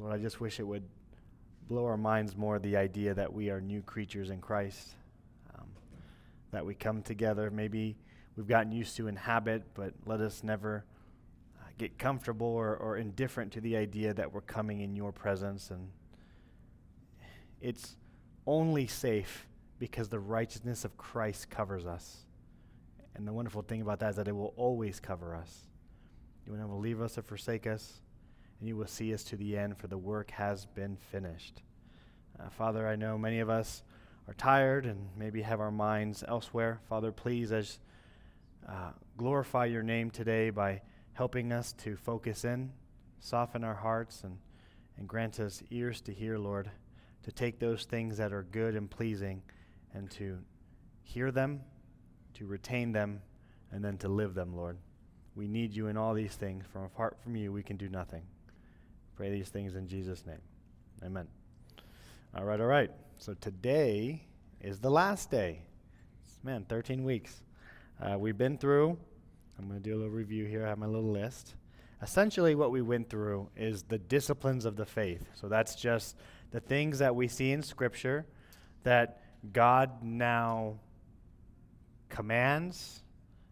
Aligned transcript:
Lord, 0.00 0.14
I 0.14 0.18
just 0.18 0.40
wish 0.40 0.58
it 0.58 0.66
would 0.66 0.84
blow 1.68 1.84
our 1.84 1.98
minds 1.98 2.34
more 2.34 2.58
the 2.58 2.74
idea 2.74 3.12
that 3.12 3.30
we 3.30 3.50
are 3.50 3.60
new 3.60 3.82
creatures 3.82 4.30
in 4.30 4.40
Christ, 4.40 4.94
um, 5.54 5.66
that 6.52 6.64
we 6.64 6.74
come 6.74 7.02
together. 7.02 7.50
Maybe 7.50 7.98
we've 8.34 8.48
gotten 8.48 8.72
used 8.72 8.96
to 8.96 9.08
inhabit, 9.08 9.62
but 9.74 9.92
let 10.06 10.22
us 10.22 10.42
never 10.42 10.86
uh, 11.60 11.68
get 11.76 11.98
comfortable 11.98 12.46
or, 12.46 12.74
or 12.76 12.96
indifferent 12.96 13.52
to 13.52 13.60
the 13.60 13.76
idea 13.76 14.14
that 14.14 14.32
we're 14.32 14.40
coming 14.40 14.80
in 14.80 14.96
your 14.96 15.12
presence. 15.12 15.70
And 15.70 15.90
it's 17.60 17.96
only 18.46 18.86
safe 18.86 19.46
because 19.78 20.08
the 20.08 20.18
righteousness 20.18 20.86
of 20.86 20.96
Christ 20.96 21.50
covers 21.50 21.84
us. 21.84 22.24
And 23.14 23.28
the 23.28 23.34
wonderful 23.34 23.60
thing 23.60 23.82
about 23.82 24.00
that 24.00 24.10
is 24.10 24.16
that 24.16 24.28
it 24.28 24.34
will 24.34 24.54
always 24.56 24.98
cover 24.98 25.36
us. 25.36 25.68
You 26.46 26.52
will 26.52 26.58
never 26.58 26.72
leave 26.72 27.02
us 27.02 27.18
or 27.18 27.22
forsake 27.22 27.66
us, 27.66 28.00
and 28.60 28.68
you 28.68 28.76
will 28.76 28.86
see 28.86 29.12
us 29.14 29.24
to 29.24 29.36
the 29.36 29.56
end, 29.56 29.78
for 29.78 29.86
the 29.86 29.98
work 29.98 30.30
has 30.32 30.66
been 30.66 30.96
finished. 31.10 31.62
Uh, 32.38 32.50
Father, 32.50 32.86
I 32.86 32.94
know 32.94 33.18
many 33.18 33.40
of 33.40 33.50
us 33.50 33.82
are 34.28 34.34
tired 34.34 34.86
and 34.86 35.08
maybe 35.16 35.42
have 35.42 35.60
our 35.60 35.70
minds 35.70 36.22
elsewhere. 36.28 36.80
Father, 36.88 37.10
please, 37.10 37.52
as 37.52 37.80
uh, 38.68 38.92
glorify 39.16 39.64
your 39.64 39.82
name 39.82 40.10
today 40.10 40.50
by 40.50 40.82
helping 41.14 41.52
us 41.52 41.72
to 41.72 41.96
focus 41.96 42.44
in, 42.44 42.70
soften 43.18 43.64
our 43.64 43.74
hearts, 43.74 44.22
and, 44.24 44.38
and 44.98 45.08
grant 45.08 45.40
us 45.40 45.62
ears 45.70 46.00
to 46.02 46.12
hear, 46.12 46.38
Lord, 46.38 46.70
to 47.22 47.32
take 47.32 47.58
those 47.58 47.84
things 47.84 48.18
that 48.18 48.32
are 48.32 48.42
good 48.44 48.74
and 48.76 48.90
pleasing 48.90 49.42
and 49.94 50.10
to 50.12 50.38
hear 51.02 51.30
them, 51.30 51.62
to 52.34 52.46
retain 52.46 52.92
them, 52.92 53.22
and 53.72 53.84
then 53.84 53.98
to 53.98 54.08
live 54.08 54.34
them, 54.34 54.54
Lord. 54.54 54.78
We 55.34 55.48
need 55.48 55.74
you 55.74 55.88
in 55.88 55.96
all 55.96 56.14
these 56.14 56.34
things. 56.34 56.64
From 56.72 56.84
apart 56.84 57.16
from 57.22 57.36
you, 57.36 57.52
we 57.52 57.62
can 57.62 57.76
do 57.76 57.88
nothing. 57.88 58.22
Pray 59.20 59.28
these 59.28 59.50
things 59.50 59.76
in 59.76 59.86
Jesus' 59.86 60.24
name. 60.24 60.40
Amen. 61.04 61.28
All 62.34 62.42
right, 62.42 62.58
all 62.58 62.66
right. 62.66 62.90
So 63.18 63.34
today 63.34 64.22
is 64.62 64.78
the 64.78 64.90
last 64.90 65.30
day. 65.30 65.60
Man, 66.42 66.64
13 66.66 67.04
weeks. 67.04 67.42
Uh, 68.00 68.16
we've 68.18 68.38
been 68.38 68.56
through, 68.56 68.96
I'm 69.58 69.68
going 69.68 69.78
to 69.78 69.84
do 69.86 69.94
a 69.94 69.98
little 69.98 70.10
review 70.10 70.46
here. 70.46 70.64
I 70.64 70.70
have 70.70 70.78
my 70.78 70.86
little 70.86 71.10
list. 71.10 71.54
Essentially, 72.00 72.54
what 72.54 72.70
we 72.70 72.80
went 72.80 73.10
through 73.10 73.50
is 73.58 73.82
the 73.82 73.98
disciplines 73.98 74.64
of 74.64 74.76
the 74.76 74.86
faith. 74.86 75.28
So 75.34 75.50
that's 75.50 75.74
just 75.74 76.16
the 76.50 76.60
things 76.60 76.98
that 77.00 77.14
we 77.14 77.28
see 77.28 77.52
in 77.52 77.62
Scripture 77.62 78.24
that 78.84 79.20
God 79.52 80.02
now 80.02 80.78
commands 82.08 83.02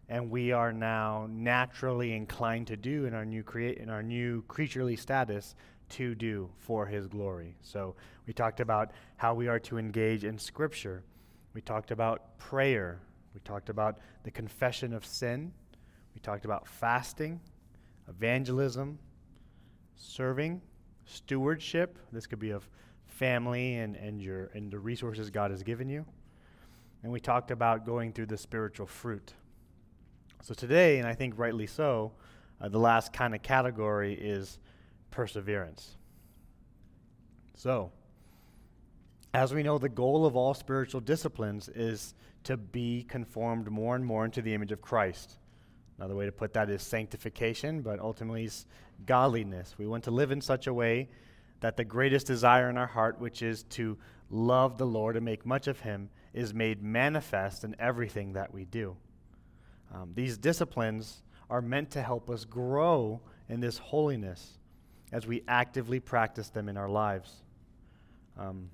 and 0.09 0.31
we 0.31 0.51
are 0.51 0.73
now 0.73 1.27
naturally 1.29 2.13
inclined 2.13 2.67
to 2.67 2.75
do 2.75 3.05
in 3.05 3.13
our 3.13 3.25
new 3.25 3.43
create 3.43 3.77
in 3.77 3.89
our 3.89 4.03
new 4.03 4.43
creaturely 4.47 4.95
status 4.95 5.55
to 5.89 6.15
do 6.15 6.49
for 6.57 6.85
his 6.85 7.07
glory. 7.07 7.55
So 7.61 7.95
we 8.27 8.33
talked 8.33 8.59
about 8.59 8.91
how 9.17 9.33
we 9.33 9.47
are 9.47 9.59
to 9.61 9.77
engage 9.77 10.23
in 10.23 10.37
scripture. 10.37 11.03
We 11.53 11.61
talked 11.61 11.91
about 11.91 12.37
prayer. 12.37 12.99
We 13.33 13.39
talked 13.41 13.69
about 13.69 13.99
the 14.23 14.31
confession 14.31 14.93
of 14.93 15.05
sin. 15.05 15.51
We 16.13 16.21
talked 16.21 16.45
about 16.45 16.67
fasting, 16.67 17.39
evangelism, 18.07 18.99
serving, 19.95 20.61
stewardship. 21.05 21.97
This 22.11 22.27
could 22.27 22.39
be 22.39 22.51
of 22.51 22.67
family 23.07 23.75
and, 23.75 23.95
and 23.95 24.21
your 24.21 24.49
and 24.53 24.71
the 24.71 24.79
resources 24.79 25.29
God 25.29 25.51
has 25.51 25.63
given 25.63 25.89
you. 25.89 26.05
And 27.03 27.11
we 27.11 27.19
talked 27.19 27.51
about 27.51 27.85
going 27.85 28.11
through 28.13 28.27
the 28.27 28.37
spiritual 28.37 28.87
fruit. 28.87 29.33
So 30.41 30.53
today, 30.53 30.99
and 30.99 31.07
I 31.07 31.13
think 31.13 31.37
rightly 31.37 31.67
so, 31.67 32.13
uh, 32.61 32.69
the 32.69 32.79
last 32.79 33.13
kind 33.13 33.35
of 33.35 33.41
category 33.41 34.13
is 34.13 34.59
perseverance. 35.11 35.97
So, 37.55 37.91
as 39.33 39.53
we 39.53 39.63
know, 39.63 39.77
the 39.77 39.89
goal 39.89 40.25
of 40.25 40.35
all 40.35 40.53
spiritual 40.53 41.01
disciplines 41.01 41.69
is 41.69 42.15
to 42.45 42.57
be 42.57 43.03
conformed 43.03 43.69
more 43.69 43.95
and 43.95 44.05
more 44.05 44.25
into 44.25 44.41
the 44.41 44.53
image 44.53 44.71
of 44.71 44.81
Christ. 44.81 45.37
Another 45.97 46.15
way 46.15 46.25
to 46.25 46.31
put 46.31 46.53
that 46.53 46.69
is 46.69 46.81
sanctification, 46.81 47.81
but 47.81 47.99
ultimately 47.99 48.45
is 48.45 48.65
godliness. 49.05 49.75
We 49.77 49.87
want 49.87 50.05
to 50.05 50.11
live 50.11 50.31
in 50.31 50.39
such 50.39 50.67
a 50.67 50.73
way 50.73 51.09
that 51.59 51.75
the 51.75 51.83
greatest 51.83 52.27
desire 52.27 52.69
in 52.69 52.77
our 52.77 52.87
heart, 52.87 53.19
which 53.19 53.41
is 53.41 53.63
to 53.63 53.97
love 54.29 54.77
the 54.77 54.85
Lord 54.85 55.17
and 55.17 55.25
make 55.25 55.45
much 55.45 55.67
of 55.67 55.81
Him, 55.81 56.09
is 56.33 56.53
made 56.53 56.81
manifest 56.81 57.65
in 57.65 57.75
everything 57.77 58.33
that 58.33 58.53
we 58.53 58.63
do. 58.63 58.95
Um, 59.93 60.11
these 60.13 60.37
disciplines 60.37 61.23
are 61.49 61.61
meant 61.61 61.91
to 61.91 62.01
help 62.01 62.29
us 62.29 62.45
grow 62.45 63.21
in 63.47 63.59
this 63.59 63.77
holiness 63.77 64.59
as 65.11 65.25
we 65.25 65.43
actively 65.47 65.99
practice 65.99 66.49
them 66.49 66.69
in 66.69 66.77
our 66.77 66.89
lives. 66.89 67.33
Um, 68.37 68.69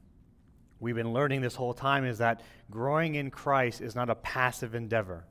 we've 0.79 0.95
been 0.95 1.13
learning 1.13 1.41
this 1.41 1.55
whole 1.55 1.73
time 1.73 2.05
is 2.05 2.17
that 2.17 2.41
growing 2.69 3.15
in 3.15 3.31
Christ 3.31 3.81
is 3.81 3.95
not 3.95 4.09
a 4.09 4.15
passive 4.15 4.75
endeavor. 4.75 5.25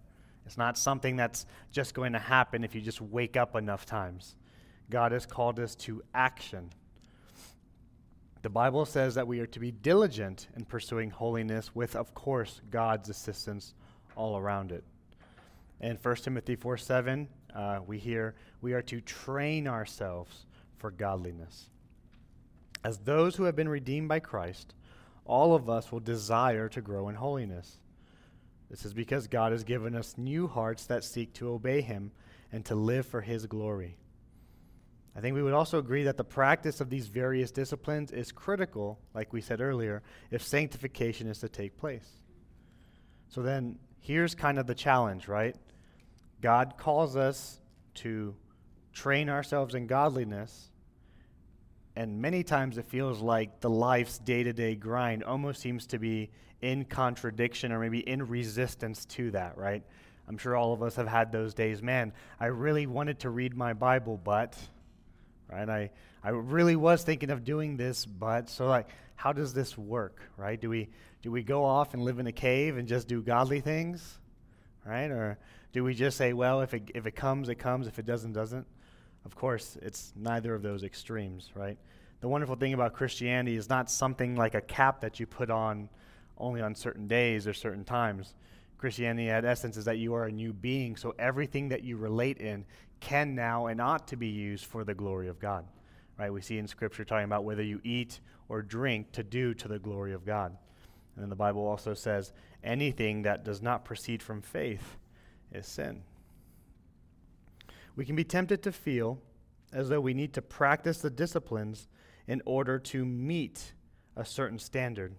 It's 0.47 0.57
not 0.57 0.79
something 0.79 1.17
that's 1.17 1.47
just 1.71 1.95
going 1.95 2.13
to 2.13 2.19
happen 2.19 2.65
if 2.65 2.75
you 2.75 2.81
just 2.81 3.01
wake 3.01 3.37
up 3.37 3.55
enough 3.57 3.87
times. 3.87 4.37
God 4.91 5.13
has 5.13 5.27
called 5.27 5.59
us 5.59 5.75
to 5.77 6.03
action. 6.15 6.71
The 8.43 8.51
Bible 8.51 8.85
says 8.85 9.15
that 9.15 9.27
we 9.27 9.41
are 9.41 9.47
to 9.47 9.61
be 9.61 9.71
diligent 9.71 10.49
in 10.55 10.67
pursuing 10.67 11.09
holiness 11.09 11.75
with, 11.75 11.97
of 11.97 12.15
course, 12.15 12.61
God's 12.71 13.09
assistance 13.09 13.75
all 14.17 14.37
around 14.37 14.71
it. 14.71 14.85
In 15.81 15.97
1 15.97 16.17
Timothy 16.17 16.57
4 16.57 16.77
7, 16.77 17.29
uh, 17.55 17.81
we 17.87 17.99
hear 17.99 18.35
we 18.61 18.73
are 18.73 18.83
to 18.83 19.01
train 19.01 19.69
ourselves 19.69 20.47
for 20.79 20.91
godliness. 20.91 21.71
As 22.83 22.99
those 22.99 23.37
who 23.37 23.45
have 23.45 23.57
been 23.57 23.69
redeemed 23.69 24.09
by 24.09 24.21
Christ, 24.21 24.75
all 25.25 25.55
of 25.55 25.71
us 25.71 25.91
will 25.91 26.01
desire 26.01 26.69
to 26.69 26.81
grow 26.81 27.09
in 27.09 27.15
holiness. 27.15 27.79
This 28.71 28.85
is 28.85 28.93
because 28.93 29.27
God 29.27 29.53
has 29.53 29.65
given 29.65 29.95
us 29.95 30.19
new 30.19 30.47
hearts 30.47 30.87
that 30.87 31.05
seek 31.05 31.33
to 31.35 31.51
obey 31.51 31.81
Him 31.81 32.13
and 32.53 32.65
to 32.67 32.75
live 32.75 33.07
for 33.07 33.21
His 33.21 33.47
glory. 33.47 33.97
I 35.17 35.21
think 35.21 35.35
we 35.35 35.43
would 35.43 35.55
also 35.55 35.79
agree 35.79 36.05
that 36.05 36.17
the 36.17 36.25
practice 36.25 36.81
of 36.81 36.91
these 36.91 37.07
various 37.07 37.51
disciplines 37.53 38.11
is 38.11 38.33
critical, 38.33 38.99
like 39.15 39.33
we 39.33 39.41
said 39.41 39.61
earlier, 39.61 40.03
if 40.31 40.43
sanctification 40.43 41.29
is 41.29 41.39
to 41.39 41.49
take 41.49 41.77
place. 41.77 42.09
So 43.29 43.41
then, 43.41 43.79
here's 44.05 44.35
kind 44.35 44.59
of 44.59 44.67
the 44.67 44.75
challenge, 44.75 45.29
right? 45.29 45.57
God 46.43 46.75
calls 46.77 47.17
us 47.17 47.59
to 47.95 48.37
train 48.93 49.31
ourselves 49.31 49.75
in 49.75 49.87
godliness. 49.87 50.71
And 51.97 52.21
many 52.21 52.43
times 52.43 52.77
it 52.77 52.85
feels 52.85 53.21
like 53.21 53.61
the 53.61 53.71
life's 53.71 54.19
day 54.19 54.43
to 54.43 54.53
day 54.53 54.75
grind 54.75 55.25
almost 55.25 55.63
seems 55.63 55.87
to 55.87 55.99
be 55.99 56.31
in 56.61 56.85
contradiction 56.85 57.73
or 57.73 57.81
maybe 57.81 58.01
in 58.01 58.27
resistance 58.29 59.07
to 59.07 59.31
that, 59.31 59.57
right? 59.57 59.83
I'm 60.29 60.37
sure 60.37 60.55
all 60.55 60.75
of 60.75 60.83
us 60.83 60.97
have 60.97 61.09
had 61.09 61.33
those 61.33 61.55
days. 61.55 61.83
Man, 61.83 62.13
I 62.39 62.47
really 62.47 62.87
wanted 62.87 63.21
to 63.21 63.31
read 63.31 63.57
my 63.57 63.73
Bible, 63.73 64.21
but, 64.23 64.55
right? 65.51 65.69
I, 65.69 65.91
I 66.23 66.29
really 66.29 66.77
was 66.77 67.05
thinking 67.05 67.31
of 67.31 67.43
doing 67.43 67.79
this, 67.79 68.05
but, 68.05 68.51
so 68.51 68.67
like, 68.67 68.89
how 69.17 69.33
does 69.33 69.55
this 69.55 69.77
work, 69.79 70.21
right? 70.37 70.61
Do 70.61 70.69
we, 70.69 70.89
do 71.23 71.31
we 71.31 71.43
go 71.43 71.65
off 71.65 71.95
and 71.95 72.03
live 72.03 72.19
in 72.19 72.27
a 72.27 72.33
cave 72.33 72.77
and 72.77 72.87
just 72.89 73.09
do 73.09 73.23
godly 73.23 73.61
things, 73.61 74.19
right? 74.85 75.11
Or 75.11 75.39
do 75.73 75.85
we 75.85 75.95
just 75.95 76.17
say, 76.17 76.33
well, 76.33 76.61
if 76.61 76.75
it, 76.75 76.91
if 76.95 77.07
it 77.07 77.17
comes, 77.17 77.49
it 77.49 77.57
comes, 77.57 77.87
if 77.87 77.99
it 77.99 78.07
doesn't, 78.07 78.33
doesn't? 78.33 78.67
Of 79.25 79.35
course, 79.35 79.79
it's 79.81 80.13
neither 80.17 80.55
of 80.55 80.63
those 80.63 80.85
extremes, 80.85 81.51
right? 81.55 81.79
The 82.21 82.29
wonderful 82.29 82.57
thing 82.57 82.75
about 82.75 82.95
Christianity 82.95 83.57
is 83.57 83.69
not 83.69 83.91
something 83.91 84.37
like 84.37 84.55
a 84.55 84.61
cap 84.61 85.01
that 85.01 85.19
you 85.19 85.27
put 85.27 85.51
on 85.51 85.89
only 86.39 86.61
on 86.61 86.75
certain 86.75 87.07
days 87.07 87.47
or 87.47 87.53
certain 87.53 87.85
times. 87.85 88.35
Christianity, 88.79 89.31
at 89.31 89.45
essence, 89.45 89.77
is 89.77 89.87
that 89.87 89.99
you 89.99 90.15
are 90.15 90.25
a 90.25 90.33
new 90.33 90.53
being, 90.53 90.97
so 90.97 91.15
everything 91.19 91.69
that 91.71 91.85
you 91.85 91.97
relate 91.97 92.39
in 92.39 92.65
can 93.01 93.35
now 93.35 93.67
and 93.67 93.81
ought 93.81 94.09
to 94.09 94.17
be 94.17 94.29
used 94.29 94.65
for 94.67 94.85
the 94.85 94.95
glory 94.95 95.29
of 95.29 95.39
God. 95.39 95.65
Right? 96.19 96.33
We 96.33 96.41
see 96.41 96.59
in 96.59 96.67
Scripture 96.67 97.05
talking 97.05 97.25
about 97.25 97.45
whether 97.45 97.63
you 97.63 97.81
eat 97.83 98.21
or 98.49 98.63
drink 98.63 99.13
to 99.13 99.23
do 99.23 99.55
to 99.55 99.69
the 99.69 99.79
glory 99.79 100.13
of 100.13 100.25
God. 100.25 100.57
And 101.15 101.23
then 101.23 101.29
the 101.31 101.37
Bible 101.37 101.67
also 101.67 101.95
says 101.95 102.33
anything 102.63 103.23
that 103.23 103.45
does 103.45 103.63
not 103.63 103.85
proceed 103.85 104.23
from 104.23 104.43
faith 104.43 104.97
is 105.53 105.67
sin. 105.67 106.03
We 107.97 108.05
can 108.05 108.17
be 108.17 108.25
tempted 108.25 108.63
to 108.65 108.73
feel 108.73 109.21
as 109.73 109.89
though 109.89 110.01
we 110.01 110.15
need 110.15 110.33
to 110.35 110.43
practice 110.43 110.99
the 110.99 111.11
disciplines 111.11 111.89
in 112.27 112.43
order 112.45 112.79
to 112.79 113.05
meet 113.05 113.73
a 114.17 114.25
certain 114.25 114.59
standard 114.59 115.15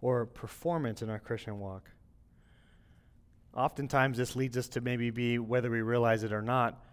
or 0.00 0.26
performance 0.26 1.02
in 1.02 1.10
our 1.10 1.18
Christian 1.18 1.58
walk. 1.58 1.90
Oftentimes, 3.54 4.16
this 4.16 4.36
leads 4.36 4.56
us 4.56 4.68
to 4.68 4.80
maybe 4.80 5.10
be, 5.10 5.38
whether 5.38 5.70
we 5.70 5.82
realize 5.82 6.22
it 6.22 6.32
or 6.32 6.42
not, 6.42 6.84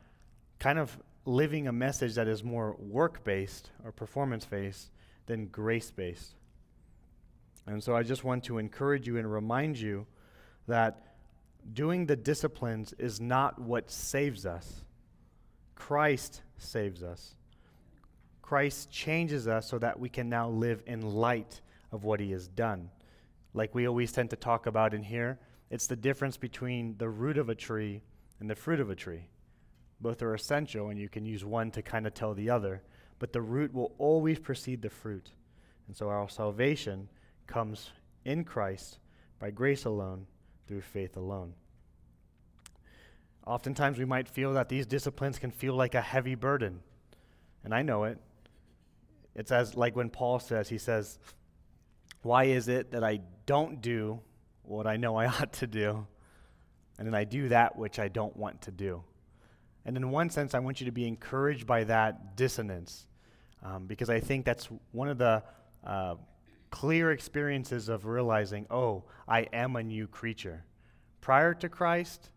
kind 0.59 0.79
of 0.79 0.97
living 1.27 1.67
a 1.67 1.73
message 1.73 2.15
that 2.15 2.27
is 2.27 2.41
more 2.41 2.75
work 2.79 3.23
based 3.25 3.69
or 3.83 3.91
performance 3.91 4.45
based 4.45 4.91
than 5.25 5.47
grace 5.47 5.91
based. 5.91 6.35
And 7.67 7.83
so 7.83 7.95
I 7.95 8.03
just 8.03 8.23
want 8.23 8.45
to 8.45 8.57
encourage 8.57 9.05
you 9.05 9.17
and 9.17 9.29
remind 9.29 9.77
you 9.77 10.07
that 10.67 11.15
doing 11.73 12.05
the 12.05 12.15
disciplines 12.15 12.93
is 12.97 13.19
not 13.19 13.59
what 13.59 13.91
saves 13.91 14.45
us. 14.45 14.85
Christ 15.75 16.41
saves 16.57 17.03
us. 17.03 17.35
Christ 18.41 18.89
changes 18.89 19.49
us 19.49 19.69
so 19.69 19.77
that 19.79 19.99
we 19.99 20.07
can 20.07 20.29
now 20.29 20.47
live 20.47 20.81
in 20.87 21.01
light 21.01 21.59
of 21.91 22.05
what 22.05 22.21
he 22.21 22.31
has 22.31 22.47
done. 22.47 22.89
Like 23.53 23.75
we 23.75 23.85
always 23.85 24.13
tend 24.13 24.29
to 24.29 24.37
talk 24.37 24.65
about 24.65 24.93
in 24.93 25.03
here, 25.03 25.39
it's 25.69 25.87
the 25.87 25.97
difference 25.97 26.37
between 26.37 26.95
the 26.97 27.09
root 27.09 27.37
of 27.37 27.49
a 27.49 27.55
tree 27.55 28.01
and 28.39 28.49
the 28.49 28.55
fruit 28.55 28.79
of 28.79 28.89
a 28.89 28.95
tree. 28.95 29.27
Both 29.99 30.21
are 30.21 30.33
essential, 30.33 30.89
and 30.89 30.99
you 30.99 31.09
can 31.09 31.25
use 31.25 31.43
one 31.43 31.71
to 31.71 31.81
kind 31.81 32.05
of 32.05 32.13
tell 32.13 32.33
the 32.33 32.49
other, 32.49 32.83
but 33.19 33.33
the 33.33 33.41
root 33.41 33.73
will 33.73 33.93
always 33.97 34.39
precede 34.39 34.81
the 34.81 34.89
fruit. 34.89 35.31
And 35.87 35.95
so 35.95 36.09
our 36.09 36.29
salvation 36.29 37.09
comes 37.47 37.91
in 38.25 38.43
Christ 38.43 38.99
by 39.39 39.51
grace 39.51 39.85
alone, 39.85 40.27
through 40.67 40.81
faith 40.81 41.15
alone. 41.15 41.53
Oftentimes, 43.45 43.97
we 43.97 44.05
might 44.05 44.27
feel 44.27 44.53
that 44.53 44.67
these 44.67 44.85
disciplines 44.85 45.39
can 45.39 45.51
feel 45.51 45.73
like 45.73 45.95
a 45.95 46.01
heavy 46.01 46.35
burden. 46.35 46.81
And 47.63 47.73
I 47.73 47.81
know 47.81 48.03
it. 48.03 48.19
It's 49.35 49.51
as 49.51 49.75
like 49.75 49.95
when 49.95 50.09
Paul 50.09 50.39
says, 50.39 50.67
he 50.67 50.77
says, 50.77 51.17
Why 52.23 52.45
is 52.45 52.67
it 52.67 52.91
that 52.91 53.03
I 53.03 53.21
don't 53.45 53.81
do 53.81 54.19
what 54.63 54.85
I 54.85 54.97
know 54.97 55.15
I 55.15 55.27
ought 55.27 55.53
to 55.53 55.67
do, 55.67 56.05
and 56.97 57.07
then 57.07 57.15
I 57.15 57.23
do 57.23 57.47
that 57.49 57.77
which 57.77 57.99
I 57.99 58.09
don't 58.09 58.35
want 58.35 58.63
to 58.63 58.71
do? 58.71 59.03
And 59.87 59.95
in 59.95 60.11
one 60.11 60.29
sense, 60.29 60.53
I 60.53 60.59
want 60.59 60.81
you 60.81 60.85
to 60.85 60.91
be 60.91 61.07
encouraged 61.07 61.65
by 61.65 61.85
that 61.85 62.35
dissonance, 62.35 63.07
um, 63.63 63.87
because 63.87 64.09
I 64.09 64.19
think 64.19 64.45
that's 64.45 64.67
one 64.91 65.07
of 65.07 65.17
the 65.17 65.41
uh, 65.85 66.15
clear 66.69 67.13
experiences 67.13 67.87
of 67.87 68.05
realizing, 68.05 68.67
oh, 68.69 69.05
I 69.29 69.47
am 69.53 69.77
a 69.77 69.83
new 69.83 70.05
creature. 70.05 70.65
Prior 71.21 71.53
to 71.53 71.69
Christ, 71.69 72.31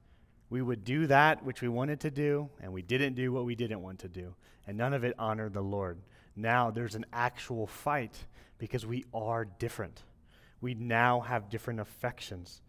we 0.48 0.62
would 0.62 0.84
do 0.84 1.08
that 1.08 1.44
which 1.44 1.60
we 1.60 1.68
wanted 1.68 1.98
to 2.00 2.10
do, 2.12 2.48
and 2.62 2.72
we 2.72 2.82
didn't 2.82 3.14
do 3.14 3.32
what 3.32 3.44
we 3.44 3.56
didn't 3.56 3.82
want 3.82 3.98
to 3.98 4.08
do. 4.08 4.32
And 4.68 4.78
none 4.78 4.94
of 4.94 5.02
it 5.02 5.16
honored 5.18 5.54
the 5.54 5.60
Lord. 5.60 5.98
Now 6.36 6.70
there's 6.70 6.94
an 6.94 7.06
actual 7.12 7.66
fight 7.66 8.16
because 8.58 8.86
we 8.86 9.06
are 9.12 9.44
different. 9.44 10.04
We 10.60 10.74
now 10.74 11.18
have 11.20 11.50
different 11.50 11.80
affections. 11.80 12.62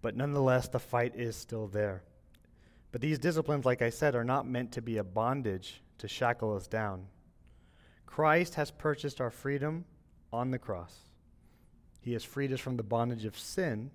But 0.00 0.16
nonetheless, 0.16 0.66
the 0.66 0.80
fight 0.80 1.14
is 1.14 1.36
still 1.36 1.68
there. 1.68 2.02
But 2.92 3.00
these 3.00 3.18
disciplines, 3.18 3.64
like 3.64 3.82
I 3.82 3.90
said, 3.90 4.14
are 4.14 4.24
not 4.24 4.46
meant 4.46 4.72
to 4.72 4.82
be 4.82 4.98
a 4.98 5.04
bondage 5.04 5.82
to 5.98 6.06
shackle 6.06 6.54
us 6.54 6.66
down. 6.66 7.06
Christ 8.06 8.54
has 8.56 8.70
purchased 8.70 9.20
our 9.20 9.30
freedom 9.30 9.86
on 10.32 10.50
the 10.50 10.58
cross. 10.58 10.94
He 12.00 12.12
has 12.12 12.22
freed 12.22 12.52
us 12.52 12.60
from 12.60 12.76
the 12.76 12.82
bondage 12.82 13.24
of 13.24 13.38
sin 13.38 13.90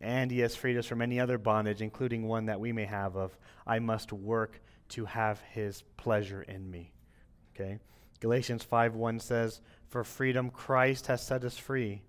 and 0.00 0.30
he 0.30 0.40
has 0.40 0.54
freed 0.54 0.76
us 0.76 0.86
from 0.86 1.02
any 1.02 1.18
other 1.18 1.38
bondage, 1.38 1.82
including 1.82 2.26
one 2.26 2.46
that 2.46 2.60
we 2.60 2.72
may 2.72 2.84
have 2.84 3.16
of, 3.16 3.36
I 3.66 3.78
must 3.80 4.12
work 4.12 4.60
to 4.90 5.04
have 5.04 5.40
his 5.40 5.82
pleasure 5.96 6.42
in 6.42 6.70
me. 6.70 6.92
Okay? 7.54 7.78
Galatians 8.20 8.62
5 8.62 8.94
1 8.94 9.20
says, 9.20 9.60
For 9.88 10.04
freedom 10.04 10.50
Christ 10.50 11.08
has 11.08 11.24
set 11.24 11.44
us 11.44 11.58
free. 11.58 12.02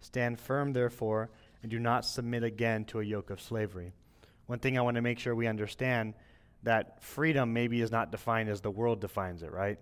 Stand 0.00 0.40
firm, 0.40 0.72
therefore, 0.72 1.30
and 1.62 1.70
do 1.70 1.78
not 1.78 2.04
submit 2.04 2.42
again 2.42 2.84
to 2.86 3.00
a 3.00 3.04
yoke 3.04 3.30
of 3.30 3.40
slavery. 3.40 3.92
One 4.46 4.58
thing 4.58 4.78
I 4.78 4.82
want 4.82 4.96
to 4.96 5.02
make 5.02 5.18
sure 5.18 5.34
we 5.34 5.46
understand 5.46 6.14
that 6.62 7.02
freedom 7.02 7.52
maybe 7.52 7.80
is 7.80 7.90
not 7.90 8.10
defined 8.10 8.48
as 8.48 8.60
the 8.60 8.70
world 8.70 9.00
defines 9.00 9.42
it, 9.42 9.52
right? 9.52 9.78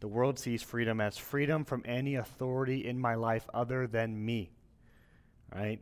The 0.00 0.08
world 0.08 0.38
sees 0.38 0.62
freedom 0.62 1.00
as 1.00 1.16
freedom 1.16 1.64
from 1.64 1.82
any 1.84 2.16
authority 2.16 2.86
in 2.86 2.98
my 2.98 3.14
life 3.14 3.48
other 3.54 3.86
than 3.86 4.24
me, 4.24 4.50
right? 5.54 5.80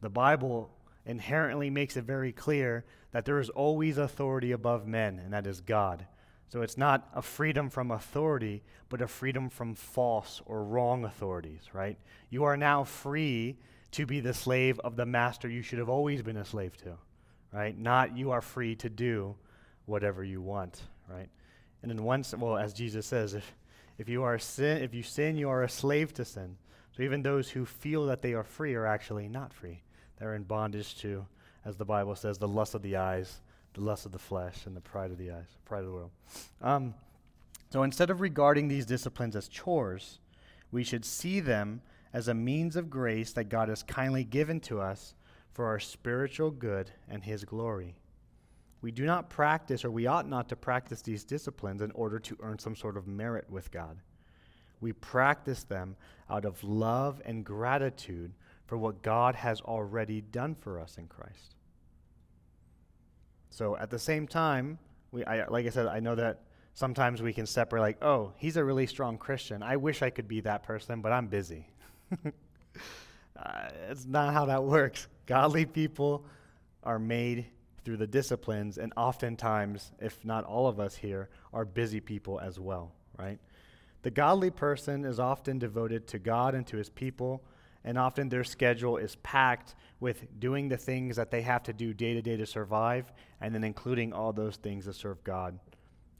The 0.00 0.10
Bible 0.10 0.70
inherently 1.04 1.70
makes 1.70 1.96
it 1.96 2.04
very 2.04 2.32
clear 2.32 2.84
that 3.12 3.24
there 3.24 3.38
is 3.38 3.48
always 3.50 3.98
authority 3.98 4.52
above 4.52 4.86
men, 4.86 5.20
and 5.20 5.32
that 5.32 5.46
is 5.46 5.60
God. 5.60 6.06
So 6.48 6.62
it's 6.62 6.76
not 6.76 7.08
a 7.14 7.22
freedom 7.22 7.70
from 7.70 7.90
authority, 7.90 8.62
but 8.88 9.00
a 9.00 9.08
freedom 9.08 9.48
from 9.48 9.74
false 9.74 10.42
or 10.46 10.64
wrong 10.64 11.04
authorities, 11.04 11.70
right? 11.72 11.98
You 12.30 12.44
are 12.44 12.56
now 12.56 12.84
free 12.84 13.58
to 13.92 14.06
be 14.06 14.20
the 14.20 14.34
slave 14.34 14.78
of 14.80 14.96
the 14.96 15.06
master 15.06 15.48
you 15.48 15.62
should 15.62 15.78
have 15.78 15.88
always 15.88 16.22
been 16.22 16.36
a 16.36 16.44
slave 16.44 16.76
to, 16.78 16.96
right? 17.52 17.76
Not 17.78 18.16
you 18.16 18.30
are 18.30 18.40
free 18.40 18.74
to 18.76 18.90
do 18.90 19.36
whatever 19.86 20.22
you 20.24 20.40
want, 20.40 20.82
right? 21.08 21.28
And 21.82 21.90
in 21.90 22.02
one, 22.02 22.24
well, 22.38 22.56
as 22.56 22.72
Jesus 22.72 23.06
says, 23.06 23.34
if, 23.34 23.54
if 23.98 24.08
you 24.08 24.22
are 24.22 24.38
sin, 24.38 24.82
if 24.82 24.92
you 24.92 25.02
sin, 25.02 25.36
you 25.36 25.48
are 25.48 25.62
a 25.62 25.68
slave 25.68 26.12
to 26.14 26.24
sin. 26.24 26.56
So 26.96 27.02
even 27.02 27.22
those 27.22 27.50
who 27.50 27.64
feel 27.64 28.06
that 28.06 28.22
they 28.22 28.32
are 28.32 28.44
free 28.44 28.74
are 28.74 28.86
actually 28.86 29.28
not 29.28 29.52
free. 29.52 29.82
They're 30.18 30.34
in 30.34 30.44
bondage 30.44 30.96
to, 30.98 31.26
as 31.64 31.76
the 31.76 31.84
Bible 31.84 32.16
says, 32.16 32.38
the 32.38 32.48
lust 32.48 32.74
of 32.74 32.82
the 32.82 32.96
eyes, 32.96 33.40
the 33.74 33.82
lust 33.82 34.06
of 34.06 34.12
the 34.12 34.18
flesh, 34.18 34.66
and 34.66 34.74
the 34.74 34.80
pride 34.80 35.10
of 35.10 35.18
the 35.18 35.30
eyes, 35.30 35.58
pride 35.64 35.80
of 35.80 35.86
the 35.86 35.92
world. 35.92 36.10
Um, 36.62 36.94
so 37.70 37.82
instead 37.82 38.10
of 38.10 38.20
regarding 38.20 38.68
these 38.68 38.86
disciplines 38.86 39.36
as 39.36 39.48
chores, 39.48 40.20
we 40.72 40.82
should 40.82 41.04
see 41.04 41.40
them 41.40 41.82
as 42.16 42.28
a 42.28 42.34
means 42.34 42.76
of 42.76 42.88
grace 42.88 43.34
that 43.34 43.50
God 43.50 43.68
has 43.68 43.82
kindly 43.82 44.24
given 44.24 44.58
to 44.60 44.80
us 44.80 45.14
for 45.52 45.66
our 45.66 45.78
spiritual 45.78 46.50
good 46.50 46.90
and 47.10 47.22
His 47.22 47.44
glory. 47.44 47.94
We 48.80 48.90
do 48.90 49.04
not 49.04 49.28
practice, 49.28 49.84
or 49.84 49.90
we 49.90 50.06
ought 50.06 50.26
not 50.26 50.48
to 50.48 50.56
practice 50.56 51.02
these 51.02 51.24
disciplines 51.24 51.82
in 51.82 51.90
order 51.90 52.18
to 52.20 52.38
earn 52.40 52.58
some 52.58 52.74
sort 52.74 52.96
of 52.96 53.06
merit 53.06 53.44
with 53.50 53.70
God. 53.70 53.98
We 54.80 54.94
practice 54.94 55.64
them 55.64 55.94
out 56.30 56.46
of 56.46 56.64
love 56.64 57.20
and 57.26 57.44
gratitude 57.44 58.32
for 58.64 58.78
what 58.78 59.02
God 59.02 59.34
has 59.34 59.60
already 59.60 60.22
done 60.22 60.54
for 60.54 60.80
us 60.80 60.96
in 60.96 61.08
Christ. 61.08 61.54
So 63.50 63.76
at 63.76 63.90
the 63.90 63.98
same 63.98 64.26
time, 64.26 64.78
we, 65.12 65.22
I, 65.22 65.46
like 65.48 65.66
I 65.66 65.70
said, 65.70 65.86
I 65.86 66.00
know 66.00 66.14
that 66.14 66.44
sometimes 66.72 67.20
we 67.20 67.34
can 67.34 67.44
separate, 67.44 67.82
like, 67.82 68.02
oh, 68.02 68.32
he's 68.36 68.56
a 68.56 68.64
really 68.64 68.86
strong 68.86 69.18
Christian. 69.18 69.62
I 69.62 69.76
wish 69.76 70.00
I 70.00 70.08
could 70.08 70.28
be 70.28 70.40
that 70.40 70.62
person, 70.62 71.02
but 71.02 71.12
I'm 71.12 71.26
busy. 71.26 71.68
uh, 73.36 73.68
it's 73.90 74.06
not 74.06 74.32
how 74.32 74.46
that 74.46 74.64
works. 74.64 75.08
Godly 75.26 75.66
people 75.66 76.24
are 76.82 76.98
made 76.98 77.46
through 77.84 77.96
the 77.96 78.06
disciplines, 78.06 78.78
and 78.78 78.92
oftentimes, 78.96 79.92
if 80.00 80.24
not 80.24 80.44
all 80.44 80.66
of 80.66 80.80
us 80.80 80.96
here, 80.96 81.28
are 81.52 81.64
busy 81.64 82.00
people 82.00 82.40
as 82.40 82.58
well, 82.58 82.92
right? 83.18 83.38
The 84.02 84.10
godly 84.10 84.50
person 84.50 85.04
is 85.04 85.18
often 85.18 85.58
devoted 85.58 86.06
to 86.08 86.18
God 86.18 86.54
and 86.54 86.66
to 86.68 86.76
his 86.76 86.90
people 86.90 87.42
and 87.86 87.96
often 87.96 88.28
their 88.28 88.44
schedule 88.44 88.96
is 88.96 89.14
packed 89.16 89.76
with 90.00 90.26
doing 90.40 90.68
the 90.68 90.76
things 90.76 91.16
that 91.16 91.30
they 91.30 91.40
have 91.42 91.62
to 91.62 91.72
do 91.72 91.94
day 91.94 92.14
to 92.14 92.20
day 92.20 92.36
to 92.36 92.44
survive, 92.44 93.10
and 93.40 93.54
then 93.54 93.62
including 93.62 94.12
all 94.12 94.32
those 94.32 94.56
things 94.56 94.84
that 94.86 94.94
serve 94.94 95.22
God 95.22 95.58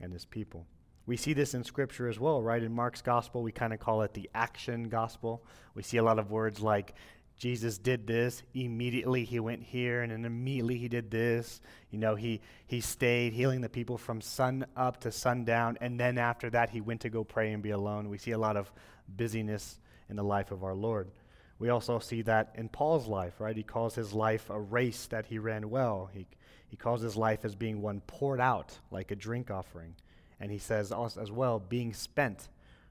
and 0.00 0.12
His 0.12 0.24
people. 0.24 0.64
We 1.06 1.16
see 1.16 1.32
this 1.32 1.54
in 1.54 1.62
Scripture 1.62 2.08
as 2.08 2.18
well, 2.18 2.42
right? 2.42 2.62
In 2.62 2.72
Mark's 2.72 3.00
gospel, 3.00 3.42
we 3.42 3.52
kind 3.52 3.72
of 3.72 3.78
call 3.78 4.02
it 4.02 4.12
the 4.12 4.28
action 4.34 4.88
gospel. 4.88 5.44
We 5.74 5.82
see 5.82 5.98
a 5.98 6.02
lot 6.02 6.18
of 6.18 6.30
words 6.30 6.60
like 6.60 6.94
Jesus 7.36 7.76
did 7.76 8.06
this, 8.06 8.42
immediately 8.54 9.24
he 9.24 9.40
went 9.40 9.62
here, 9.62 10.02
and 10.02 10.10
then 10.10 10.24
immediately 10.24 10.78
he 10.78 10.88
did 10.88 11.10
this. 11.10 11.60
You 11.90 11.98
know, 11.98 12.14
he, 12.14 12.40
he 12.66 12.80
stayed 12.80 13.34
healing 13.34 13.60
the 13.60 13.68
people 13.68 13.98
from 13.98 14.22
sun 14.22 14.64
up 14.74 15.00
to 15.00 15.12
sundown, 15.12 15.76
and 15.82 16.00
then 16.00 16.16
after 16.16 16.48
that, 16.50 16.70
he 16.70 16.80
went 16.80 17.02
to 17.02 17.10
go 17.10 17.24
pray 17.24 17.52
and 17.52 17.62
be 17.62 17.70
alone. 17.70 18.08
We 18.08 18.16
see 18.16 18.30
a 18.30 18.38
lot 18.38 18.56
of 18.56 18.72
busyness 19.06 19.78
in 20.08 20.16
the 20.16 20.24
life 20.24 20.50
of 20.50 20.64
our 20.64 20.74
Lord. 20.74 21.10
We 21.58 21.68
also 21.68 21.98
see 21.98 22.22
that 22.22 22.54
in 22.54 22.70
Paul's 22.70 23.06
life, 23.06 23.38
right? 23.38 23.56
He 23.56 23.62
calls 23.62 23.94
his 23.94 24.14
life 24.14 24.48
a 24.48 24.58
race 24.58 25.06
that 25.06 25.26
he 25.26 25.38
ran 25.38 25.68
well. 25.68 26.08
He, 26.12 26.26
he 26.68 26.76
calls 26.76 27.02
his 27.02 27.16
life 27.16 27.44
as 27.44 27.54
being 27.54 27.82
one 27.82 28.00
poured 28.06 28.40
out 28.40 28.78
like 28.90 29.10
a 29.10 29.16
drink 29.16 29.50
offering. 29.50 29.94
And 30.40 30.50
he 30.50 30.58
says 30.58 30.92
as 30.92 31.30
well, 31.30 31.58
being 31.58 31.92
spent 31.94 32.48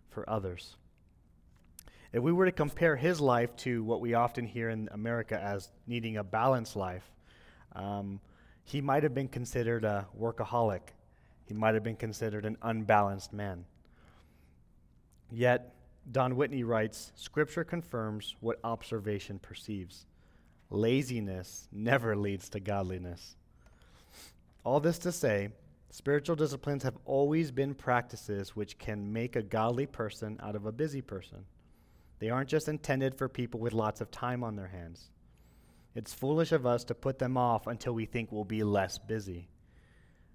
for 0.09 0.27
others. 0.29 0.77
If 2.11 2.23
we 2.23 2.31
were 2.31 2.45
to 2.45 2.51
compare 2.51 2.95
his 2.95 3.19
life 3.19 3.55
to 3.57 3.83
what 3.83 3.99
we 3.99 4.13
often 4.13 4.45
hear 4.45 4.69
in 4.69 4.87
America 4.91 5.39
as 5.39 5.69
needing 5.85 6.17
a 6.17 6.23
balanced 6.23 6.75
life, 6.75 7.03
um, 7.75 8.21
he 8.63 8.81
might 8.81 9.03
have 9.03 9.13
been 9.13 9.27
considered 9.27 9.83
a 9.83 10.07
workaholic. 10.19 10.93
He 11.45 11.53
might 11.53 11.73
have 11.73 11.83
been 11.83 11.97
considered 11.97 12.45
an 12.45 12.57
unbalanced 12.61 13.33
man. 13.33 13.65
Yet, 15.31 15.75
Don 16.11 16.35
Whitney 16.35 16.63
writes 16.63 17.11
Scripture 17.15 17.63
confirms 17.63 18.35
what 18.39 18.59
observation 18.63 19.39
perceives. 19.39 20.05
Laziness 20.69 21.67
never 21.71 22.15
leads 22.15 22.49
to 22.49 22.59
godliness. 22.59 23.35
All 24.63 24.79
this 24.79 24.97
to 24.99 25.11
say, 25.11 25.49
spiritual 25.95 26.35
disciplines 26.35 26.83
have 26.83 26.97
always 27.05 27.51
been 27.51 27.73
practices 27.73 28.53
which 28.53 28.77
can 28.77 29.13
make 29.13 29.37
a 29.37 29.41
godly 29.41 29.85
person 29.85 30.37
out 30.43 30.53
of 30.53 30.65
a 30.65 30.71
busy 30.71 31.01
person. 31.01 31.45
They 32.19 32.29
aren't 32.29 32.49
just 32.49 32.67
intended 32.67 33.15
for 33.15 33.29
people 33.29 33.61
with 33.61 33.71
lots 33.71 34.01
of 34.01 34.11
time 34.11 34.43
on 34.43 34.57
their 34.57 34.67
hands. 34.67 35.09
It's 35.95 36.13
foolish 36.13 36.51
of 36.51 36.65
us 36.65 36.83
to 36.85 36.93
put 36.93 37.17
them 37.17 37.37
off 37.37 37.65
until 37.65 37.93
we 37.93 38.05
think 38.05 38.29
we'll 38.29 38.43
be 38.43 38.61
less 38.61 38.97
busy. 38.97 39.47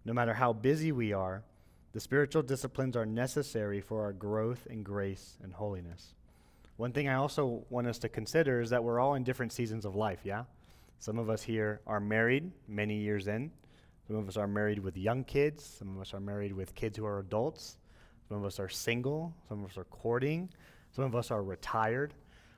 No 0.07 0.15
matter 0.15 0.33
how 0.33 0.55
busy 0.55 0.93
we 0.93 1.13
are, 1.13 1.45
the 1.93 2.01
spiritual 2.01 2.43
disciplines 2.43 2.97
are 2.97 3.05
necessary 3.05 3.83
for 3.83 4.01
our 4.01 4.15
growth 4.15 4.67
in 4.71 4.83
grace 4.83 5.37
and 5.43 5.53
holiness. 5.53 6.15
One 6.79 6.93
thing 6.93 7.07
I 7.07 7.17
also 7.17 7.67
want 7.69 7.87
us 7.87 7.99
to 7.99 8.09
consider 8.09 8.63
is 8.63 8.71
that 8.71 8.83
we're 8.83 8.99
all 8.99 9.13
in 9.13 9.25
different 9.25 9.53
seasons 9.53 9.85
of 9.85 9.95
life, 9.95 10.21
yeah? 10.25 10.45
Some 11.01 11.19
of 11.19 11.29
us 11.29 11.43
here 11.43 11.83
are 11.87 12.01
married 12.01 12.51
many 12.67 12.97
years 12.97 13.29
in. 13.29 13.51
Some 14.11 14.19
of 14.19 14.29
us 14.29 14.37
are 14.37 14.49
married 14.49 14.81
with 14.81 14.97
young 14.97 15.23
kids. 15.23 15.65
Some 15.65 15.95
of 15.95 16.01
us 16.01 16.15
are 16.15 16.19
married 16.19 16.53
with 16.53 16.75
kids 16.75 16.99
who 16.99 17.07
are 17.07 17.21
adults. 17.21 17.79
Some 18.29 18.39
of 18.39 18.45
us 18.45 18.59
are 18.59 18.69
single, 18.69 19.33
some 19.49 19.63
of 19.63 19.71
us 19.71 19.79
are 19.79 19.85
courting, 19.85 20.49
some 20.91 21.05
of 21.05 21.15
us 21.15 21.31
are 21.31 21.41
retired. 21.41 22.13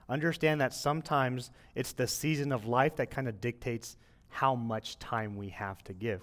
Understand 0.09 0.63
that 0.63 0.73
sometimes 0.73 1.51
it's 1.75 1.93
the 1.93 2.07
season 2.07 2.53
of 2.53 2.67
life 2.67 2.97
that 2.97 3.11
kind 3.11 3.29
of 3.29 3.43
dictates 3.43 3.99
how 4.31 4.55
much 4.55 4.99
time 4.99 5.37
we 5.37 5.51
have 5.51 5.85
to 5.85 5.93
give. 5.93 6.23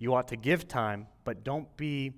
You 0.00 0.14
ought 0.14 0.26
to 0.28 0.36
give 0.36 0.66
time, 0.66 1.06
but 1.22 1.44
don't 1.44 1.76
be. 1.76 2.14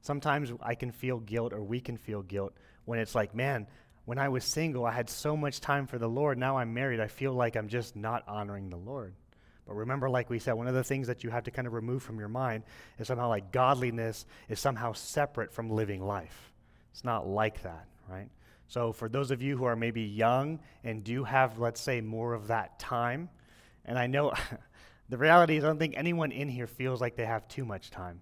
Sometimes 0.00 0.50
I 0.62 0.74
can 0.74 0.92
feel 0.92 1.18
guilt, 1.18 1.52
or 1.52 1.62
we 1.62 1.78
can 1.78 1.98
feel 1.98 2.22
guilt, 2.22 2.54
when 2.86 3.00
it's 3.00 3.14
like, 3.14 3.34
man, 3.34 3.66
when 4.06 4.16
I 4.18 4.30
was 4.30 4.46
single, 4.46 4.86
I 4.86 4.92
had 4.92 5.10
so 5.10 5.36
much 5.36 5.60
time 5.60 5.86
for 5.86 5.98
the 5.98 6.08
Lord. 6.08 6.38
Now 6.38 6.56
I'm 6.56 6.72
married, 6.72 7.00
I 7.00 7.08
feel 7.08 7.34
like 7.34 7.54
I'm 7.54 7.68
just 7.68 7.96
not 7.96 8.24
honoring 8.26 8.70
the 8.70 8.78
Lord. 8.78 9.14
But 9.66 9.74
remember, 9.74 10.10
like 10.10 10.28
we 10.28 10.38
said, 10.38 10.54
one 10.54 10.66
of 10.66 10.74
the 10.74 10.84
things 10.84 11.06
that 11.06 11.22
you 11.22 11.30
have 11.30 11.44
to 11.44 11.50
kind 11.50 11.66
of 11.66 11.72
remove 11.72 12.02
from 12.02 12.18
your 12.18 12.28
mind 12.28 12.64
is 12.98 13.06
somehow 13.06 13.28
like 13.28 13.52
godliness 13.52 14.26
is 14.48 14.58
somehow 14.58 14.92
separate 14.92 15.52
from 15.52 15.70
living 15.70 16.04
life. 16.04 16.52
It's 16.90 17.04
not 17.04 17.26
like 17.26 17.62
that, 17.62 17.86
right? 18.08 18.28
So 18.66 18.92
for 18.92 19.08
those 19.08 19.30
of 19.30 19.42
you 19.42 19.56
who 19.56 19.64
are 19.64 19.76
maybe 19.76 20.02
young 20.02 20.58
and 20.82 21.04
do 21.04 21.24
have, 21.24 21.58
let's 21.58 21.80
say, 21.80 22.00
more 22.00 22.32
of 22.32 22.48
that 22.48 22.78
time, 22.78 23.28
and 23.84 23.98
I 23.98 24.06
know 24.06 24.32
the 25.08 25.18
reality 25.18 25.56
is 25.56 25.64
I 25.64 25.68
don't 25.68 25.78
think 25.78 25.94
anyone 25.96 26.32
in 26.32 26.48
here 26.48 26.66
feels 26.66 27.00
like 27.00 27.16
they 27.16 27.26
have 27.26 27.46
too 27.48 27.64
much 27.64 27.90
time. 27.90 28.20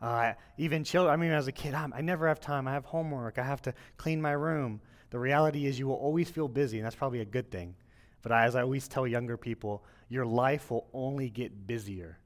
Uh, 0.00 0.34
even 0.58 0.84
children, 0.84 1.12
I 1.12 1.16
mean, 1.16 1.32
as 1.32 1.48
a 1.48 1.52
kid, 1.52 1.74
I'm, 1.74 1.92
i 1.94 2.00
never 2.00 2.28
have 2.28 2.40
time. 2.40 2.68
I 2.68 2.72
have 2.72 2.84
homework. 2.84 3.38
I 3.38 3.42
have 3.42 3.62
to 3.62 3.74
clean 3.96 4.20
my 4.20 4.32
room. 4.32 4.80
The 5.10 5.18
reality 5.18 5.66
is, 5.66 5.78
you 5.78 5.86
will 5.86 5.94
always 5.94 6.28
feel 6.28 6.48
busy, 6.48 6.78
and 6.78 6.84
that's 6.84 6.96
probably 6.96 7.20
a 7.20 7.24
good 7.24 7.50
thing. 7.50 7.74
But 8.22 8.32
as 8.32 8.56
I 8.56 8.62
always 8.62 8.88
tell 8.88 9.06
younger 9.06 9.36
people, 9.36 9.82
your 10.08 10.26
life 10.26 10.70
will 10.70 10.86
only 10.92 11.30
get 11.30 11.66
busier. 11.66 12.18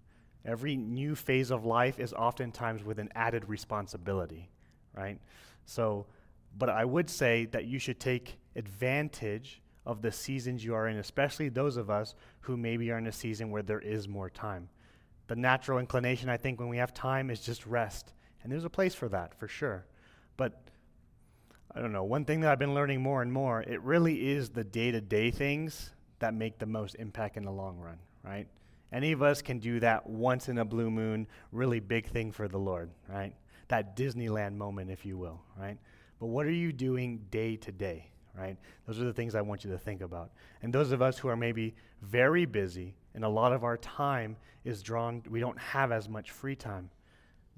Every 0.45 0.77
new 0.77 1.15
phase 1.15 1.51
of 1.51 1.65
life 1.65 1.99
is 1.99 2.13
oftentimes 2.13 2.85
with 2.85 2.99
an 2.99 3.11
added 3.15 3.49
responsibility, 3.49 4.51
right? 4.95 5.19
So, 5.65 6.07
but 6.57 6.69
I 6.69 6.85
would 6.85 7.09
say 7.09 7.47
that 7.47 7.67
you 7.67 7.79
should 7.79 8.01
take 8.01 8.39
advantage 8.57 9.63
of 9.87 10.03
the 10.03 10.13
seasons 10.13 10.65
you 10.65 10.75
are 10.75 10.89
in, 10.89 10.97
especially 10.97 11.49
those 11.49 11.77
of 11.77 11.91
us 11.91 12.15
who 12.41 12.57
maybe 12.57 12.91
are 12.91 12.99
in 12.99 13.07
a 13.07 13.13
season 13.13 13.51
where 13.51 13.63
there 13.63 13.81
is 13.81 14.09
more 14.09 14.31
time. 14.31 14.69
The 15.29 15.37
natural 15.37 15.79
inclination, 15.79 16.29
I 16.29 16.37
think, 16.37 16.59
when 16.59 16.69
we 16.69 16.79
have 16.79 16.93
time 16.93 17.31
is 17.31 17.41
just 17.41 17.67
rest. 17.67 18.13
And 18.43 18.51
there's 18.51 18.65
a 18.65 18.71
place 18.71 18.95
for 18.95 19.09
that, 19.11 19.35
for 19.39 19.47
sure. 19.47 19.87
But 20.37 20.61
I 21.75 21.81
don't 21.81 21.93
know, 21.93 22.05
one 22.05 22.25
thing 22.25 22.41
that 22.41 22.51
I've 22.51 22.59
been 22.59 22.75
learning 22.75 23.01
more 23.01 23.23
and 23.23 23.33
more, 23.33 23.63
it 23.63 23.81
really 23.83 24.31
is 24.31 24.51
the 24.51 24.65
day 24.65 24.91
to 24.91 25.01
day 25.01 25.31
things 25.31 25.93
that 26.21 26.35
make 26.35 26.59
the 26.59 26.67
most 26.67 26.95
impact 26.97 27.37
in 27.37 27.45
the 27.45 27.51
long 27.51 27.79
run, 27.79 27.99
right? 28.25 28.47
Any 28.93 29.13
of 29.13 29.23
us 29.23 29.43
can 29.43 29.59
do 29.59 29.81
that 29.81 30.09
once 30.09 30.49
in 30.49 30.59
a 30.59 30.65
blue 30.65 30.91
moon, 30.91 31.27
really 31.53 31.81
big 31.81 32.07
thing 32.07 32.33
for 32.33 32.49
the 32.49 32.59
Lord, 32.59 32.91
right? 33.09 33.35
That 33.69 33.97
Disneyland 33.97 34.57
moment, 34.57 34.91
if 34.91 35.05
you 35.05 35.17
will, 35.17 35.41
right? 35.59 35.79
But 36.19 36.27
what 36.27 36.47
are 36.47 36.53
you 36.53 36.73
doing 36.73 37.25
day 37.31 37.57
to 37.57 37.73
day? 37.73 38.11
right? 38.37 38.57
Those 38.87 39.01
are 39.01 39.05
the 39.05 39.13
things 39.13 39.35
I 39.35 39.41
want 39.41 39.65
you 39.65 39.71
to 39.71 39.79
think 39.79 40.01
about. 40.01 40.31
And 40.63 40.73
those 40.73 40.93
of 40.93 41.03
us 41.03 41.19
who 41.19 41.29
are 41.29 41.37
maybe 41.37 41.75
very 42.03 42.47
busy 42.47 42.95
and 43.15 43.25
a 43.25 43.29
lot 43.29 43.53
of 43.53 43.65
our 43.65 43.77
time 43.77 44.37
is 44.65 44.83
drawn, 44.83 45.23
we 45.29 45.41
don't 45.41 45.59
have 45.59 45.93
as 45.93 46.09
much 46.09 46.31
free 46.31 46.57
time. 46.57 46.91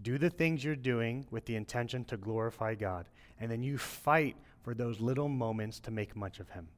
Do 0.00 0.18
the 0.18 0.30
things 0.30 0.64
you're 0.64 0.76
doing 0.76 1.26
with 1.30 1.44
the 1.44 1.56
intention 1.56 2.04
to 2.06 2.16
glorify 2.16 2.74
God, 2.74 3.06
and 3.38 3.50
then 3.50 3.62
you 3.62 3.78
fight 3.78 4.36
for 4.62 4.74
those 4.74 5.00
little 5.00 5.28
moments 5.28 5.78
to 5.80 5.90
make 5.90 6.16
much 6.16 6.40
of 6.40 6.48
Him. 6.50 6.68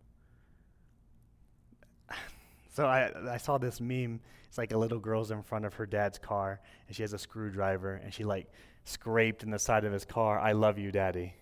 So 2.74 2.86
I, 2.86 3.10
I 3.30 3.36
saw 3.38 3.56
this 3.56 3.80
meme. 3.80 4.20
It's 4.48 4.58
like 4.58 4.72
a 4.72 4.76
little 4.76 4.98
girl's 4.98 5.30
in 5.30 5.42
front 5.42 5.64
of 5.64 5.74
her 5.74 5.86
dad's 5.86 6.18
car, 6.18 6.60
and 6.86 6.94
she 6.94 7.02
has 7.02 7.12
a 7.12 7.18
screwdriver, 7.18 7.94
and 7.94 8.12
she 8.12 8.24
like 8.24 8.48
scraped 8.84 9.44
in 9.44 9.50
the 9.50 9.58
side 9.58 9.84
of 9.84 9.92
his 9.92 10.04
car, 10.04 10.38
I 10.38 10.52
love 10.52 10.78
you, 10.78 10.90
daddy. 10.90 11.34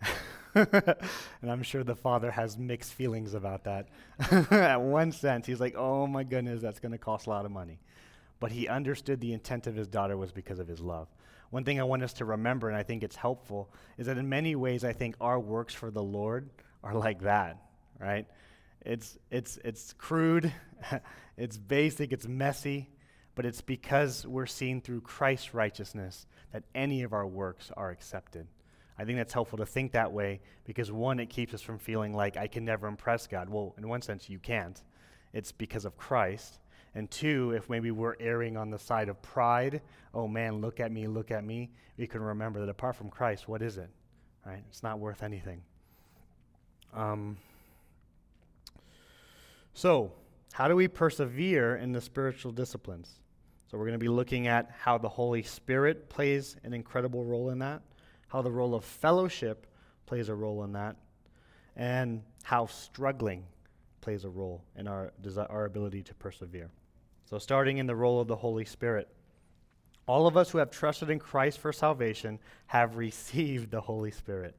and 0.54 1.50
I'm 1.50 1.62
sure 1.62 1.82
the 1.82 1.96
father 1.96 2.30
has 2.30 2.58
mixed 2.58 2.92
feelings 2.92 3.32
about 3.32 3.64
that. 3.64 3.88
At 4.52 4.80
one 4.80 5.10
sense, 5.10 5.46
he's 5.46 5.58
like, 5.58 5.74
oh 5.74 6.06
my 6.06 6.22
goodness, 6.22 6.60
that's 6.60 6.80
going 6.80 6.92
to 6.92 6.98
cost 6.98 7.26
a 7.26 7.30
lot 7.30 7.46
of 7.46 7.50
money. 7.50 7.80
But 8.38 8.52
he 8.52 8.68
understood 8.68 9.20
the 9.20 9.32
intent 9.32 9.66
of 9.66 9.74
his 9.74 9.88
daughter 9.88 10.18
was 10.18 10.32
because 10.32 10.58
of 10.58 10.68
his 10.68 10.80
love. 10.80 11.08
One 11.50 11.64
thing 11.64 11.80
I 11.80 11.84
want 11.84 12.02
us 12.02 12.12
to 12.14 12.26
remember, 12.26 12.68
and 12.68 12.76
I 12.76 12.82
think 12.82 13.02
it's 13.02 13.16
helpful, 13.16 13.72
is 13.96 14.06
that 14.06 14.18
in 14.18 14.28
many 14.28 14.54
ways, 14.54 14.84
I 14.84 14.92
think 14.92 15.16
our 15.18 15.40
works 15.40 15.72
for 15.72 15.90
the 15.90 16.02
Lord 16.02 16.50
are 16.82 16.94
like 16.94 17.22
that, 17.22 17.56
right? 17.98 18.26
It's, 18.84 19.18
it's, 19.30 19.58
it's 19.64 19.94
crude, 19.94 20.52
it's 21.36 21.56
basic, 21.56 22.12
it's 22.12 22.28
messy, 22.28 22.90
but 23.34 23.46
it's 23.46 23.60
because 23.60 24.26
we're 24.26 24.46
seen 24.46 24.80
through 24.80 25.00
Christ's 25.00 25.54
righteousness 25.54 26.26
that 26.52 26.64
any 26.74 27.02
of 27.02 27.12
our 27.12 27.26
works 27.26 27.70
are 27.76 27.90
accepted. 27.90 28.46
I 28.98 29.04
think 29.04 29.18
that's 29.18 29.32
helpful 29.32 29.58
to 29.58 29.66
think 29.66 29.92
that 29.92 30.12
way 30.12 30.40
because 30.64 30.92
one, 30.92 31.18
it 31.18 31.26
keeps 31.28 31.52
us 31.52 31.62
from 31.62 31.78
feeling 31.78 32.14
like 32.14 32.36
I 32.36 32.46
can 32.46 32.64
never 32.64 32.86
impress 32.86 33.26
God. 33.26 33.48
Well, 33.48 33.74
in 33.76 33.88
one 33.88 34.02
sense, 34.02 34.28
you 34.30 34.38
can't. 34.38 34.80
It's 35.32 35.50
because 35.50 35.84
of 35.84 35.96
Christ. 35.96 36.60
And 36.94 37.10
two, 37.10 37.50
if 37.56 37.68
maybe 37.68 37.90
we're 37.90 38.14
erring 38.20 38.56
on 38.56 38.70
the 38.70 38.78
side 38.78 39.08
of 39.08 39.20
pride, 39.20 39.82
oh 40.12 40.28
man, 40.28 40.60
look 40.60 40.78
at 40.78 40.92
me, 40.92 41.08
look 41.08 41.32
at 41.32 41.44
me, 41.44 41.70
we 41.96 42.06
can 42.06 42.22
remember 42.22 42.60
that 42.60 42.68
apart 42.68 42.94
from 42.94 43.10
Christ, 43.10 43.48
what 43.48 43.62
is 43.62 43.78
it? 43.78 43.90
Right? 44.46 44.62
It's 44.68 44.82
not 44.84 45.00
worth 45.00 45.24
anything. 45.24 45.62
Um, 46.92 47.36
so, 49.74 50.12
how 50.52 50.68
do 50.68 50.76
we 50.76 50.88
persevere 50.88 51.76
in 51.76 51.92
the 51.92 52.00
spiritual 52.00 52.52
disciplines? 52.52 53.20
So, 53.70 53.76
we're 53.76 53.84
going 53.84 53.98
to 53.98 54.04
be 54.04 54.08
looking 54.08 54.46
at 54.46 54.70
how 54.80 54.98
the 54.98 55.08
Holy 55.08 55.42
Spirit 55.42 56.08
plays 56.08 56.56
an 56.64 56.72
incredible 56.72 57.24
role 57.24 57.50
in 57.50 57.58
that 57.58 57.82
how 58.34 58.42
the 58.42 58.50
role 58.50 58.74
of 58.74 58.84
fellowship 58.84 59.64
plays 60.06 60.28
a 60.28 60.34
role 60.34 60.64
in 60.64 60.72
that, 60.72 60.96
and 61.76 62.20
how 62.42 62.66
struggling 62.66 63.44
plays 64.00 64.24
a 64.24 64.28
role 64.28 64.64
in 64.76 64.88
our, 64.88 65.12
our 65.48 65.66
ability 65.66 66.02
to 66.02 66.12
persevere. 66.14 66.68
So, 67.26 67.38
starting 67.38 67.78
in 67.78 67.86
the 67.86 67.94
role 67.94 68.20
of 68.20 68.26
the 68.26 68.34
Holy 68.34 68.64
Spirit, 68.64 69.06
all 70.08 70.26
of 70.26 70.36
us 70.36 70.50
who 70.50 70.58
have 70.58 70.72
trusted 70.72 71.10
in 71.10 71.20
Christ 71.20 71.60
for 71.60 71.72
salvation 71.72 72.40
have 72.66 72.96
received 72.96 73.70
the 73.70 73.82
Holy 73.82 74.10
Spirit. 74.10 74.56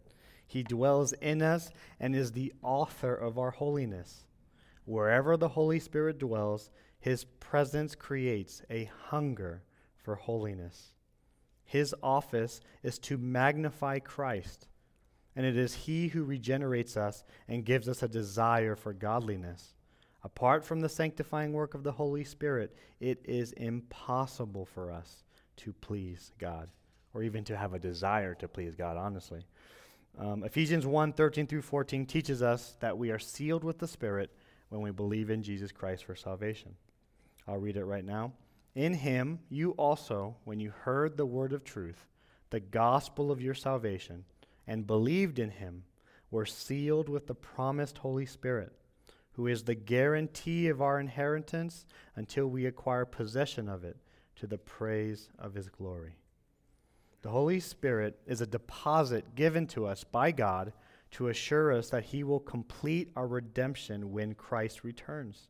He 0.48 0.63
dwells 0.63 1.12
in 1.12 1.41
us 1.41 1.69
and 2.00 2.15
is 2.15 2.31
the 2.31 2.53
author 2.62 3.13
of 3.13 3.38
our 3.38 3.51
holiness. 3.51 4.24
Wherever 4.86 5.36
the 5.36 5.50
Holy 5.50 5.80
Spirit 5.80 6.20
dwells, 6.20 6.70
his 7.06 7.24
presence 7.24 7.94
creates 7.94 8.63
a 8.68 8.89
hunger 9.10 9.62
for 9.96 10.15
holiness. 10.15 10.94
His 11.63 11.94
office 12.01 12.62
is 12.82 12.98
to 13.00 13.20
magnify 13.20 14.00
Christ, 14.00 14.68
and 15.36 15.46
it 15.46 15.56
is 15.56 15.74
He 15.74 16.08
who 16.08 16.24
regenerates 16.24 16.98
us 16.98 17.24
and 17.48 17.63
gives 17.63 17.88
us 17.88 18.01
a 18.01 18.08
desire 18.08 18.75
for 18.75 18.92
godliness. 18.92 19.75
Apart 20.24 20.65
from 20.65 20.82
the 20.82 20.89
sanctifying 20.89 21.54
work 21.54 21.75
of 21.75 21.84
the 21.84 21.92
Holy 21.92 22.24
Spirit, 22.24 22.75
it 23.00 23.22
is 23.24 23.51
impossible 23.51 24.65
for 24.65 24.92
us 24.92 25.24
to 25.58 25.74
please 25.74 26.32
God, 26.39 26.70
or 27.13 27.22
even 27.22 27.44
to 27.44 27.56
have 27.56 27.75
a 27.75 27.80
desire 27.80 28.34
to 28.34 28.48
please 28.48 28.75
God, 28.75 28.98
honestly. 28.98 29.46
Um, 30.18 30.44
Ephesians 30.44 30.88
1 30.88 31.13
13 31.13 31.46
through 31.46 31.62
14 31.62 32.08
teaches 32.08 32.42
us 32.42 32.77
that 32.80 32.98
we 32.98 33.12
are 33.12 33.20
sealed 33.20 33.63
with 33.63 33.77
the 33.77 33.88
Spirit 33.88 34.32
when 34.69 34.81
we 34.81 34.91
believe 34.91 35.29
in 35.29 35.43
Jesus 35.43 35.72
Christ 35.72 36.05
for 36.05 36.15
salvation. 36.15 36.75
I'll 37.48 37.57
read 37.57 37.77
it 37.77 37.86
right 37.86 38.05
now. 38.05 38.34
In 38.74 38.93
him 38.93 39.39
you 39.50 39.72
also, 39.72 40.36
when 40.43 40.60
you 40.60 40.72
heard 40.72 41.15
the 41.15 41.25
word 41.25 41.53
of 41.53 41.63
truth, 41.63 42.07
the 42.50 42.60
gospel 42.60 43.31
of 43.31 43.41
your 43.41 43.53
salvation, 43.53 44.25
and 44.67 44.88
believed 44.88 45.39
in 45.39 45.51
him, 45.51 45.84
were 46.31 46.45
sealed 46.45 47.07
with 47.07 47.27
the 47.27 47.36
promised 47.36 48.00
Holy 48.00 48.25
Spirit, 48.25 48.74
who 49.34 49.48
is 49.48 49.63
the 49.63 49.75
guarantee 49.75 50.67
of 50.67 50.81
our 50.81 51.00
inheritance 51.00 51.86
until 52.15 52.48
we 52.48 52.65
acquire 52.65 53.05
possession 53.05 53.69
of 53.69 53.84
it 53.84 53.98
to 54.36 54.48
the 54.48 54.57
praise 54.57 55.29
of 55.39 55.53
his 55.53 55.69
glory. 55.69 56.15
The 57.22 57.29
Holy 57.29 57.60
Spirit 57.60 58.19
is 58.27 58.41
a 58.41 58.48
deposit 58.48 59.36
given 59.36 59.67
to 59.67 59.86
us 59.86 60.03
by 60.03 60.31
God 60.31 60.74
to 61.15 61.29
assure 61.29 61.72
us 61.72 61.89
that 61.91 62.03
he 62.03 62.25
will 62.25 62.41
complete 62.41 63.10
our 63.15 63.25
redemption 63.25 64.12
when 64.12 64.34
Christ 64.34 64.84
returns. 64.84 65.48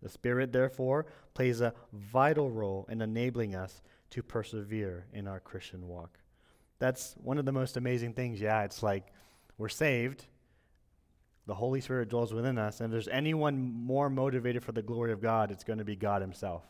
The 0.00 0.08
Spirit, 0.08 0.52
therefore, 0.52 1.04
plays 1.34 1.60
a 1.60 1.74
vital 1.92 2.50
role 2.50 2.86
in 2.88 3.02
enabling 3.02 3.54
us 3.54 3.82
to 4.08 4.22
persevere 4.22 5.04
in 5.12 5.28
our 5.28 5.38
Christian 5.38 5.86
walk. 5.86 6.18
That's 6.78 7.14
one 7.22 7.36
of 7.36 7.44
the 7.44 7.52
most 7.52 7.76
amazing 7.76 8.14
things. 8.14 8.40
Yeah, 8.40 8.64
it's 8.64 8.82
like 8.82 9.12
we're 9.58 9.68
saved, 9.68 10.24
the 11.46 11.54
Holy 11.54 11.82
Spirit 11.82 12.08
dwells 12.08 12.32
within 12.32 12.56
us, 12.56 12.80
and 12.80 12.86
if 12.86 12.92
there's 12.92 13.08
anyone 13.08 13.60
more 13.60 14.08
motivated 14.08 14.64
for 14.64 14.72
the 14.72 14.80
glory 14.80 15.12
of 15.12 15.20
God, 15.20 15.50
it's 15.50 15.62
going 15.62 15.78
to 15.78 15.84
be 15.84 15.94
God 15.94 16.22
Himself. 16.22 16.64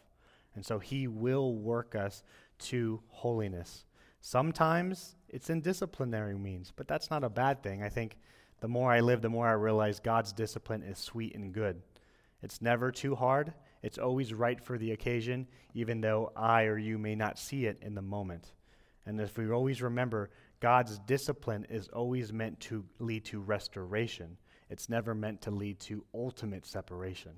And 0.57 0.67
so 0.67 0.81
He 0.81 1.07
will 1.07 1.55
work 1.55 1.95
us 1.95 2.25
to 2.59 3.03
holiness. 3.07 3.85
Sometimes 4.25 5.17
it's 5.29 5.51
in 5.51 5.61
disciplinary 5.63 6.39
means, 6.39 6.73
but 6.75 6.87
that's 6.87 7.11
not 7.11 7.25
a 7.25 7.29
bad 7.29 7.61
thing. 7.61 7.83
I 7.83 7.89
think 7.89 8.19
the 8.61 8.69
more 8.69 8.93
I 8.93 9.01
live, 9.01 9.21
the 9.21 9.29
more 9.29 9.49
I 9.49 9.55
realize 9.55 9.99
God's 9.99 10.33
discipline 10.33 10.85
is 10.85 10.97
sweet 10.99 11.35
and 11.35 11.53
good. 11.53 11.83
It's 12.41 12.63
never 12.63 12.93
too 12.93 13.17
hard. 13.17 13.53
It's 13.83 13.99
always 13.99 14.33
right 14.33 14.65
for 14.65 14.79
the 14.79 14.93
occasion, 14.93 15.49
even 15.75 16.01
though 16.01 16.31
I 16.37 16.65
or 16.65 16.79
you 16.79 16.99
may 16.99 17.17
not 17.17 17.37
see 17.37 17.67
it 17.67 17.79
in 17.83 17.97
the 17.97 18.01
moment. 18.01 18.53
And 19.07 19.21
if 19.21 19.37
we 19.37 19.51
always 19.51 19.83
remember, 19.83 20.31
God's 20.61 21.01
discipline 21.01 21.67
is 21.69 21.89
always 21.89 22.33
meant 22.33 22.61
to 22.61 22.85
lead 23.01 23.25
to 23.25 23.41
restoration. 23.41 24.37
It's 24.71 24.89
never 24.89 25.17
meant 25.17 25.43
to 25.43 25.51
lead 25.51 25.81
to 25.81 26.05
ultimate 26.15 26.65
separation. 26.65 27.33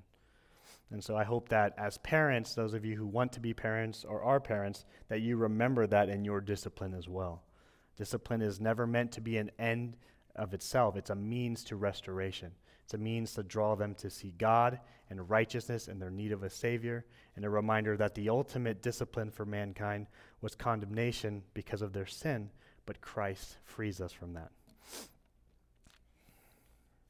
And 0.91 1.03
so 1.03 1.17
I 1.17 1.23
hope 1.23 1.49
that 1.49 1.73
as 1.77 1.97
parents, 1.99 2.53
those 2.53 2.73
of 2.73 2.85
you 2.85 2.95
who 2.95 3.07
want 3.07 3.33
to 3.33 3.39
be 3.39 3.53
parents 3.53 4.05
or 4.05 4.21
are 4.21 4.39
parents, 4.39 4.85
that 5.09 5.21
you 5.21 5.35
remember 5.35 5.87
that 5.87 6.09
in 6.09 6.23
your 6.23 6.41
discipline 6.41 6.93
as 6.93 7.07
well. 7.07 7.43
Discipline 7.97 8.41
is 8.41 8.59
never 8.59 8.85
meant 8.85 9.11
to 9.13 9.21
be 9.21 9.37
an 9.37 9.51
end 9.57 9.97
of 10.35 10.53
itself, 10.53 10.95
it's 10.97 11.09
a 11.09 11.15
means 11.15 11.63
to 11.63 11.75
restoration. 11.75 12.51
It's 12.83 12.93
a 12.93 12.99
means 12.99 13.33
to 13.33 13.41
draw 13.41 13.75
them 13.75 13.95
to 13.95 14.11
see 14.11 14.33
God 14.37 14.79
and 15.09 15.27
righteousness 15.27 15.87
and 15.87 15.99
their 15.99 16.11
need 16.11 16.31
of 16.31 16.43
a 16.43 16.49
Savior, 16.51 17.05
and 17.35 17.43
a 17.43 17.49
reminder 17.49 17.97
that 17.97 18.13
the 18.13 18.29
ultimate 18.29 18.83
discipline 18.83 19.31
for 19.31 19.45
mankind 19.45 20.05
was 20.41 20.53
condemnation 20.53 21.41
because 21.55 21.81
of 21.81 21.93
their 21.93 22.05
sin, 22.05 22.51
but 22.85 23.01
Christ 23.01 23.57
frees 23.63 24.01
us 24.01 24.11
from 24.11 24.33
that. 24.33 24.51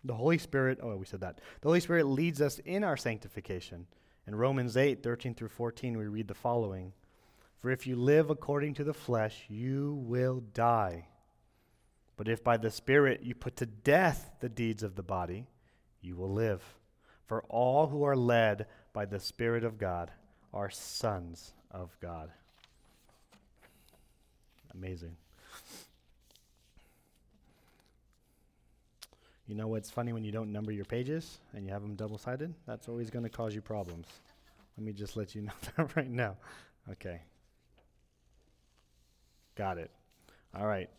The 0.05 0.13
Holy 0.13 0.37
Spirit, 0.37 0.79
oh, 0.83 0.95
we 0.95 1.05
said 1.05 1.21
that. 1.21 1.39
The 1.61 1.67
Holy 1.67 1.79
Spirit 1.79 2.05
leads 2.05 2.39
us 2.39 2.59
in 2.59 2.83
our 2.83 2.95
sanctification. 2.95 3.87
In 4.27 4.35
Romans 4.35 4.77
8, 4.77 5.01
13 5.01 5.33
through 5.33 5.49
14, 5.49 5.97
we 5.97 6.05
read 6.05 6.27
the 6.27 6.35
following 6.35 6.93
For 7.59 7.71
if 7.71 7.87
you 7.87 7.95
live 7.95 8.29
according 8.29 8.75
to 8.75 8.83
the 8.83 8.93
flesh, 8.93 9.45
you 9.49 9.95
will 10.05 10.43
die. 10.53 11.07
But 12.17 12.27
if 12.27 12.43
by 12.43 12.57
the 12.57 12.71
Spirit 12.71 13.23
you 13.23 13.33
put 13.33 13.55
to 13.57 13.65
death 13.65 14.29
the 14.39 14.49
deeds 14.49 14.83
of 14.83 14.95
the 14.95 15.03
body, 15.03 15.47
you 16.01 16.15
will 16.15 16.31
live. 16.31 16.63
For 17.25 17.41
all 17.49 17.87
who 17.87 18.03
are 18.03 18.15
led 18.15 18.67
by 18.93 19.05
the 19.05 19.19
Spirit 19.19 19.63
of 19.63 19.79
God 19.79 20.11
are 20.53 20.69
sons 20.69 21.53
of 21.71 21.97
God. 21.99 22.29
Amazing. 24.73 25.17
You 29.47 29.55
know 29.55 29.67
what's 29.67 29.91
funny 29.91 30.11
when 30.11 30.23
you 30.23 30.31
don't 30.31 30.51
number 30.51 30.71
your 30.71 30.85
pages 30.85 31.39
and 31.53 31.65
you 31.65 31.71
have 31.71 31.83
them 31.83 31.95
double 31.95 32.17
sided? 32.17 32.53
That's 32.65 32.87
always 32.87 33.09
going 33.09 33.23
to 33.23 33.29
cause 33.29 33.53
you 33.53 33.61
problems. 33.61 34.07
Let 34.77 34.85
me 34.85 34.91
just 34.91 35.15
let 35.15 35.35
you 35.35 35.41
know 35.43 35.53
that 35.77 35.95
right 35.95 36.09
now. 36.09 36.37
Okay. 36.91 37.21
Got 39.55 39.77
it. 39.77 39.91
All 40.57 40.65
right. 40.65 40.89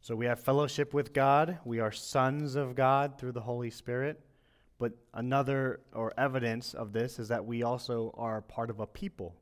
So 0.00 0.14
we 0.14 0.26
have 0.26 0.40
fellowship 0.40 0.94
with 0.94 1.12
God. 1.12 1.58
We 1.64 1.80
are 1.80 1.90
sons 1.90 2.54
of 2.54 2.74
God 2.74 3.18
through 3.18 3.32
the 3.32 3.40
Holy 3.40 3.70
Spirit. 3.70 4.20
But 4.78 4.92
another 5.12 5.80
or 5.92 6.12
evidence 6.16 6.74
of 6.74 6.92
this 6.92 7.18
is 7.18 7.28
that 7.28 7.44
we 7.44 7.62
also 7.62 8.14
are 8.16 8.40
part 8.42 8.70
of 8.70 8.80
a 8.80 8.86
people. 8.86 9.34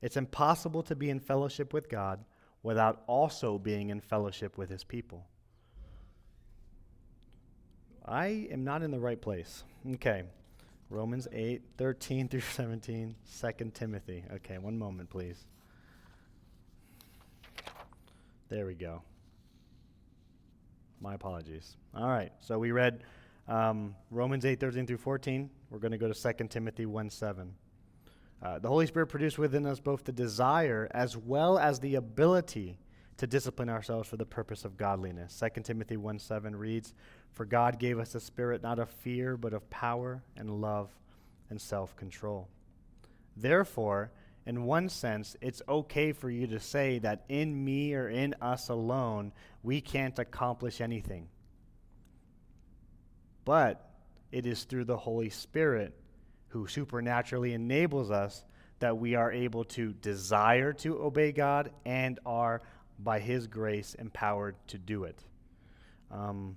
It's 0.00 0.16
impossible 0.16 0.82
to 0.84 0.94
be 0.94 1.10
in 1.10 1.18
fellowship 1.18 1.72
with 1.72 1.88
God 1.88 2.24
without 2.62 3.02
also 3.06 3.58
being 3.58 3.90
in 3.90 4.00
fellowship 4.00 4.56
with 4.56 4.70
his 4.70 4.84
people. 4.84 5.26
I 8.04 8.48
am 8.50 8.64
not 8.64 8.82
in 8.82 8.90
the 8.90 9.00
right 9.00 9.20
place. 9.20 9.64
Okay. 9.94 10.24
Romans 10.90 11.26
8, 11.32 11.62
13 11.78 12.28
through 12.28 12.40
17, 12.54 13.14
2 13.40 13.70
Timothy. 13.72 14.24
Okay, 14.34 14.58
one 14.58 14.78
moment, 14.78 15.10
please. 15.10 15.44
There 18.48 18.66
we 18.66 18.74
go. 18.74 19.02
My 21.00 21.14
apologies. 21.14 21.76
All 21.94 22.08
right, 22.08 22.30
so 22.40 22.58
we 22.58 22.70
read 22.70 23.02
um, 23.48 23.94
Romans 24.10 24.44
8, 24.44 24.60
13 24.60 24.86
through 24.86 24.98
14. 24.98 25.50
We're 25.70 25.78
going 25.78 25.92
to 25.92 25.98
go 25.98 26.10
to 26.10 26.32
2 26.34 26.46
Timothy 26.48 26.86
1, 26.86 27.10
7. 27.10 27.54
Uh, 28.42 28.58
the 28.58 28.68
Holy 28.68 28.86
Spirit 28.86 29.06
produced 29.06 29.38
within 29.38 29.66
us 29.66 29.80
both 29.80 30.04
the 30.04 30.12
desire 30.12 30.88
as 30.92 31.16
well 31.16 31.58
as 31.58 31.80
the 31.80 31.94
ability 31.94 32.78
to 33.16 33.26
discipline 33.26 33.68
ourselves 33.68 34.08
for 34.08 34.16
the 34.16 34.26
purpose 34.26 34.64
of 34.64 34.76
godliness. 34.76 35.40
2 35.40 35.62
Timothy 35.62 35.96
1 35.96 36.18
7 36.18 36.54
reads, 36.56 36.94
For 37.34 37.44
God 37.44 37.78
gave 37.78 37.98
us 37.98 38.14
a 38.14 38.20
spirit 38.20 38.62
not 38.62 38.78
of 38.78 38.88
fear, 38.88 39.36
but 39.36 39.52
of 39.52 39.68
power 39.68 40.22
and 40.36 40.60
love 40.60 40.88
and 41.50 41.60
self 41.60 41.94
control. 41.96 42.48
Therefore, 43.36 44.12
in 44.46 44.64
one 44.64 44.88
sense, 44.88 45.36
it's 45.40 45.62
okay 45.68 46.12
for 46.12 46.30
you 46.30 46.46
to 46.48 46.60
say 46.60 46.98
that 47.00 47.24
in 47.28 47.64
me 47.64 47.94
or 47.94 48.08
in 48.08 48.34
us 48.40 48.68
alone, 48.68 49.32
we 49.62 49.80
can't 49.80 50.18
accomplish 50.18 50.80
anything. 50.80 51.28
But 53.44 53.90
it 54.30 54.46
is 54.46 54.64
through 54.64 54.84
the 54.84 54.96
Holy 54.96 55.30
Spirit 55.30 55.94
who 56.48 56.66
supernaturally 56.66 57.52
enables 57.52 58.10
us 58.10 58.44
that 58.78 58.98
we 58.98 59.14
are 59.14 59.32
able 59.32 59.64
to 59.64 59.92
desire 59.94 60.72
to 60.72 61.02
obey 61.02 61.32
God 61.32 61.70
and 61.84 62.20
are 62.24 62.62
by 62.98 63.18
His 63.18 63.46
grace, 63.46 63.94
empowered 63.94 64.56
to 64.68 64.78
do 64.78 65.04
it. 65.04 65.18
Um, 66.10 66.56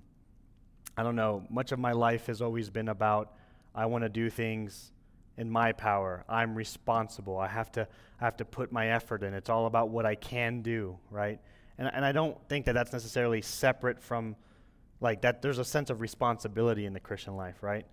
I 0.98 1.04
don't 1.04 1.14
know, 1.14 1.44
much 1.48 1.70
of 1.70 1.78
my 1.78 1.92
life 1.92 2.26
has 2.26 2.42
always 2.42 2.70
been 2.70 2.88
about 2.88 3.32
I 3.72 3.86
want 3.86 4.02
to 4.02 4.08
do 4.08 4.28
things 4.28 4.90
in 5.36 5.48
my 5.48 5.70
power. 5.70 6.24
I'm 6.28 6.56
responsible. 6.56 7.38
I 7.38 7.46
have 7.46 7.70
to, 7.72 7.86
I 8.20 8.24
have 8.24 8.36
to 8.38 8.44
put 8.44 8.72
my 8.72 8.88
effort 8.88 9.22
in. 9.22 9.32
It's 9.32 9.48
all 9.48 9.66
about 9.66 9.90
what 9.90 10.04
I 10.04 10.16
can 10.16 10.60
do, 10.60 10.98
right? 11.08 11.38
And, 11.78 11.88
and 11.94 12.04
I 12.04 12.10
don't 12.10 12.36
think 12.48 12.66
that 12.66 12.72
that's 12.72 12.92
necessarily 12.92 13.42
separate 13.42 14.02
from, 14.02 14.34
like, 15.00 15.22
that 15.22 15.40
there's 15.40 15.60
a 15.60 15.64
sense 15.64 15.88
of 15.88 16.00
responsibility 16.00 16.84
in 16.84 16.94
the 16.94 17.00
Christian 17.00 17.36
life, 17.36 17.62
right? 17.62 17.86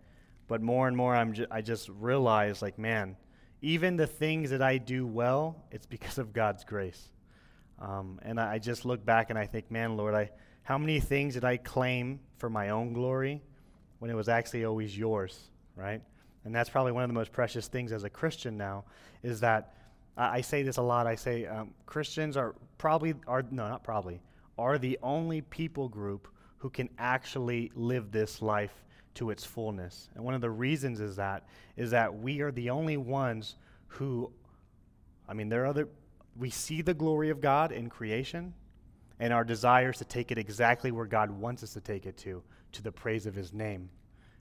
But 0.48 0.64
more 0.64 0.88
and 0.88 0.98
more, 0.98 1.16
I'm 1.16 1.34
ju- 1.34 1.46
I 1.52 1.62
just 1.62 1.90
realize, 1.90 2.64
like, 2.64 2.80
man, 2.80 3.18
even 3.62 3.98
the 3.98 4.08
things 4.08 4.50
that 4.50 4.64
I 4.64 4.80
do 4.80 5.06
well, 5.06 5.64
it's 5.70 5.86
because 5.86 6.18
of 6.18 6.34
God's 6.34 6.64
grace. 6.64 7.12
Um, 7.78 8.20
and 8.24 8.40
I, 8.40 8.54
I, 8.54 8.58
just 8.58 8.84
look 8.84 9.06
back 9.06 9.30
and 9.30 9.38
I 9.38 9.46
think, 9.46 9.70
man, 9.70 9.96
Lord, 9.96 10.16
I, 10.16 10.32
how 10.66 10.80
many 10.80 11.00
things 11.00 11.36
did 11.36 11.46
I 11.46 11.58
claim 11.58 12.20
for 12.38 12.50
my 12.50 12.70
own 12.70 12.92
glory 12.92 13.40
when 14.00 14.10
it 14.10 14.16
was 14.16 14.28
actually 14.28 14.66
always 14.66 14.98
yours, 14.98 15.50
right? 15.76 16.02
And 16.44 16.54
that's 16.54 16.72
probably 16.72 16.92
one 16.92 17.04
of 17.04 17.10
the 17.10 17.14
most 17.14 17.32
precious 17.32 17.68
things 17.68 17.92
as 17.92 18.04
a 18.04 18.10
Christian 18.10 18.58
now 18.58 18.84
is 19.22 19.40
that 19.42 19.76
I, 20.18 20.38
I 20.38 20.42
say 20.42 20.64
this 20.64 20.78
a 20.78 20.82
lot. 20.82 21.06
I 21.06 21.14
say 21.14 21.46
um, 21.46 21.76
Christians 21.86 22.36
are 22.36 22.56
probably, 22.80 23.14
are 23.28 23.44
no, 23.52 23.70
not 23.70 23.84
probably, 23.84 24.22
are 24.58 24.80
the 24.80 24.98
only 25.04 25.42
people 25.42 25.88
group 25.88 26.28
who 26.58 26.72
can 26.72 26.90
actually 26.98 27.72
live 27.76 28.12
this 28.12 28.42
life 28.42 28.84
to 29.14 29.30
its 29.30 29.46
fullness. 29.46 30.10
And 30.16 30.26
one 30.26 30.34
of 30.34 30.42
the 30.42 30.50
reasons 30.50 31.00
is 31.00 31.16
that 31.18 31.44
is 31.78 31.92
that 31.92 32.12
we 32.18 32.42
are 32.42 32.52
the 32.52 32.72
only 32.72 32.98
ones 32.98 33.56
who 33.88 34.32
I 35.30 35.36
mean 35.36 35.48
there 35.48 35.64
are 35.64 35.68
other 35.68 35.90
we 36.36 36.50
see 36.50 36.82
the 36.82 36.96
glory 36.96 37.30
of 37.30 37.40
God 37.40 37.72
in 37.72 37.88
creation 37.88 38.56
and 39.20 39.32
our 39.34 39.44
desires 39.44 39.98
to 39.98 40.06
take 40.06 40.32
it 40.32 40.38
exactly 40.38 40.92
where 40.92 41.06
God 41.06 41.32
wants 41.32 41.64
us 41.64 41.74
to 41.74 41.82
take 41.82 42.06
it 42.06 42.18
to, 42.18 42.44
to 42.74 42.82
the 42.82 42.92
praise 42.92 43.26
of 43.26 43.36
His 43.36 43.54
name. 43.54 43.90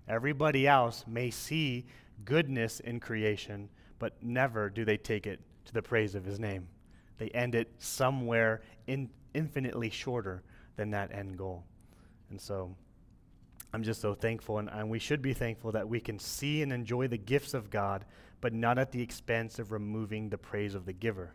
Everybody 0.08 0.66
else 0.66 1.04
may 1.06 1.30
see 1.30 1.86
goodness 2.24 2.80
in 2.80 3.00
creation, 3.00 3.68
but 3.98 4.14
never 4.22 4.68
do 4.68 4.84
they 4.84 4.96
take 4.96 5.26
it 5.26 5.40
to 5.66 5.72
the 5.72 5.82
praise 5.82 6.14
of 6.14 6.24
His 6.24 6.38
name. 6.38 6.66
They 7.18 7.28
end 7.28 7.54
it 7.54 7.70
somewhere 7.78 8.62
in, 8.86 9.08
infinitely 9.34 9.90
shorter 9.90 10.42
than 10.76 10.90
that 10.90 11.12
end 11.12 11.38
goal. 11.38 11.64
And 12.30 12.40
so 12.40 12.74
I'm 13.72 13.82
just 13.82 14.00
so 14.00 14.14
thankful, 14.14 14.58
and, 14.58 14.68
and 14.68 14.90
we 14.90 14.98
should 14.98 15.22
be 15.22 15.32
thankful 15.32 15.72
that 15.72 15.88
we 15.88 16.00
can 16.00 16.18
see 16.18 16.62
and 16.62 16.72
enjoy 16.72 17.08
the 17.08 17.18
gifts 17.18 17.54
of 17.54 17.70
God, 17.70 18.04
but 18.40 18.52
not 18.52 18.78
at 18.78 18.92
the 18.92 19.00
expense 19.00 19.58
of 19.58 19.72
removing 19.72 20.28
the 20.28 20.38
praise 20.38 20.74
of 20.74 20.84
the 20.84 20.92
giver 20.92 21.32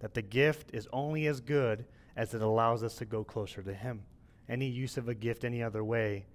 that 0.00 0.14
the 0.14 0.22
gift 0.22 0.70
is 0.72 0.88
only 0.92 1.26
as 1.26 1.40
good 1.40 1.84
as 2.20 2.34
it 2.34 2.42
allows 2.42 2.82
us 2.82 2.96
to 2.96 3.06
go 3.06 3.24
closer 3.24 3.62
to 3.62 3.72
Him. 3.72 4.02
Any 4.46 4.66
use 4.66 4.98
of 4.98 5.08
a 5.08 5.14
gift 5.14 5.42
any 5.42 5.62
other 5.62 5.82
way 5.82 6.26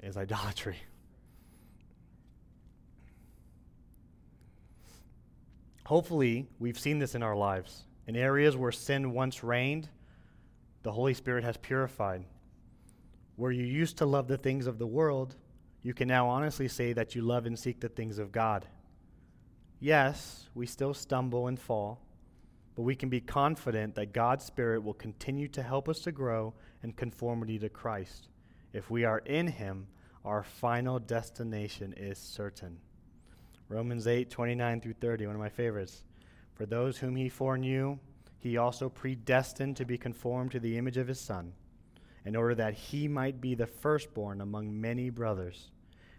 is 0.00 0.16
idolatry. 0.16 0.76
Hopefully, 5.84 6.46
we've 6.60 6.78
seen 6.78 7.00
this 7.00 7.16
in 7.16 7.24
our 7.24 7.34
lives. 7.34 7.82
In 8.06 8.14
areas 8.14 8.56
where 8.56 8.70
sin 8.70 9.12
once 9.12 9.42
reigned, 9.42 9.88
the 10.84 10.92
Holy 10.92 11.12
Spirit 11.12 11.42
has 11.42 11.56
purified. 11.56 12.24
Where 13.34 13.50
you 13.50 13.64
used 13.64 13.98
to 13.98 14.06
love 14.06 14.28
the 14.28 14.38
things 14.38 14.68
of 14.68 14.78
the 14.78 14.86
world, 14.86 15.34
you 15.82 15.92
can 15.92 16.06
now 16.06 16.28
honestly 16.28 16.68
say 16.68 16.92
that 16.92 17.16
you 17.16 17.22
love 17.22 17.46
and 17.46 17.58
seek 17.58 17.80
the 17.80 17.88
things 17.88 18.20
of 18.20 18.30
God. 18.30 18.64
Yes, 19.80 20.48
we 20.54 20.66
still 20.66 20.94
stumble 20.94 21.48
and 21.48 21.58
fall, 21.58 22.00
but 22.74 22.82
we 22.82 22.96
can 22.96 23.08
be 23.08 23.20
confident 23.20 23.94
that 23.94 24.12
God's 24.12 24.44
Spirit 24.44 24.82
will 24.82 24.94
continue 24.94 25.48
to 25.48 25.62
help 25.62 25.88
us 25.88 26.00
to 26.00 26.12
grow 26.12 26.54
in 26.82 26.92
conformity 26.92 27.58
to 27.60 27.68
Christ. 27.68 28.28
If 28.72 28.90
we 28.90 29.04
are 29.04 29.20
in 29.20 29.46
Him, 29.46 29.86
our 30.24 30.42
final 30.42 30.98
destination 30.98 31.94
is 31.96 32.18
certain. 32.18 32.78
Romans 33.68 34.06
8, 34.06 34.28
29 34.28 34.80
through 34.80 34.94
30, 34.94 35.26
one 35.26 35.36
of 35.36 35.40
my 35.40 35.48
favorites. 35.48 36.04
For 36.54 36.66
those 36.66 36.98
whom 36.98 37.14
He 37.14 37.28
foreknew, 37.28 37.98
He 38.38 38.56
also 38.56 38.88
predestined 38.88 39.76
to 39.76 39.84
be 39.84 39.96
conformed 39.96 40.50
to 40.52 40.60
the 40.60 40.76
image 40.76 40.96
of 40.96 41.08
His 41.08 41.20
Son, 41.20 41.52
in 42.24 42.34
order 42.34 42.56
that 42.56 42.74
He 42.74 43.06
might 43.06 43.40
be 43.40 43.54
the 43.54 43.66
firstborn 43.66 44.40
among 44.40 44.80
many 44.80 45.10
brothers. 45.10 45.70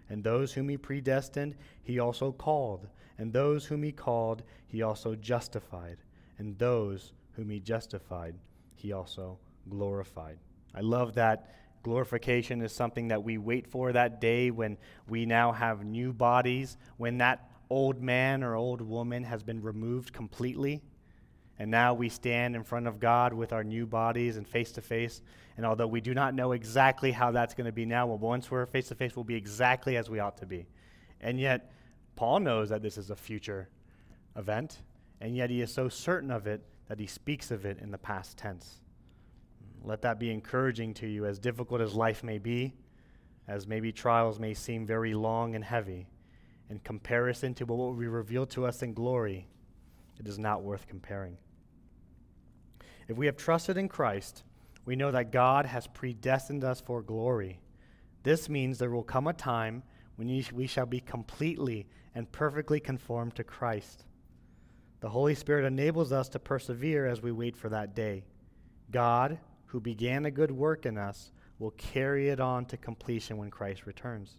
And 0.08 0.24
those 0.24 0.54
whom 0.54 0.70
He 0.70 0.78
predestined, 0.78 1.56
He 1.84 2.00
also 2.00 2.32
called. 2.32 2.88
And 3.18 3.34
those 3.34 3.66
whom 3.66 3.84
He 3.84 3.92
called, 3.92 4.44
He 4.68 4.82
also 4.82 5.16
justified 5.16 5.98
and 6.38 6.58
those 6.58 7.14
whom 7.34 7.50
he 7.50 7.60
justified, 7.60 8.36
he 8.76 8.94
also 8.94 9.38
glorified. 9.70 10.38
I 10.74 10.82
love 10.82 11.16
that 11.16 11.56
glorification 11.84 12.62
is 12.62 12.72
something 12.74 13.10
that 13.10 13.24
we 13.24 13.38
wait 13.38 13.68
for 13.68 13.92
that 13.94 14.20
day 14.20 14.52
when 14.52 14.78
we 15.08 15.26
now 15.26 15.52
have 15.52 15.86
new 15.86 16.12
bodies, 16.12 16.78
when 16.98 17.20
that 17.20 17.50
old 17.70 18.02
man 18.02 18.44
or 18.44 18.56
old 18.56 18.82
woman 18.82 19.24
has 19.24 19.44
been 19.44 19.62
removed 19.62 20.12
completely. 20.12 20.82
And 21.58 21.72
now 21.72 21.94
we 21.94 22.10
stand 22.10 22.56
in 22.56 22.64
front 22.64 22.88
of 22.88 23.00
God 23.00 23.34
with 23.34 23.54
our 23.54 23.64
new 23.64 23.86
bodies 23.86 24.36
and 24.38 24.48
face 24.48 24.72
to 24.74 24.82
face. 24.82 25.22
And 25.58 25.66
although 25.66 25.88
we 25.88 26.02
do 26.02 26.14
not 26.14 26.34
know 26.34 26.52
exactly 26.52 27.12
how 27.12 27.32
that's 27.32 27.54
going 27.54 27.66
to 27.66 27.72
be 27.72 27.86
now, 27.86 28.08
well, 28.08 28.18
once 28.18 28.52
we're 28.52 28.66
face 28.66 28.90
to 28.90 28.96
face, 28.96 29.16
we'll 29.16 29.24
be 29.24 29.36
exactly 29.36 29.96
as 29.96 30.10
we 30.10 30.20
ought 30.20 30.38
to 30.38 30.46
be. 30.46 30.68
And 31.22 31.40
yet, 31.40 31.72
Paul 32.16 32.42
knows 32.42 32.70
that 32.70 32.82
this 32.82 32.98
is 32.98 33.10
a 33.10 33.16
future 33.16 33.70
event, 34.36 34.82
and 35.26 35.36
yet 35.36 35.50
he 35.50 35.60
is 35.60 35.74
so 35.74 35.90
certain 35.90 36.30
of 36.30 36.46
it 36.46 36.62
that 36.88 37.00
he 37.00 37.08
speaks 37.08 37.50
of 37.50 37.66
it 37.66 37.80
in 37.80 37.90
the 37.90 37.98
past 37.98 38.38
tense. 38.38 38.82
Let 39.84 40.04
that 40.04 40.20
be 40.20 40.30
encouraging 40.30 40.94
to 40.96 41.08
you, 41.08 41.26
as 41.26 41.40
difficult 41.40 41.82
as 41.82 41.96
life 41.96 42.24
may 42.24 42.38
be, 42.38 42.76
as 43.48 43.66
maybe 43.66 43.92
trials 43.92 44.40
may 44.40 44.54
seem 44.54 44.86
very 44.86 45.16
long 45.16 45.56
and 45.56 45.64
heavy. 45.64 46.06
In 46.70 46.78
comparison 46.78 47.56
to 47.56 47.66
what 47.66 47.80
will 47.80 47.96
be 47.96 48.06
revealed 48.06 48.52
to 48.52 48.68
us 48.68 48.84
in 48.84 48.94
glory, 48.94 49.48
it 50.20 50.28
is 50.28 50.38
not 50.38 50.62
worth 50.62 50.86
comparing. 50.88 51.38
If 53.08 53.18
we 53.18 53.26
have 53.26 53.36
trusted 53.36 53.78
in 53.78 53.90
Christ, 53.90 54.44
we 54.86 54.96
know 54.96 55.10
that 55.10 55.32
God 55.32 55.66
has 55.66 55.88
predestined 55.88 56.64
us 56.64 56.82
for 56.82 57.02
glory. 57.02 57.60
This 58.22 58.48
means 58.48 58.78
there 58.78 58.92
will 58.92 59.02
come 59.02 59.26
a 59.26 59.34
time 59.34 59.82
when 60.18 60.46
we 60.54 60.68
shall 60.68 60.86
be 60.86 61.00
completely 61.00 61.88
and 62.14 62.32
perfectly 62.32 62.80
conformed 62.80 63.34
to 63.38 63.44
Christ. 63.44 64.06
The 65.02 65.10
Holy 65.10 65.36
Spirit 65.36 65.66
enables 65.66 66.12
us 66.12 66.30
to 66.30 66.40
persevere 66.40 67.06
as 67.06 67.22
we 67.22 67.32
wait 67.32 67.56
for 67.58 67.70
that 67.70 67.96
day. 67.96 68.24
God, 68.92 69.38
who 69.68 69.80
began 69.80 70.26
a 70.26 70.32
good 70.32 70.52
work 70.52 70.86
in 70.86 70.98
us, 70.98 71.32
will 71.60 71.72
carry 71.72 72.30
it 72.30 72.40
on 72.40 72.66
to 72.66 72.78
completion 72.78 73.38
when 73.38 73.50
Christ 73.50 73.86
returns. 73.86 74.38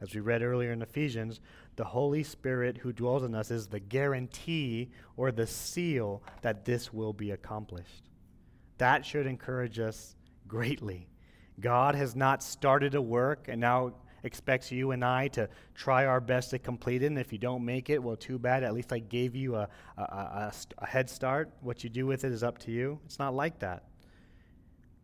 As 0.00 0.14
we 0.14 0.20
read 0.20 0.42
earlier 0.42 0.72
in 0.72 0.80
Ephesians, 0.80 1.40
the 1.76 1.84
Holy 1.84 2.22
Spirit 2.22 2.78
who 2.78 2.92
dwells 2.92 3.22
in 3.22 3.34
us 3.34 3.50
is 3.50 3.66
the 3.66 3.80
guarantee 3.80 4.90
or 5.16 5.30
the 5.30 5.46
seal 5.46 6.22
that 6.42 6.64
this 6.64 6.92
will 6.92 7.12
be 7.12 7.32
accomplished. 7.32 8.08
That 8.78 9.04
should 9.04 9.26
encourage 9.26 9.78
us 9.78 10.16
greatly. 10.48 11.08
God 11.60 11.94
has 11.94 12.16
not 12.16 12.42
started 12.42 12.94
a 12.94 13.02
work 13.02 13.46
and 13.48 13.60
now 13.60 13.92
expects 14.22 14.70
you 14.70 14.90
and 14.90 15.04
I 15.04 15.28
to 15.28 15.48
try 15.74 16.06
our 16.06 16.20
best 16.20 16.50
to 16.50 16.58
complete 16.58 17.02
it. 17.02 17.06
And 17.06 17.18
if 17.18 17.32
you 17.32 17.38
don't 17.38 17.64
make 17.64 17.90
it, 17.90 18.02
well, 18.02 18.16
too 18.16 18.38
bad. 18.38 18.64
At 18.64 18.74
least 18.74 18.92
I 18.92 18.98
gave 18.98 19.34
you 19.34 19.56
a, 19.56 19.68
a, 19.96 20.02
a, 20.02 20.52
a 20.78 20.86
head 20.86 21.08
start. 21.08 21.50
What 21.60 21.84
you 21.84 21.90
do 21.90 22.06
with 22.06 22.24
it 22.24 22.32
is 22.32 22.42
up 22.42 22.58
to 22.58 22.70
you. 22.70 22.98
It's 23.04 23.18
not 23.18 23.34
like 23.34 23.58
that. 23.60 23.84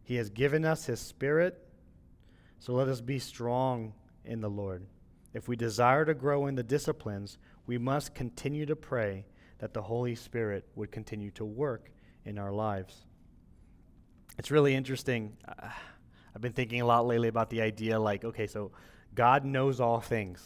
He 0.02 0.16
has 0.16 0.30
given 0.30 0.64
us 0.64 0.86
His 0.86 1.00
Spirit, 1.00 1.58
so 2.58 2.74
let 2.74 2.88
us 2.88 3.00
be 3.00 3.18
strong 3.18 3.92
in 4.24 4.40
the 4.40 4.50
Lord. 4.50 4.86
If 5.34 5.48
we 5.48 5.56
desire 5.56 6.04
to 6.04 6.14
grow 6.14 6.46
in 6.46 6.54
the 6.54 6.62
disciplines, 6.62 7.38
we 7.66 7.76
must 7.76 8.14
continue 8.14 8.66
to 8.66 8.76
pray 8.76 9.26
that 9.58 9.74
the 9.74 9.82
Holy 9.82 10.14
Spirit 10.14 10.66
would 10.74 10.92
continue 10.92 11.30
to 11.32 11.44
work 11.44 11.90
in 12.24 12.38
our 12.38 12.52
lives. 12.52 13.04
It's 14.38 14.50
really 14.50 14.74
interesting. 14.74 15.36
I've 16.34 16.42
been 16.42 16.52
thinking 16.52 16.82
a 16.82 16.86
lot 16.86 17.06
lately 17.06 17.28
about 17.28 17.50
the 17.50 17.62
idea 17.62 17.98
like, 17.98 18.24
okay, 18.24 18.46
so 18.46 18.70
God 19.16 19.44
knows 19.44 19.80
all 19.80 20.00
things, 20.00 20.44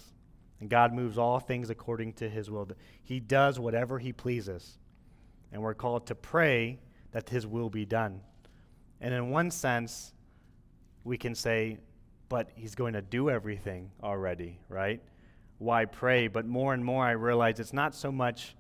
and 0.61 0.71
God 0.71 0.95
moves 0.95 1.19
all 1.19 1.39
things 1.41 1.69
according 1.69 2.15
to 2.15 2.31
his 2.31 2.51
will. 2.51 2.69
He 3.03 3.21
does 3.21 3.59
whatever 3.61 3.99
he 3.99 4.13
pleases. 4.13 4.79
And 5.53 5.61
we're 5.61 5.75
called 5.75 6.07
to 6.07 6.15
pray 6.15 6.79
that 7.11 7.29
his 7.29 7.47
will 7.47 7.69
be 7.69 7.85
done. 7.85 8.21
And 9.01 9.13
in 9.13 9.31
one 9.31 9.51
sense, 9.51 10.15
we 11.03 11.19
can 11.19 11.35
say, 11.35 11.79
but 12.29 12.51
he's 12.55 12.77
going 12.77 12.93
to 12.93 13.03
do 13.03 13.29
everything 13.29 13.91
already, 14.03 14.61
right? 14.69 15.03
Why 15.59 15.85
pray? 15.85 16.29
But 16.29 16.47
more 16.47 16.73
and 16.73 16.85
more 16.85 17.05
I 17.05 17.13
realize 17.13 17.59
it's 17.59 17.73
not 17.73 17.95
so 17.95 18.13
much 18.13 18.55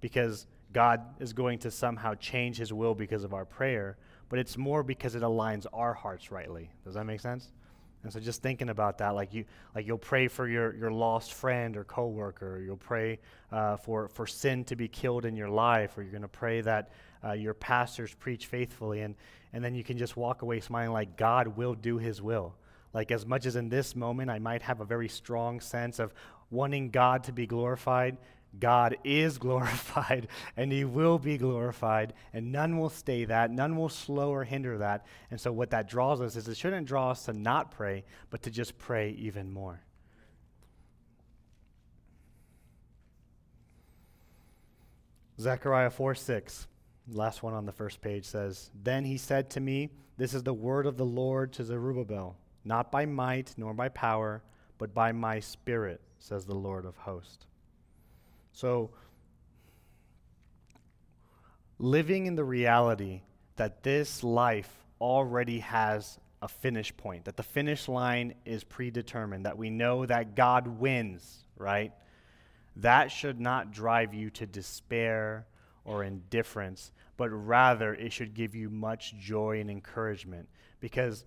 because 0.00 0.46
God 0.72 1.00
is 1.18 1.32
going 1.32 1.58
to 1.60 1.70
somehow 1.70 2.14
change 2.14 2.56
his 2.58 2.72
will 2.72 2.94
because 2.94 3.24
of 3.24 3.34
our 3.34 3.44
prayer, 3.44 3.96
but 4.28 4.38
it's 4.38 4.56
more 4.56 4.84
because 4.84 5.16
it 5.16 5.22
aligns 5.22 5.66
our 5.72 5.92
hearts 5.92 6.30
rightly. 6.30 6.70
Does 6.84 6.94
that 6.94 7.04
make 7.04 7.20
sense? 7.20 7.50
And 8.02 8.12
so 8.12 8.18
just 8.18 8.42
thinking 8.42 8.70
about 8.70 8.98
that, 8.98 9.14
like 9.14 9.34
you, 9.34 9.44
like 9.74 9.86
you'll 9.86 9.98
pray 9.98 10.28
for 10.28 10.48
your, 10.48 10.74
your 10.74 10.90
lost 10.90 11.34
friend 11.34 11.76
or 11.76 11.84
coworker, 11.84 12.56
or 12.56 12.60
you'll 12.60 12.76
pray 12.76 13.18
uh, 13.52 13.76
for, 13.76 14.08
for 14.08 14.26
sin 14.26 14.64
to 14.64 14.76
be 14.76 14.88
killed 14.88 15.26
in 15.26 15.36
your 15.36 15.50
life, 15.50 15.98
or 15.98 16.02
you're 16.02 16.10
going 16.10 16.22
to 16.22 16.28
pray 16.28 16.62
that 16.62 16.92
uh, 17.22 17.32
your 17.32 17.52
pastors 17.52 18.14
preach 18.14 18.46
faithfully, 18.46 19.02
and, 19.02 19.14
and 19.52 19.62
then 19.62 19.74
you 19.74 19.84
can 19.84 19.98
just 19.98 20.16
walk 20.16 20.42
away 20.42 20.60
smiling 20.60 20.92
like 20.92 21.16
God 21.16 21.48
will 21.48 21.74
do 21.74 21.98
his 21.98 22.22
will. 22.22 22.54
Like, 22.94 23.10
as 23.10 23.26
much 23.26 23.46
as 23.46 23.54
in 23.54 23.68
this 23.68 23.94
moment 23.94 24.30
I 24.30 24.38
might 24.38 24.62
have 24.62 24.80
a 24.80 24.84
very 24.84 25.08
strong 25.08 25.60
sense 25.60 25.98
of 25.98 26.14
wanting 26.50 26.90
God 26.90 27.24
to 27.24 27.32
be 27.32 27.46
glorified, 27.46 28.16
God 28.58 28.96
is 29.04 29.38
glorified 29.38 30.28
and 30.56 30.72
he 30.72 30.84
will 30.84 31.18
be 31.18 31.38
glorified, 31.38 32.14
and 32.32 32.52
none 32.52 32.78
will 32.78 32.90
stay 32.90 33.24
that. 33.24 33.50
None 33.50 33.76
will 33.76 33.88
slow 33.88 34.30
or 34.30 34.44
hinder 34.44 34.78
that. 34.78 35.06
And 35.30 35.40
so, 35.40 35.52
what 35.52 35.70
that 35.70 35.88
draws 35.88 36.20
us 36.20 36.36
is 36.36 36.48
it 36.48 36.56
shouldn't 36.56 36.86
draw 36.86 37.10
us 37.10 37.24
to 37.26 37.32
not 37.32 37.70
pray, 37.70 38.04
but 38.30 38.42
to 38.42 38.50
just 38.50 38.78
pray 38.78 39.10
even 39.10 39.52
more. 39.52 39.80
Zechariah 45.38 45.90
4 45.90 46.14
6, 46.14 46.66
last 47.12 47.42
one 47.42 47.54
on 47.54 47.64
the 47.64 47.72
first 47.72 48.02
page 48.02 48.26
says, 48.26 48.70
Then 48.82 49.04
he 49.04 49.16
said 49.16 49.48
to 49.50 49.60
me, 49.60 49.90
This 50.18 50.34
is 50.34 50.42
the 50.42 50.52
word 50.52 50.86
of 50.86 50.96
the 50.96 51.06
Lord 51.06 51.52
to 51.54 51.64
Zerubbabel 51.64 52.36
not 52.64 52.92
by 52.92 53.06
might 53.06 53.54
nor 53.56 53.74
by 53.74 53.88
power, 53.88 54.42
but 54.78 54.94
by 54.94 55.12
my 55.12 55.40
spirit, 55.40 56.00
says 56.18 56.44
the 56.44 56.54
Lord 56.54 56.84
of 56.84 56.96
hosts. 56.96 57.46
So, 58.52 58.90
living 61.78 62.26
in 62.26 62.34
the 62.34 62.44
reality 62.44 63.22
that 63.56 63.82
this 63.82 64.22
life 64.22 64.70
already 65.00 65.60
has 65.60 66.18
a 66.42 66.48
finish 66.48 66.96
point, 66.96 67.24
that 67.26 67.36
the 67.36 67.42
finish 67.42 67.88
line 67.88 68.34
is 68.44 68.64
predetermined, 68.64 69.46
that 69.46 69.58
we 69.58 69.70
know 69.70 70.06
that 70.06 70.34
God 70.34 70.66
wins, 70.66 71.44
right? 71.56 71.92
That 72.76 73.10
should 73.10 73.40
not 73.40 73.72
drive 73.72 74.14
you 74.14 74.30
to 74.30 74.46
despair 74.46 75.46
or 75.84 76.04
indifference, 76.04 76.92
but 77.16 77.28
rather 77.28 77.94
it 77.94 78.12
should 78.12 78.34
give 78.34 78.54
you 78.54 78.70
much 78.70 79.16
joy 79.18 79.60
and 79.60 79.70
encouragement 79.70 80.48
because 80.80 81.24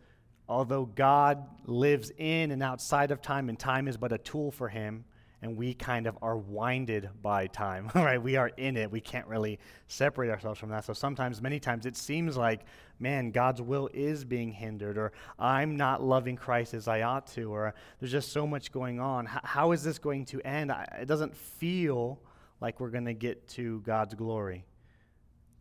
although 0.50 0.86
God 0.86 1.46
lives 1.66 2.12
in 2.18 2.52
and 2.52 2.62
outside 2.62 3.12
of 3.12 3.22
time, 3.22 3.50
and 3.50 3.58
time 3.58 3.88
is 3.88 3.98
but 3.98 4.12
a 4.12 4.18
tool 4.18 4.52
for 4.52 4.70
him, 4.70 5.06
and 5.43 5.58
we 5.58 5.73
kind 5.73 6.08
of 6.08 6.17
are 6.21 6.38
winded 6.38 7.10
by 7.21 7.47
time, 7.47 7.91
right? 7.95 8.21
We 8.21 8.38
are 8.38 8.47
in 8.56 8.77
it. 8.77 8.89
We 8.89 9.01
can't 9.01 9.27
really 9.27 9.60
separate 9.88 10.29
ourselves 10.29 10.58
from 10.58 10.69
that. 10.69 10.86
So 10.86 10.93
sometimes, 10.93 11.41
many 11.41 11.60
times, 11.60 11.86
it 11.86 11.97
seems 11.97 12.38
like, 12.38 12.62
man, 12.97 13.29
God's 13.29 13.62
will 13.62 13.89
is 13.93 14.23
being 14.23 14.53
hindered, 14.53 14.97
or 14.97 15.12
I'm 15.38 15.75
not 15.75 16.01
loving 16.01 16.38
Christ 16.38 16.73
as 16.73 16.88
I 16.88 17.01
ought 17.01 17.27
to, 17.34 17.53
or 17.53 17.75
there's 17.99 18.12
just 18.12 18.32
so 18.32 18.47
much 18.47 18.71
going 18.71 19.01
on. 19.01 19.27
H- 19.27 19.41
how 19.43 19.73
is 19.73 19.84
this 19.84 19.99
going 19.99 20.23
to 20.27 20.41
end? 20.47 20.71
I, 20.71 20.88
it 21.01 21.08
doesn't 21.08 21.36
feel 21.36 22.21
like 22.62 22.79
we're 22.79 22.89
going 22.89 23.06
to 23.06 23.13
get 23.13 23.45
to 23.49 23.82
God's 23.82 24.15
glory. 24.15 24.63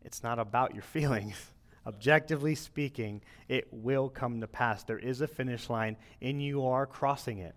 It's 0.04 0.22
not 0.22 0.38
about 0.38 0.74
your 0.74 0.82
feelings 0.94 1.50
objectively 1.84 2.54
speaking, 2.54 3.20
it 3.48 3.66
will 3.72 4.08
come 4.08 4.40
to 4.40 4.46
pass. 4.46 4.84
There 4.84 5.00
is 5.00 5.20
a 5.20 5.26
finish 5.26 5.68
line, 5.68 5.96
and 6.20 6.40
you 6.40 6.64
are 6.64 6.86
crossing 6.86 7.38
it. 7.38 7.56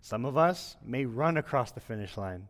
Some 0.00 0.24
of 0.24 0.36
us 0.36 0.76
may 0.84 1.04
run 1.04 1.36
across 1.36 1.72
the 1.72 1.80
finish 1.80 2.16
line, 2.16 2.48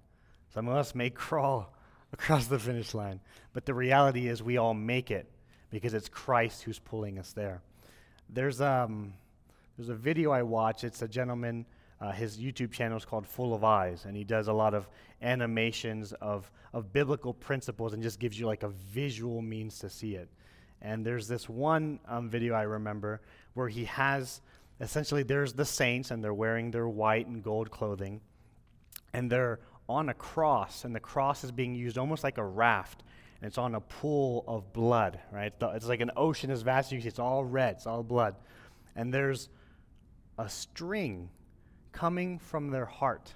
some 0.53 0.69
of 0.69 0.77
us 0.77 0.95
may 0.95 1.11
crawl 1.11 1.73
across 2.13 2.47
the 2.47 2.59
finish 2.59 2.95
line. 2.95 3.21
But 3.53 3.67
the 3.67 3.75
reality 3.75 4.29
is, 4.29 4.43
we 4.43 4.57
all 4.57 4.75
make 4.75 5.11
it 5.11 5.31
because 5.71 5.95
it's 5.95 6.09
Christ 6.09 6.63
who's 6.63 6.79
pulling 6.79 7.19
us 7.19 7.33
there. 7.33 7.63
There's, 8.29 8.61
um, 8.61 9.15
there's 9.77 9.89
a 9.89 9.95
video 9.95 10.31
I 10.31 10.43
watch, 10.43 10.85
it's 10.85 11.03
a 11.03 11.09
gentleman. 11.09 11.67
Uh, 12.01 12.13
his 12.13 12.37
YouTube 12.37 12.73
channel 12.73 12.99
is 12.99 13.07
called 13.07 13.27
Full 13.27 13.55
of 13.55 13.65
Eyes, 13.65 14.05
and 14.05 14.15
he 14.15 14.25
does 14.25 14.49
a 14.49 14.53
lot 14.53 14.75
of 14.75 14.87
animations 15.23 16.13
of, 16.13 16.51
of 16.75 16.93
biblical 16.93 17.33
principles 17.33 17.95
and 17.95 18.03
just 18.03 18.21
gives 18.21 18.39
you 18.39 18.47
like 18.47 18.63
a 18.63 18.69
visual 18.69 19.41
means 19.41 19.79
to 19.79 19.89
see 19.89 20.15
it. 20.15 20.29
And 20.83 21.07
there's 21.07 21.27
this 21.27 21.49
one 21.49 22.01
um, 22.07 22.29
video 22.29 22.55
I 22.55 22.63
remember 22.63 23.23
where 23.55 23.69
he 23.69 23.85
has 23.87 24.43
essentially 24.81 25.23
there's 25.23 25.55
the 25.55 25.65
saints 25.65 26.11
and 26.11 26.23
they're 26.23 26.35
wearing 26.35 26.71
their 26.71 26.89
white 26.89 27.27
and 27.27 27.43
gold 27.43 27.71
clothing 27.71 28.21
and 29.13 29.31
they're 29.31 29.61
on 29.89 30.09
a 30.09 30.15
cross 30.15 30.85
and 30.85 30.95
the 30.95 31.01
cross 31.01 31.45
is 31.45 31.53
being 31.53 31.75
used 31.75 31.97
almost 31.97 32.25
like 32.25 32.39
a 32.39 32.45
raft 32.45 33.03
and 33.41 33.49
it's 33.49 33.59
on 33.59 33.75
a 33.75 33.81
pool 33.81 34.45
of 34.47 34.73
blood 34.73 35.19
right? 35.33 35.53
It's 35.61 35.87
like 35.87 36.01
an 36.01 36.11
ocean 36.17 36.51
as 36.51 36.63
vast 36.63 36.89
as 36.89 36.93
you 36.93 37.01
see. 37.01 37.09
It's 37.09 37.19
all 37.19 37.45
red 37.45 37.77
it's 37.77 37.87
all 37.87 38.03
blood. 38.03 38.37
And 38.95 39.13
there's 39.13 39.49
a 40.39 40.49
string 40.49 41.31
coming 41.93 42.39
from 42.39 42.71
their 42.71 42.87
heart 42.87 43.33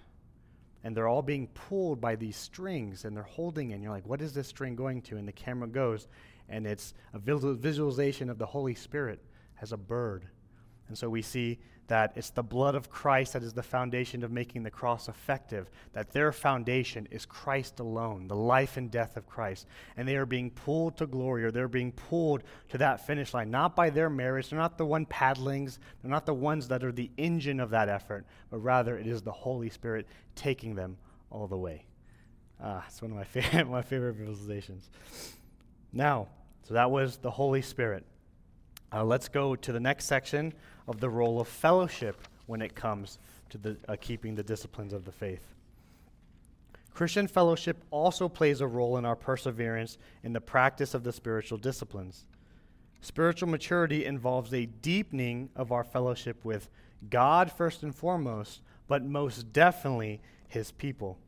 and 0.83 0.97
they're 0.97 1.09
all 1.09 1.23
being 1.23 1.47
pulled 1.49 2.01
by 2.01 2.17
these 2.17 2.37
strings 2.37 3.05
and 3.05 3.17
they're 3.17 3.23
holding 3.23 3.73
and 3.73 3.83
you're 3.83 3.93
like 3.93 4.07
what 4.07 4.21
is 4.21 4.35
this 4.35 4.49
string 4.49 4.77
going 4.77 5.01
to? 5.03 5.17
And 5.17 5.27
the 5.27 5.33
camera 5.33 5.69
goes 5.69 6.07
and 6.51 6.67
it's 6.67 6.93
a 7.15 7.19
visualization 7.19 8.29
of 8.29 8.37
the 8.37 8.47
Holy 8.47 8.75
Spirit 8.75 9.21
as 9.63 9.73
a 9.73 9.77
bird. 9.77 10.27
And 10.91 10.99
so 10.99 11.09
we 11.09 11.23
see 11.23 11.61
that 11.87 12.13
it's 12.17 12.31
the 12.31 12.43
blood 12.43 12.75
of 12.75 12.91
Christ 12.91 13.33
that 13.33 13.45
is 13.45 13.53
the 13.53 13.63
foundation 13.63 14.25
of 14.25 14.33
making 14.33 14.65
the 14.65 14.71
cross 14.71 15.09
effective, 15.09 15.71
that 15.93 16.11
their 16.11 16.33
foundation 16.33 17.07
is 17.13 17.25
Christ 17.25 17.79
alone, 17.79 18.27
the 18.27 18.35
life 18.35 18.77
and 18.77 18.91
death 18.91 19.17
of 19.17 19.29
Christ. 19.29 19.69
And 19.97 20.07
they 20.07 20.17
are 20.17 20.27
being 20.27 20.51
pulled 20.51 20.97
to 20.97 21.07
glory, 21.07 21.45
or 21.45 21.53
they're 21.53 21.69
being 21.69 21.93
pulled 21.93 22.43
to 22.71 22.79
that 22.79 23.07
finish 23.07 23.33
line, 23.35 23.53
not 23.53 23.77
by 23.77 23.89
their 23.89 24.11
merits. 24.11 24.49
They're 24.49 24.59
not 24.59 24.79
the 24.79 24.87
one 24.87 25.07
paddlings, 25.07 25.79
they're 26.03 26.11
not 26.11 26.27
the 26.27 26.35
ones 26.35 26.67
that 26.69 26.83
are 26.83 26.93
the 26.93 27.11
engine 27.17 27.61
of 27.61 27.71
that 27.71 27.89
effort, 27.89 28.27
but 28.51 28.59
rather 28.59 28.99
it 28.99 29.07
is 29.07 29.23
the 29.23 29.31
Holy 29.31 29.71
Spirit 29.71 30.09
taking 30.35 30.75
them 30.75 30.97
all 31.31 31.47
the 31.47 31.57
way. 31.57 31.85
Ah, 32.61 32.85
it's 32.89 33.01
one 33.01 33.13
of 33.13 33.17
my 33.17 33.25
favorite, 33.41 33.69
my 33.69 33.83
favorite 33.83 34.19
visualizations. 34.19 34.89
Now, 35.93 36.27
so 36.67 36.75
that 36.75 36.91
was 36.91 37.17
the 37.17 37.31
Holy 37.31 37.63
Spirit. 37.63 38.05
Uh, 38.93 39.05
let's 39.05 39.29
go 39.29 39.55
to 39.55 39.73
the 39.73 39.79
next 39.79 40.07
section 40.07 40.53
of 40.91 41.01
the 41.01 41.09
role 41.09 41.41
of 41.41 41.47
fellowship 41.47 42.27
when 42.47 42.61
it 42.61 42.75
comes 42.75 43.19
to 43.49 43.59
the, 43.59 43.77
uh, 43.89 43.97
keeping 44.01 44.35
the 44.35 44.43
disciplines 44.43 44.93
of 44.93 45.05
the 45.05 45.13
faith. 45.13 45.55
Christian 46.93 47.29
fellowship 47.29 47.85
also 47.93 48.29
plays 48.29 48.61
a 48.61 48.67
role 48.67 48.97
in 48.97 49.05
our 49.05 49.15
perseverance 49.15 49.97
in 50.25 50.33
the 50.33 50.41
practice 50.41 50.93
of 50.93 51.05
the 51.05 51.13
spiritual 51.13 51.59
disciplines. 51.59 52.27
Spiritual 53.01 53.49
maturity 53.49 54.05
involves 54.05 54.53
a 54.53 54.67
deepening 54.67 55.49
of 55.55 55.71
our 55.71 55.85
fellowship 55.85 56.45
with 56.45 56.69
God, 57.09 57.53
first 57.53 57.85
and 57.85 57.95
foremost, 57.95 58.61
but 58.89 59.05
most 59.05 59.53
definitely 59.53 60.21
His 60.49 60.73
people. 60.73 61.19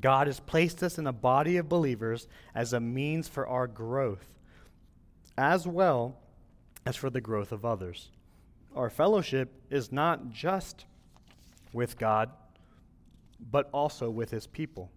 God 0.00 0.28
has 0.28 0.38
placed 0.38 0.80
us 0.84 0.96
in 0.96 1.08
a 1.08 1.12
body 1.12 1.56
of 1.56 1.68
believers 1.68 2.28
as 2.54 2.72
a 2.72 2.80
means 2.80 3.26
for 3.26 3.48
our 3.48 3.66
growth, 3.66 4.38
as 5.36 5.66
well 5.66 6.16
as 6.86 6.94
for 6.94 7.10
the 7.10 7.20
growth 7.20 7.50
of 7.50 7.64
others. 7.64 8.10
Our 8.74 8.90
fellowship 8.90 9.52
is 9.70 9.90
not 9.90 10.30
just 10.30 10.86
with 11.72 11.98
God, 11.98 12.30
but 13.50 13.68
also 13.72 14.10
with 14.10 14.30
his 14.30 14.46
people. 14.46 14.90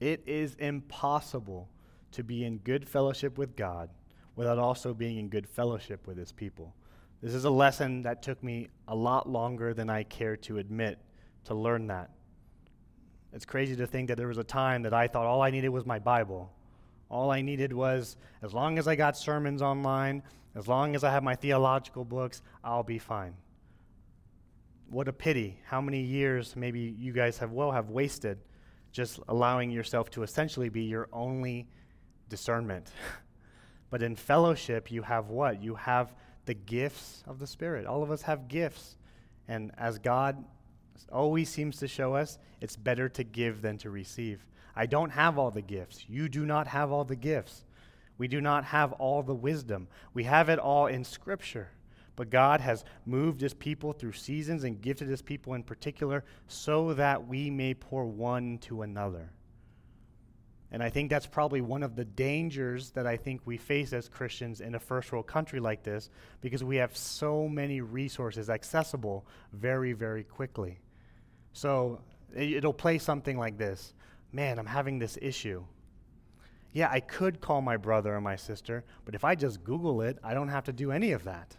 It 0.00 0.22
is 0.26 0.54
impossible 0.54 1.68
to 2.12 2.24
be 2.24 2.44
in 2.44 2.58
good 2.58 2.88
fellowship 2.88 3.38
with 3.38 3.56
God 3.56 3.90
without 4.36 4.58
also 4.58 4.94
being 4.94 5.18
in 5.18 5.28
good 5.28 5.46
fellowship 5.46 6.06
with 6.06 6.16
his 6.16 6.32
people. 6.32 6.74
This 7.22 7.34
is 7.34 7.44
a 7.44 7.50
lesson 7.50 8.02
that 8.02 8.22
took 8.22 8.42
me 8.42 8.68
a 8.88 8.94
lot 8.94 9.28
longer 9.28 9.74
than 9.74 9.88
I 9.88 10.02
care 10.02 10.36
to 10.38 10.58
admit 10.58 10.98
to 11.44 11.54
learn 11.54 11.86
that. 11.88 12.10
It's 13.32 13.44
crazy 13.44 13.76
to 13.76 13.86
think 13.86 14.08
that 14.08 14.16
there 14.16 14.28
was 14.28 14.38
a 14.38 14.44
time 14.44 14.82
that 14.82 14.92
I 14.92 15.06
thought 15.08 15.26
all 15.26 15.42
I 15.42 15.50
needed 15.50 15.68
was 15.68 15.86
my 15.86 15.98
Bible. 15.98 16.52
All 17.10 17.30
I 17.30 17.42
needed 17.42 17.72
was, 17.72 18.16
as 18.42 18.52
long 18.52 18.78
as 18.78 18.88
I 18.88 18.96
got 18.96 19.16
sermons 19.16 19.62
online, 19.62 20.22
as 20.54 20.68
long 20.68 20.94
as 20.94 21.04
I 21.04 21.10
have 21.10 21.22
my 21.22 21.34
theological 21.34 22.04
books, 22.04 22.42
I'll 22.62 22.82
be 22.82 22.98
fine. 22.98 23.34
What 24.90 25.08
a 25.08 25.12
pity. 25.12 25.58
How 25.64 25.80
many 25.80 26.02
years 26.02 26.54
maybe 26.54 26.94
you 26.98 27.12
guys 27.12 27.38
have 27.38 27.52
well 27.52 27.72
have 27.72 27.90
wasted 27.90 28.38
just 28.92 29.18
allowing 29.28 29.70
yourself 29.70 30.10
to 30.10 30.22
essentially 30.22 30.68
be 30.68 30.82
your 30.82 31.08
only 31.12 31.66
discernment. 32.28 32.90
but 33.90 34.02
in 34.02 34.14
fellowship, 34.14 34.90
you 34.90 35.02
have 35.02 35.30
what? 35.30 35.62
You 35.62 35.74
have 35.74 36.14
the 36.44 36.54
gifts 36.54 37.24
of 37.26 37.38
the 37.38 37.46
Spirit. 37.46 37.86
All 37.86 38.02
of 38.02 38.10
us 38.10 38.22
have 38.22 38.48
gifts. 38.48 38.96
And 39.48 39.72
as 39.78 39.98
God 39.98 40.44
always 41.10 41.48
seems 41.48 41.78
to 41.78 41.88
show 41.88 42.14
us, 42.14 42.38
it's 42.60 42.76
better 42.76 43.08
to 43.08 43.24
give 43.24 43.62
than 43.62 43.78
to 43.78 43.90
receive. 43.90 44.46
I 44.76 44.86
don't 44.86 45.10
have 45.10 45.38
all 45.38 45.50
the 45.50 45.62
gifts. 45.62 46.04
You 46.08 46.28
do 46.28 46.46
not 46.46 46.66
have 46.68 46.92
all 46.92 47.04
the 47.04 47.16
gifts. 47.16 47.64
We 48.22 48.28
do 48.28 48.40
not 48.40 48.66
have 48.66 48.92
all 48.92 49.24
the 49.24 49.34
wisdom. 49.34 49.88
We 50.14 50.22
have 50.22 50.48
it 50.48 50.60
all 50.60 50.86
in 50.86 51.02
Scripture. 51.02 51.72
But 52.14 52.30
God 52.30 52.60
has 52.60 52.84
moved 53.04 53.40
his 53.40 53.52
people 53.52 53.92
through 53.92 54.12
seasons 54.12 54.62
and 54.62 54.80
gifted 54.80 55.08
his 55.08 55.20
people 55.20 55.54
in 55.54 55.64
particular 55.64 56.22
so 56.46 56.94
that 56.94 57.26
we 57.26 57.50
may 57.50 57.74
pour 57.74 58.06
one 58.06 58.58
to 58.58 58.82
another. 58.82 59.32
And 60.70 60.84
I 60.84 60.88
think 60.88 61.10
that's 61.10 61.26
probably 61.26 61.62
one 61.62 61.82
of 61.82 61.96
the 61.96 62.04
dangers 62.04 62.90
that 62.90 63.08
I 63.08 63.16
think 63.16 63.40
we 63.44 63.56
face 63.56 63.92
as 63.92 64.08
Christians 64.08 64.60
in 64.60 64.76
a 64.76 64.78
first 64.78 65.10
world 65.10 65.26
country 65.26 65.58
like 65.58 65.82
this 65.82 66.08
because 66.40 66.62
we 66.62 66.76
have 66.76 66.96
so 66.96 67.48
many 67.48 67.80
resources 67.80 68.48
accessible 68.48 69.26
very, 69.52 69.94
very 69.94 70.22
quickly. 70.22 70.78
So 71.54 71.98
it'll 72.36 72.72
play 72.72 72.98
something 72.98 73.36
like 73.36 73.58
this 73.58 73.94
Man, 74.30 74.60
I'm 74.60 74.66
having 74.66 75.00
this 75.00 75.18
issue 75.20 75.64
yeah, 76.72 76.88
I 76.90 77.00
could 77.00 77.40
call 77.40 77.60
my 77.60 77.76
brother 77.76 78.14
or 78.14 78.20
my 78.20 78.36
sister, 78.36 78.84
but 79.04 79.14
if 79.14 79.24
I 79.24 79.34
just 79.34 79.62
Google 79.62 80.02
it, 80.02 80.18
I 80.24 80.34
don't 80.34 80.48
have 80.48 80.64
to 80.64 80.72
do 80.72 80.90
any 80.90 81.12
of 81.12 81.24
that. 81.24 81.56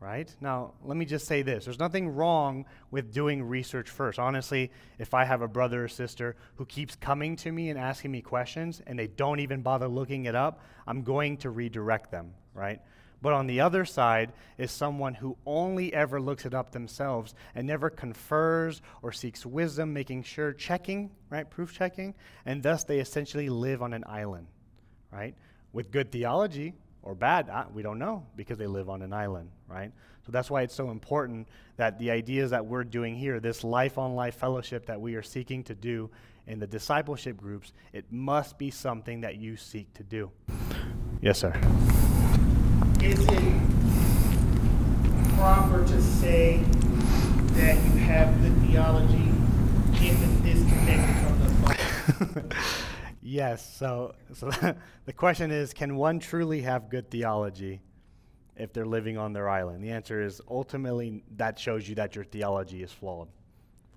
Right? 0.00 0.32
Now, 0.40 0.74
let 0.84 0.96
me 0.96 1.04
just 1.04 1.26
say 1.26 1.42
this 1.42 1.64
there's 1.64 1.80
nothing 1.80 2.08
wrong 2.08 2.66
with 2.92 3.12
doing 3.12 3.42
research 3.42 3.90
first. 3.90 4.20
Honestly, 4.20 4.70
if 4.98 5.12
I 5.12 5.24
have 5.24 5.42
a 5.42 5.48
brother 5.48 5.84
or 5.84 5.88
sister 5.88 6.36
who 6.54 6.66
keeps 6.66 6.94
coming 6.94 7.34
to 7.36 7.50
me 7.50 7.70
and 7.70 7.78
asking 7.78 8.12
me 8.12 8.20
questions 8.20 8.80
and 8.86 8.96
they 8.96 9.08
don't 9.08 9.40
even 9.40 9.60
bother 9.60 9.88
looking 9.88 10.26
it 10.26 10.36
up, 10.36 10.62
I'm 10.86 11.02
going 11.02 11.36
to 11.38 11.50
redirect 11.50 12.12
them, 12.12 12.32
right? 12.54 12.80
But 13.20 13.32
on 13.32 13.46
the 13.46 13.60
other 13.60 13.84
side 13.84 14.32
is 14.58 14.70
someone 14.70 15.14
who 15.14 15.36
only 15.44 15.92
ever 15.92 16.20
looks 16.20 16.46
it 16.46 16.54
up 16.54 16.70
themselves 16.70 17.34
and 17.54 17.66
never 17.66 17.90
confers 17.90 18.80
or 19.02 19.12
seeks 19.12 19.44
wisdom, 19.44 19.92
making 19.92 20.22
sure, 20.22 20.52
checking, 20.52 21.10
right, 21.30 21.48
proof 21.48 21.72
checking, 21.72 22.14
and 22.46 22.62
thus 22.62 22.84
they 22.84 23.00
essentially 23.00 23.48
live 23.48 23.82
on 23.82 23.92
an 23.92 24.04
island, 24.06 24.46
right? 25.10 25.34
With 25.72 25.90
good 25.90 26.12
theology 26.12 26.74
or 27.02 27.14
bad, 27.14 27.48
uh, 27.48 27.64
we 27.72 27.82
don't 27.82 27.98
know 27.98 28.24
because 28.36 28.58
they 28.58 28.66
live 28.66 28.88
on 28.88 29.02
an 29.02 29.12
island, 29.12 29.50
right? 29.66 29.92
So 30.24 30.32
that's 30.32 30.50
why 30.50 30.62
it's 30.62 30.74
so 30.74 30.90
important 30.90 31.48
that 31.76 31.98
the 31.98 32.10
ideas 32.10 32.50
that 32.50 32.64
we're 32.64 32.84
doing 32.84 33.16
here, 33.16 33.40
this 33.40 33.64
life 33.64 33.98
on 33.98 34.14
life 34.14 34.36
fellowship 34.36 34.86
that 34.86 35.00
we 35.00 35.14
are 35.14 35.22
seeking 35.22 35.64
to 35.64 35.74
do 35.74 36.10
in 36.46 36.58
the 36.60 36.66
discipleship 36.66 37.36
groups, 37.36 37.72
it 37.92 38.04
must 38.10 38.58
be 38.58 38.70
something 38.70 39.22
that 39.22 39.36
you 39.36 39.56
seek 39.56 39.92
to 39.94 40.02
do. 40.04 40.30
Yes, 41.20 41.38
sir 41.38 41.58
is 43.02 43.24
it 43.28 43.54
proper 45.36 45.86
to 45.86 46.02
say 46.02 46.60
that 47.52 47.76
you 47.76 47.98
have 48.00 48.40
good 48.42 48.56
theology 48.68 49.30
if 49.94 50.22
it's 50.22 50.40
disconnected 50.40 51.16
from 51.24 51.38
the 51.38 52.56
yes. 53.22 53.76
So, 53.76 54.14
so 54.34 54.50
the 55.06 55.12
question 55.12 55.50
is, 55.50 55.72
can 55.72 55.96
one 55.96 56.18
truly 56.18 56.62
have 56.62 56.90
good 56.90 57.10
theology 57.10 57.80
if 58.56 58.72
they're 58.72 58.86
living 58.86 59.16
on 59.16 59.32
their 59.32 59.48
island? 59.48 59.84
The 59.84 59.90
answer 59.90 60.20
is 60.22 60.40
ultimately 60.50 61.22
that 61.36 61.58
shows 61.58 61.88
you 61.88 61.94
that 61.96 62.16
your 62.16 62.24
theology 62.24 62.82
is 62.82 62.92
flawed. 62.92 63.28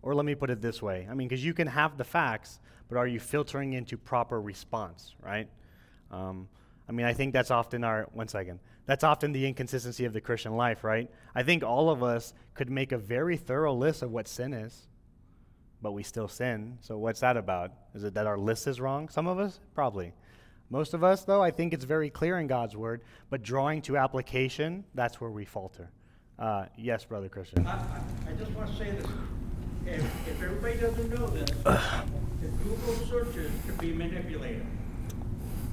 Or 0.04 0.14
let 0.14 0.26
me 0.26 0.36
put 0.36 0.50
it 0.50 0.62
this 0.62 0.82
way: 0.82 1.08
I 1.10 1.14
mean, 1.14 1.28
because 1.28 1.44
you 1.44 1.54
can 1.54 1.68
have 1.68 1.98
the 1.98 2.04
facts, 2.04 2.60
but 2.90 2.98
are 2.98 3.08
you 3.08 3.20
filtering 3.20 3.74
into 3.74 3.98
proper 3.98 4.42
response? 4.42 5.16
Right. 5.24 5.48
Um, 6.12 6.48
I 6.90 6.92
mean, 6.92 7.06
I 7.06 7.14
think 7.14 7.34
that's 7.34 7.52
often 7.52 7.84
our 7.84 8.08
one 8.14 8.28
second. 8.28 8.60
That's 8.86 9.04
often 9.04 9.32
the 9.32 9.46
inconsistency 9.46 10.06
of 10.06 10.14
the 10.14 10.22
Christian 10.22 10.56
life, 10.56 10.84
right? 10.84 11.10
I 11.36 11.44
think 11.44 11.64
all 11.64 11.90
of 11.90 12.04
us 12.04 12.34
could 12.54 12.70
make 12.70 12.92
a 12.92 12.98
very 12.98 13.38
thorough 13.38 13.74
list 13.74 14.02
of 14.02 14.12
what 14.12 14.28
sin 14.28 14.54
is, 14.54 14.88
but 15.82 15.92
we 15.92 16.04
still 16.04 16.28
sin. 16.28 16.78
So 16.82 16.98
what's 16.98 17.20
that 17.20 17.38
about? 17.38 17.72
Is 17.94 18.04
it 18.04 18.14
that 18.16 18.28
our 18.28 18.38
list 18.38 18.68
is 18.68 18.82
wrong? 18.82 19.10
Some 19.10 19.28
of 19.28 19.40
us? 19.40 19.60
Probably. 19.76 20.14
Most 20.70 20.94
of 20.94 21.04
us, 21.04 21.24
though, 21.24 21.44
I 21.44 21.52
think 21.52 21.74
it's 21.74 21.84
very 21.84 22.10
clear 22.10 22.40
in 22.40 22.48
God's 22.48 22.78
word, 22.78 23.02
but 23.30 23.44
drawing 23.44 23.82
to 23.84 23.98
application, 23.98 24.86
that's 24.96 25.20
where 25.20 25.30
we 25.30 25.46
falter. 25.46 25.92
Uh, 26.40 26.66
yes, 26.78 27.04
Brother 27.06 27.30
Christian. 27.30 27.68
I, 27.68 27.74
I, 27.74 28.02
I, 28.30 28.34
just 28.34 28.52
want 28.52 28.70
to 28.72 28.76
say 28.78 28.90
this. 28.92 29.06
If, 29.86 30.28
if 30.28 30.42
everybody 30.42 30.78
doesn't 30.78 31.14
know 31.14 31.28
this, 31.28 31.50
the 31.62 32.48
Google 32.64 32.96
searches 33.08 33.52
can 33.66 33.76
be 33.78 33.92
manipulated. 33.92 34.66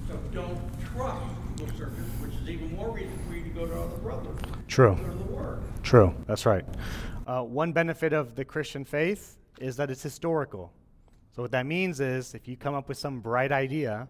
So 0.08 0.18
don't 0.32 0.58
trust 0.92 1.24
Which 1.60 2.34
is 2.34 2.48
even 2.48 2.76
more 2.76 2.90
reason 2.90 3.18
for 3.28 3.34
you 3.34 3.42
to 3.42 3.50
go 3.50 3.66
to 3.66 3.80
other 3.80 3.96
brothers. 3.96 4.38
True. 4.68 4.98
True. 5.82 6.14
That's 6.26 6.46
right. 6.46 6.64
Uh, 7.26 7.42
one 7.42 7.72
benefit 7.72 8.12
of 8.12 8.34
the 8.34 8.44
Christian 8.44 8.84
faith 8.84 9.38
is 9.60 9.76
that 9.76 9.90
it's 9.90 10.02
historical. 10.02 10.72
So 11.34 11.42
what 11.42 11.50
that 11.52 11.66
means 11.66 12.00
is, 12.00 12.34
if 12.34 12.46
you 12.46 12.56
come 12.56 12.74
up 12.74 12.88
with 12.88 12.98
some 12.98 13.20
bright 13.20 13.52
idea, 13.52 14.08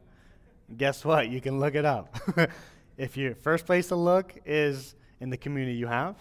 guess 0.76 1.04
what? 1.04 1.28
You 1.28 1.40
can 1.40 1.58
look 1.58 1.74
it 1.74 1.84
up. 1.84 2.16
if 2.98 3.16
your 3.16 3.34
first 3.34 3.64
place 3.64 3.88
to 3.88 3.96
look 3.96 4.34
is 4.44 4.94
in 5.20 5.30
the 5.30 5.36
community 5.36 5.76
you 5.76 5.86
have, 5.86 6.16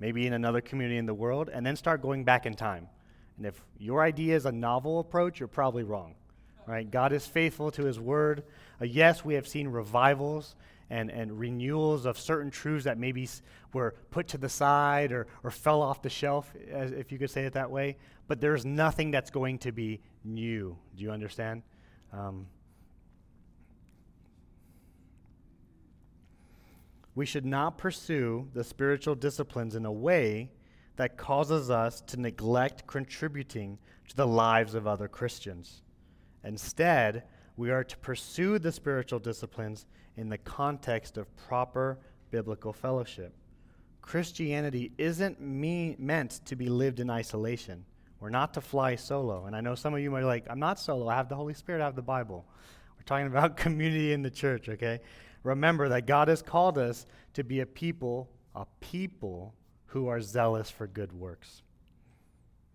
maybe 0.00 0.26
in 0.26 0.32
another 0.32 0.60
community 0.60 0.98
in 0.98 1.06
the 1.06 1.14
world, 1.14 1.50
and 1.52 1.64
then 1.64 1.76
start 1.76 2.02
going 2.02 2.24
back 2.24 2.46
in 2.46 2.54
time. 2.54 2.88
And 3.36 3.46
if 3.46 3.64
your 3.78 4.02
idea 4.02 4.34
is 4.34 4.46
a 4.46 4.52
novel 4.52 5.00
approach, 5.00 5.38
you're 5.38 5.48
probably 5.48 5.82
wrong 5.82 6.14
right? 6.66 6.90
God 6.90 7.12
is 7.12 7.26
faithful 7.26 7.70
to 7.72 7.84
his 7.84 7.98
word. 8.00 8.44
Uh, 8.80 8.84
yes, 8.84 9.24
we 9.24 9.34
have 9.34 9.46
seen 9.46 9.68
revivals 9.68 10.56
and, 10.90 11.10
and 11.10 11.38
renewals 11.38 12.06
of 12.06 12.18
certain 12.18 12.50
truths 12.50 12.84
that 12.84 12.98
maybe 12.98 13.28
were 13.72 13.94
put 14.10 14.28
to 14.28 14.38
the 14.38 14.48
side 14.48 15.12
or, 15.12 15.26
or 15.42 15.50
fell 15.50 15.82
off 15.82 16.02
the 16.02 16.10
shelf, 16.10 16.52
as, 16.70 16.92
if 16.92 17.10
you 17.10 17.18
could 17.18 17.30
say 17.30 17.44
it 17.44 17.54
that 17.54 17.70
way. 17.70 17.96
But 18.28 18.40
there's 18.40 18.64
nothing 18.64 19.10
that's 19.10 19.30
going 19.30 19.58
to 19.58 19.72
be 19.72 20.00
new. 20.24 20.76
Do 20.96 21.02
you 21.02 21.10
understand? 21.10 21.62
Um, 22.12 22.46
we 27.14 27.26
should 27.26 27.46
not 27.46 27.78
pursue 27.78 28.48
the 28.54 28.64
spiritual 28.64 29.14
disciplines 29.14 29.74
in 29.74 29.84
a 29.84 29.92
way 29.92 30.50
that 30.96 31.16
causes 31.16 31.70
us 31.70 32.00
to 32.02 32.20
neglect 32.20 32.86
contributing 32.86 33.78
to 34.08 34.16
the 34.16 34.26
lives 34.26 34.74
of 34.74 34.86
other 34.86 35.08
Christians. 35.08 35.82
Instead, 36.44 37.24
we 37.56 37.70
are 37.70 37.84
to 37.84 37.96
pursue 37.98 38.58
the 38.58 38.72
spiritual 38.72 39.18
disciplines 39.18 39.86
in 40.16 40.28
the 40.28 40.38
context 40.38 41.16
of 41.16 41.34
proper 41.36 41.98
biblical 42.30 42.72
fellowship. 42.72 43.34
Christianity 44.02 44.92
isn't 44.98 45.40
me- 45.40 45.96
meant 45.98 46.40
to 46.44 46.56
be 46.56 46.68
lived 46.68 47.00
in 47.00 47.10
isolation. 47.10 47.84
We're 48.20 48.30
not 48.30 48.54
to 48.54 48.60
fly 48.60 48.96
solo. 48.96 49.46
And 49.46 49.54
I 49.54 49.60
know 49.60 49.74
some 49.74 49.94
of 49.94 50.00
you 50.00 50.10
might 50.10 50.20
be 50.20 50.26
like, 50.26 50.46
I'm 50.50 50.58
not 50.58 50.78
solo. 50.78 51.08
I 51.08 51.14
have 51.14 51.28
the 51.28 51.36
Holy 51.36 51.54
Spirit, 51.54 51.80
I 51.80 51.84
have 51.84 51.96
the 51.96 52.02
Bible. 52.02 52.44
We're 52.96 53.04
talking 53.04 53.26
about 53.26 53.56
community 53.56 54.12
in 54.12 54.22
the 54.22 54.30
church, 54.30 54.68
okay? 54.68 55.00
Remember 55.42 55.88
that 55.90 56.06
God 56.06 56.28
has 56.28 56.42
called 56.42 56.78
us 56.78 57.06
to 57.34 57.44
be 57.44 57.60
a 57.60 57.66
people, 57.66 58.30
a 58.54 58.66
people 58.80 59.54
who 59.86 60.08
are 60.08 60.20
zealous 60.20 60.70
for 60.70 60.86
good 60.86 61.12
works. 61.12 61.62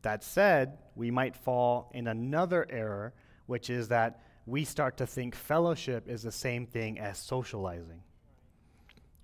That 0.04 0.24
said, 0.24 0.78
we 0.96 1.12
might 1.12 1.36
fall 1.36 1.92
in 1.94 2.08
another 2.08 2.65
error, 2.70 3.13
which 3.46 3.70
is 3.70 3.89
that 3.89 4.22
we 4.45 4.65
start 4.65 4.97
to 4.97 5.08
think 5.08 5.36
fellowship 5.36 6.08
is 6.08 6.23
the 6.23 6.32
same 6.32 6.65
thing 6.65 6.99
as 6.99 7.17
socializing. 7.17 8.02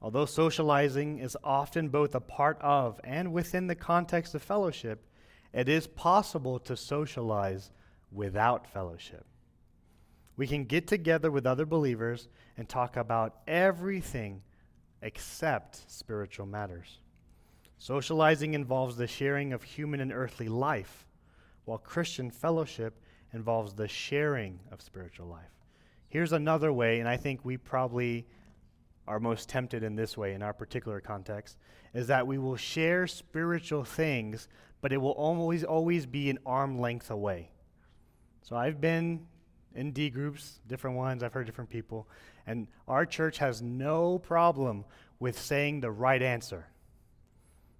Although 0.01 0.25
socializing 0.25 1.19
is 1.19 1.38
often 1.43 1.89
both 1.89 2.13
a 2.13 2.19
part 2.19 2.58
of 2.62 2.99
and 3.04 3.34
within 3.34 3.67
the 3.67 3.75
context 3.75 4.36
of 4.36 4.43
fellowship, 4.43 5.04
it 5.51 5.67
is 5.67 5.88
possible 5.88 6.60
to 6.60 6.78
socialize 6.78 7.71
without 8.12 8.67
fellowship. 8.67 9.25
We 10.38 10.47
can 10.47 10.65
get 10.65 10.88
together 10.88 11.32
with 11.32 11.45
other 11.45 11.65
believers 11.65 12.28
and 12.58 12.67
talk 12.67 12.97
about 12.97 13.38
everything 13.47 14.41
except 15.01 15.89
spiritual 15.89 16.45
matters. 16.45 16.99
Socializing 17.78 18.54
involves 18.54 18.97
the 18.97 19.08
sharing 19.08 19.54
of 19.54 19.63
human 19.63 20.01
and 20.01 20.12
earthly 20.12 20.47
life, 20.47 21.06
while 21.65 21.78
Christian 21.78 22.32
fellowship 22.32 22.99
involves 23.36 23.74
the 23.74 23.88
sharing 23.88 24.58
of 24.71 24.82
spiritual 24.82 25.28
life. 25.28 25.52
Here's 26.08 26.32
another 26.32 26.71
way, 26.71 27.02
and 27.02 27.10
I 27.10 27.17
think 27.17 27.43
we 27.43 27.58
probably 27.58 28.26
are 29.08 29.19
most 29.19 29.50
tempted 29.50 29.84
in 29.84 29.95
this 29.95 30.17
way 30.17 30.34
in 30.34 30.41
our 30.41 30.54
particular 30.54 31.02
context, 31.02 31.58
is 31.93 32.08
that 32.08 32.26
we 32.26 32.38
will 32.38 32.56
share 32.56 33.06
spiritual 33.06 33.84
things, 33.84 34.48
but 34.82 34.93
it 34.93 34.98
will 34.98 35.12
always 35.12 35.63
always 35.63 36.06
be 36.06 36.30
an 36.30 36.39
arm 36.45 36.80
length 36.80 37.12
away. 37.12 37.52
So 38.41 38.56
I've 38.56 38.80
been 38.80 39.28
in 39.76 39.91
D 39.91 40.10
groups, 40.10 40.62
different 40.67 40.95
ones, 40.95 41.21
I've 41.21 41.34
heard 41.34 41.45
different 41.45 41.69
people. 41.69 42.08
And 42.48 42.67
our 42.88 43.06
church 43.06 43.38
has 43.39 43.62
no 43.62 44.17
problem 44.19 44.86
with 45.19 45.38
saying 45.38 45.82
the 45.82 45.91
right 45.91 46.21
answer. 46.21 46.67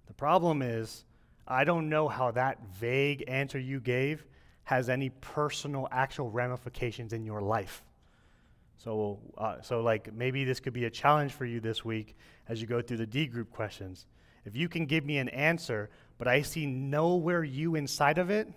The 0.06 0.14
problem 0.14 0.60
is, 0.60 1.04
I 1.48 1.64
don't 1.64 1.88
know 1.88 2.08
how 2.08 2.32
that 2.32 2.58
vague 2.78 3.24
answer 3.26 3.58
you 3.58 3.80
gave 3.80 4.26
has 4.66 4.88
any 4.88 5.10
personal, 5.10 5.88
actual 5.90 6.30
ramifications 6.30 7.12
in 7.12 7.24
your 7.24 7.40
life. 7.40 7.82
So, 8.76 9.18
uh, 9.38 9.62
so 9.62 9.80
like 9.80 10.12
maybe 10.12 10.44
this 10.44 10.60
could 10.60 10.74
be 10.74 10.84
a 10.84 10.90
challenge 10.90 11.32
for 11.32 11.46
you 11.46 11.58
this 11.58 11.84
week 11.84 12.14
as 12.48 12.60
you 12.60 12.66
go 12.66 12.82
through 12.82 12.98
the 12.98 13.06
D 13.06 13.26
group 13.26 13.50
questions. 13.50 14.06
If 14.44 14.54
you 14.54 14.68
can 14.68 14.86
give 14.86 15.04
me 15.04 15.18
an 15.18 15.30
answer, 15.30 15.90
but 16.18 16.28
I 16.28 16.42
see 16.42 16.66
nowhere 16.66 17.42
you 17.42 17.74
inside 17.74 18.18
of 18.18 18.30
it, 18.30 18.48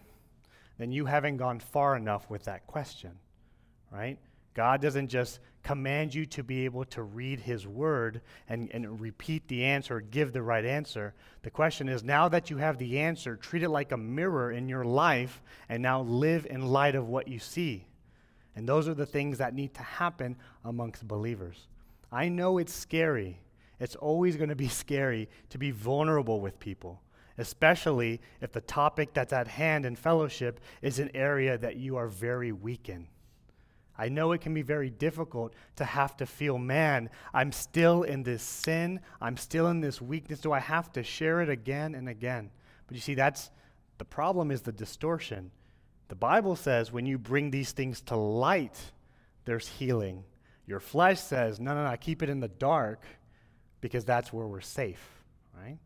then 0.77 0.91
you 0.91 1.05
haven't 1.05 1.37
gone 1.37 1.59
far 1.59 1.95
enough 1.95 2.29
with 2.29 2.43
that 2.43 2.67
question 2.67 3.11
right? 3.91 4.17
God 4.53 4.81
doesn't 4.81 5.07
just 5.07 5.39
command 5.63 6.13
you 6.13 6.25
to 6.25 6.43
be 6.43 6.65
able 6.65 6.85
to 6.85 7.03
read 7.03 7.39
His 7.39 7.67
Word 7.67 8.21
and, 8.47 8.69
and 8.73 8.99
repeat 8.99 9.47
the 9.47 9.63
answer, 9.65 10.01
give 10.01 10.33
the 10.33 10.41
right 10.41 10.65
answer. 10.65 11.13
The 11.41 11.49
question 11.49 11.89
is 11.89 12.03
now 12.03 12.29
that 12.29 12.49
you 12.49 12.57
have 12.57 12.77
the 12.77 12.99
answer, 12.99 13.35
treat 13.35 13.63
it 13.63 13.69
like 13.69 13.91
a 13.91 13.97
mirror 13.97 14.51
in 14.51 14.69
your 14.69 14.83
life 14.83 15.41
and 15.67 15.83
now 15.83 16.01
live 16.01 16.47
in 16.49 16.67
light 16.67 16.95
of 16.95 17.07
what 17.07 17.27
you 17.27 17.39
see. 17.39 17.85
And 18.55 18.67
those 18.67 18.87
are 18.87 18.93
the 18.93 19.05
things 19.05 19.37
that 19.37 19.53
need 19.53 19.73
to 19.75 19.83
happen 19.83 20.35
amongst 20.65 21.07
believers. 21.07 21.67
I 22.11 22.29
know 22.29 22.57
it's 22.57 22.73
scary. 22.73 23.39
It's 23.79 23.95
always 23.95 24.35
going 24.35 24.49
to 24.49 24.55
be 24.55 24.67
scary 24.69 25.29
to 25.49 25.57
be 25.57 25.71
vulnerable 25.71 26.41
with 26.41 26.59
people, 26.59 27.01
especially 27.37 28.21
if 28.41 28.51
the 28.51 28.61
topic 28.61 29.13
that's 29.13 29.33
at 29.33 29.47
hand 29.47 29.85
in 29.85 29.95
fellowship 29.95 30.59
is 30.81 30.99
an 30.99 31.11
area 31.13 31.57
that 31.57 31.75
you 31.75 31.95
are 31.95 32.07
very 32.07 32.51
weak 32.51 32.89
in. 32.89 33.07
I 33.99 34.07
know 34.07 34.31
it 34.31 34.39
can 34.39 34.53
be 34.53 34.61
very 34.61 34.89
difficult 34.89 35.53
to 35.75 35.83
have 35.83 36.15
to 36.17 36.25
feel, 36.25 36.57
man, 36.57 37.09
I'm 37.33 37.51
still 37.51 38.03
in 38.03 38.23
this 38.23 38.41
sin. 38.41 39.01
I'm 39.19 39.35
still 39.35 39.67
in 39.67 39.81
this 39.81 40.01
weakness. 40.01 40.39
Do 40.39 40.53
I 40.53 40.59
have 40.59 40.89
to 40.93 41.03
share 41.03 41.41
it 41.41 41.49
again 41.49 41.95
and 41.95 42.07
again? 42.07 42.49
But 42.87 42.95
you 42.95 43.01
see, 43.01 43.13
that's 43.13 43.51
the 43.97 44.05
problem 44.05 44.51
is 44.51 44.61
the 44.61 44.71
distortion. 44.71 45.51
The 46.07 46.15
Bible 46.15 46.55
says 46.55 46.93
when 46.93 47.05
you 47.05 47.17
bring 47.17 47.51
these 47.51 47.73
things 47.73 47.99
to 48.03 48.15
light, 48.15 48.79
there's 49.43 49.67
healing. 49.67 50.23
Your 50.65 50.79
flesh 50.79 51.19
says, 51.19 51.59
no, 51.59 51.73
no, 51.73 51.83
no, 51.83 51.97
keep 51.97 52.23
it 52.23 52.29
in 52.29 52.39
the 52.39 52.47
dark 52.47 53.03
because 53.81 54.05
that's 54.05 54.31
where 54.31 54.47
we're 54.47 54.61
safe, 54.61 55.03
right? 55.53 55.77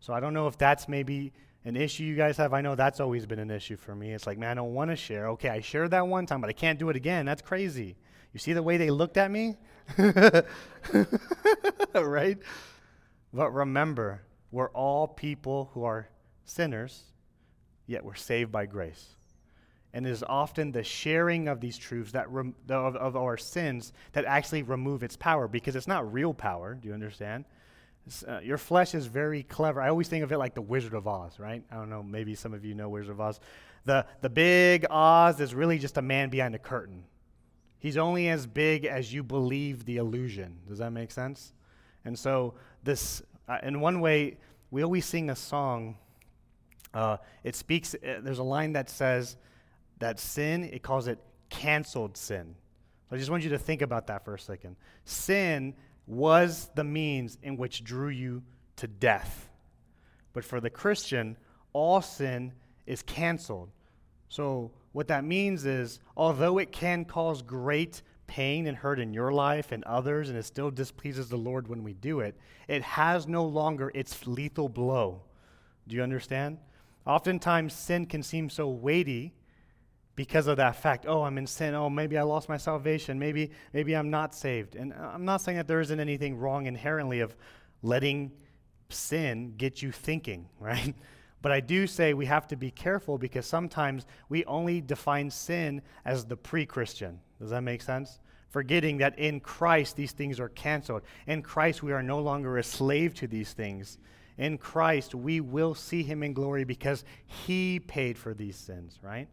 So 0.00 0.12
I 0.12 0.18
don't 0.18 0.34
know 0.34 0.48
if 0.48 0.58
that's 0.58 0.88
maybe 0.88 1.32
an 1.64 1.76
issue 1.76 2.04
you 2.04 2.16
guys 2.16 2.36
have? 2.36 2.52
I 2.52 2.60
know 2.60 2.74
that's 2.74 3.00
always 3.00 3.26
been 3.26 3.38
an 3.38 3.50
issue 3.50 3.76
for 3.76 3.94
me. 3.94 4.12
It's 4.12 4.26
like, 4.26 4.38
man, 4.38 4.50
I 4.50 4.54
don't 4.54 4.74
want 4.74 4.90
to 4.90 4.96
share. 4.96 5.28
Okay, 5.28 5.48
I 5.48 5.60
shared 5.60 5.92
that 5.92 6.06
one 6.06 6.26
time, 6.26 6.40
but 6.40 6.50
I 6.50 6.52
can't 6.52 6.78
do 6.78 6.88
it 6.90 6.96
again. 6.96 7.26
That's 7.26 7.42
crazy. 7.42 7.96
You 8.32 8.40
see 8.40 8.52
the 8.52 8.62
way 8.62 8.76
they 8.76 8.90
looked 8.90 9.16
at 9.16 9.30
me? 9.30 9.56
right? 11.94 12.38
But 13.32 13.50
remember, 13.52 14.22
we're 14.50 14.70
all 14.70 15.06
people 15.06 15.70
who 15.74 15.84
are 15.84 16.08
sinners, 16.44 17.04
yet 17.86 18.04
we're 18.04 18.14
saved 18.14 18.50
by 18.50 18.66
grace. 18.66 19.16
And 19.94 20.06
it 20.06 20.10
is 20.10 20.22
often 20.22 20.72
the 20.72 20.82
sharing 20.82 21.48
of 21.48 21.60
these 21.60 21.76
truths 21.76 22.12
that 22.12 22.30
rem- 22.30 22.54
of, 22.68 22.96
of 22.96 23.16
our 23.16 23.36
sins 23.36 23.92
that 24.12 24.24
actually 24.24 24.62
remove 24.62 25.02
its 25.02 25.16
power 25.16 25.46
because 25.48 25.76
it's 25.76 25.88
not 25.88 26.10
real 26.12 26.32
power. 26.32 26.74
Do 26.74 26.88
you 26.88 26.94
understand? 26.94 27.44
Uh, 28.26 28.40
your 28.40 28.58
flesh 28.58 28.94
is 28.94 29.06
very 29.06 29.44
clever. 29.44 29.80
I 29.80 29.88
always 29.88 30.08
think 30.08 30.24
of 30.24 30.32
it 30.32 30.38
like 30.38 30.54
the 30.54 30.62
Wizard 30.62 30.94
of 30.94 31.06
Oz, 31.06 31.38
right? 31.38 31.62
I 31.70 31.74
don't 31.76 31.88
know, 31.88 32.02
maybe 32.02 32.34
some 32.34 32.52
of 32.52 32.64
you 32.64 32.74
know 32.74 32.88
Wizard 32.88 33.10
of 33.10 33.20
Oz. 33.20 33.38
The, 33.84 34.06
the 34.20 34.28
big 34.28 34.86
Oz 34.90 35.40
is 35.40 35.54
really 35.54 35.78
just 35.78 35.98
a 35.98 36.02
man 36.02 36.28
behind 36.28 36.54
a 36.54 36.58
curtain. 36.58 37.04
He's 37.78 37.96
only 37.96 38.28
as 38.28 38.46
big 38.46 38.84
as 38.84 39.12
you 39.12 39.22
believe 39.22 39.84
the 39.84 39.96
illusion. 39.96 40.58
Does 40.68 40.78
that 40.78 40.90
make 40.90 41.10
sense? 41.10 41.52
And 42.04 42.18
so, 42.18 42.54
this, 42.82 43.22
uh, 43.48 43.58
in 43.62 43.80
one 43.80 44.00
way, 44.00 44.38
we 44.70 44.82
always 44.82 45.04
sing 45.04 45.30
a 45.30 45.36
song. 45.36 45.96
Uh, 46.94 47.18
it 47.44 47.54
speaks, 47.54 47.94
uh, 47.94 48.20
there's 48.20 48.38
a 48.38 48.44
line 48.44 48.72
that 48.72 48.90
says 48.90 49.36
that 49.98 50.18
sin, 50.18 50.64
it 50.64 50.82
calls 50.82 51.06
it 51.06 51.18
canceled 51.50 52.16
sin. 52.16 52.56
I 53.12 53.16
just 53.16 53.30
want 53.30 53.42
you 53.42 53.50
to 53.50 53.58
think 53.58 53.82
about 53.82 54.06
that 54.06 54.24
for 54.24 54.34
a 54.34 54.38
second. 54.38 54.76
Sin 55.04 55.74
was 56.06 56.70
the 56.74 56.84
means 56.84 57.38
in 57.42 57.56
which 57.56 57.84
drew 57.84 58.08
you 58.08 58.42
to 58.76 58.86
death. 58.86 59.48
But 60.32 60.44
for 60.44 60.60
the 60.60 60.70
Christian, 60.70 61.36
all 61.72 62.02
sin 62.02 62.52
is 62.86 63.02
canceled. 63.02 63.70
So, 64.28 64.70
what 64.92 65.08
that 65.08 65.24
means 65.24 65.64
is, 65.64 66.00
although 66.16 66.58
it 66.58 66.72
can 66.72 67.04
cause 67.04 67.42
great 67.42 68.02
pain 68.26 68.66
and 68.66 68.76
hurt 68.76 68.98
in 68.98 69.14
your 69.14 69.32
life 69.32 69.72
and 69.72 69.84
others, 69.84 70.28
and 70.28 70.38
it 70.38 70.44
still 70.44 70.70
displeases 70.70 71.28
the 71.28 71.36
Lord 71.36 71.68
when 71.68 71.82
we 71.82 71.94
do 71.94 72.20
it, 72.20 72.36
it 72.68 72.82
has 72.82 73.26
no 73.26 73.44
longer 73.44 73.90
its 73.94 74.26
lethal 74.26 74.68
blow. 74.68 75.22
Do 75.88 75.96
you 75.96 76.02
understand? 76.02 76.58
Oftentimes, 77.06 77.72
sin 77.72 78.06
can 78.06 78.22
seem 78.22 78.48
so 78.48 78.68
weighty 78.68 79.34
because 80.14 80.46
of 80.46 80.56
that 80.58 80.76
fact 80.76 81.06
oh 81.08 81.22
i'm 81.22 81.38
in 81.38 81.46
sin. 81.46 81.74
Oh 81.74 81.88
maybe 81.88 82.18
i 82.18 82.22
lost 82.22 82.48
my 82.48 82.56
salvation. 82.56 83.18
Maybe 83.18 83.50
maybe 83.72 83.94
i'm 83.96 84.10
not 84.10 84.34
saved. 84.34 84.76
And 84.76 84.92
uh, 84.92 85.10
i'm 85.14 85.24
not 85.24 85.40
saying 85.40 85.58
that 85.58 85.66
there 85.66 85.80
isn't 85.80 86.00
anything 86.00 86.36
wrong 86.36 86.66
inherently 86.66 87.20
of 87.20 87.34
letting 87.82 88.32
sin 88.88 89.54
get 89.56 89.82
you 89.82 89.92
thinking 89.92 90.48
right? 90.60 90.94
But 91.40 91.52
i 91.52 91.60
do 91.60 91.86
say 91.86 92.14
we 92.14 92.26
have 92.26 92.46
to 92.48 92.56
be 92.56 92.70
careful 92.70 93.18
because 93.18 93.46
sometimes 93.46 94.06
we 94.28 94.44
only 94.44 94.80
define 94.80 95.30
sin 95.30 95.82
as 96.04 96.24
the 96.24 96.36
pre-christian. 96.36 97.20
Does 97.40 97.50
that 97.50 97.62
make 97.62 97.82
sense? 97.82 98.20
Forgetting 98.50 98.98
that 98.98 99.18
in 99.18 99.40
christ 99.40 99.96
these 99.96 100.12
things 100.12 100.38
are 100.38 100.50
canceled. 100.50 101.02
In 101.26 101.42
christ 101.42 101.82
we 101.82 101.92
are 101.92 102.02
no 102.02 102.20
longer 102.20 102.58
a 102.58 102.62
slave 102.62 103.14
to 103.14 103.26
these 103.26 103.54
things. 103.54 103.98
In 104.36 104.58
christ 104.58 105.14
we 105.14 105.40
will 105.40 105.74
see 105.74 106.02
him 106.02 106.22
in 106.22 106.34
glory 106.34 106.64
because 106.64 107.04
he 107.24 107.80
paid 107.80 108.18
for 108.18 108.34
these 108.34 108.56
sins 108.56 108.98
right 109.02 109.26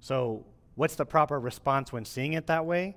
so, 0.00 0.46
what's 0.74 0.94
the 0.96 1.04
proper 1.04 1.38
response 1.38 1.92
when 1.92 2.04
seeing 2.04 2.32
it 2.32 2.46
that 2.46 2.64
way? 2.64 2.96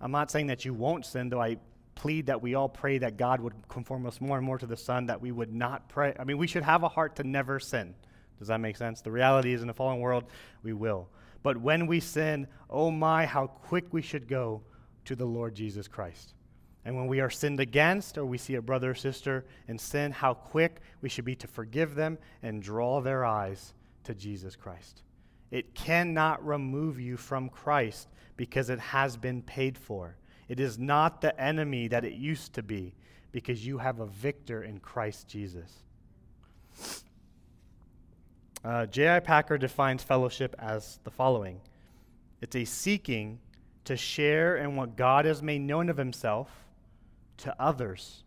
I'm 0.00 0.10
not 0.10 0.30
saying 0.30 0.48
that 0.48 0.64
you 0.64 0.74
won't 0.74 1.06
sin, 1.06 1.28
though 1.28 1.40
I 1.40 1.58
plead 1.94 2.26
that 2.26 2.40
we 2.40 2.54
all 2.54 2.68
pray 2.68 2.98
that 2.98 3.16
God 3.16 3.40
would 3.40 3.52
conform 3.68 4.06
us 4.06 4.20
more 4.20 4.36
and 4.36 4.46
more 4.46 4.58
to 4.58 4.66
the 4.66 4.76
Son, 4.76 5.06
that 5.06 5.20
we 5.20 5.32
would 5.32 5.52
not 5.52 5.88
pray. 5.88 6.14
I 6.18 6.24
mean, 6.24 6.38
we 6.38 6.46
should 6.46 6.62
have 6.62 6.82
a 6.82 6.88
heart 6.88 7.16
to 7.16 7.24
never 7.24 7.60
sin. 7.60 7.94
Does 8.38 8.48
that 8.48 8.60
make 8.60 8.76
sense? 8.76 9.02
The 9.02 9.10
reality 9.10 9.52
is, 9.52 9.62
in 9.62 9.68
a 9.68 9.74
fallen 9.74 10.00
world, 10.00 10.24
we 10.62 10.72
will. 10.72 11.08
But 11.42 11.58
when 11.58 11.86
we 11.86 12.00
sin, 12.00 12.46
oh 12.68 12.90
my, 12.90 13.26
how 13.26 13.46
quick 13.46 13.92
we 13.92 14.02
should 14.02 14.28
go 14.28 14.62
to 15.04 15.14
the 15.14 15.26
Lord 15.26 15.54
Jesus 15.54 15.88
Christ. 15.88 16.34
And 16.84 16.96
when 16.96 17.06
we 17.06 17.20
are 17.20 17.30
sinned 17.30 17.60
against 17.60 18.16
or 18.16 18.24
we 18.24 18.38
see 18.38 18.54
a 18.54 18.62
brother 18.62 18.92
or 18.92 18.94
sister 18.94 19.44
in 19.68 19.78
sin, 19.78 20.12
how 20.12 20.32
quick 20.34 20.80
we 21.02 21.08
should 21.08 21.26
be 21.26 21.36
to 21.36 21.46
forgive 21.46 21.94
them 21.94 22.18
and 22.42 22.62
draw 22.62 23.00
their 23.00 23.24
eyes 23.24 23.74
to 24.04 24.14
Jesus 24.14 24.56
Christ. 24.56 25.02
It 25.50 25.74
cannot 25.74 26.44
remove 26.46 27.00
you 27.00 27.16
from 27.16 27.48
Christ 27.48 28.08
because 28.36 28.70
it 28.70 28.78
has 28.78 29.16
been 29.16 29.42
paid 29.42 29.76
for. 29.76 30.16
It 30.48 30.60
is 30.60 30.78
not 30.78 31.20
the 31.20 31.38
enemy 31.40 31.88
that 31.88 32.04
it 32.04 32.14
used 32.14 32.54
to 32.54 32.62
be 32.62 32.94
because 33.32 33.66
you 33.66 33.78
have 33.78 34.00
a 34.00 34.06
victor 34.06 34.62
in 34.62 34.78
Christ 34.78 35.28
Jesus. 35.28 35.84
Uh, 38.64 38.86
J.I. 38.86 39.20
Packer 39.20 39.58
defines 39.58 40.02
fellowship 40.02 40.54
as 40.58 40.98
the 41.04 41.10
following 41.10 41.60
it's 42.40 42.56
a 42.56 42.64
seeking 42.64 43.38
to 43.84 43.96
share 43.96 44.56
in 44.56 44.76
what 44.76 44.96
God 44.96 45.24
has 45.26 45.42
made 45.42 45.60
known 45.60 45.88
of 45.90 45.96
himself 45.96 46.48
to 47.38 47.54
others 47.60 48.24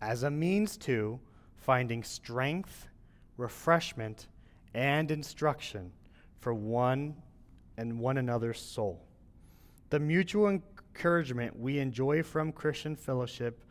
as 0.00 0.22
a 0.22 0.30
means 0.30 0.76
to 0.78 1.20
finding 1.56 2.02
strength, 2.02 2.88
refreshment, 3.36 4.28
and 4.72 5.10
instruction 5.10 5.92
for 6.40 6.54
one 6.54 7.14
and 7.76 7.98
one 7.98 8.18
another's 8.18 8.60
soul. 8.60 9.04
The 9.90 10.00
mutual 10.00 10.48
encouragement 10.48 11.58
we 11.58 11.78
enjoy 11.78 12.22
from 12.22 12.52
Christian 12.52 12.96
fellowship 12.96 13.64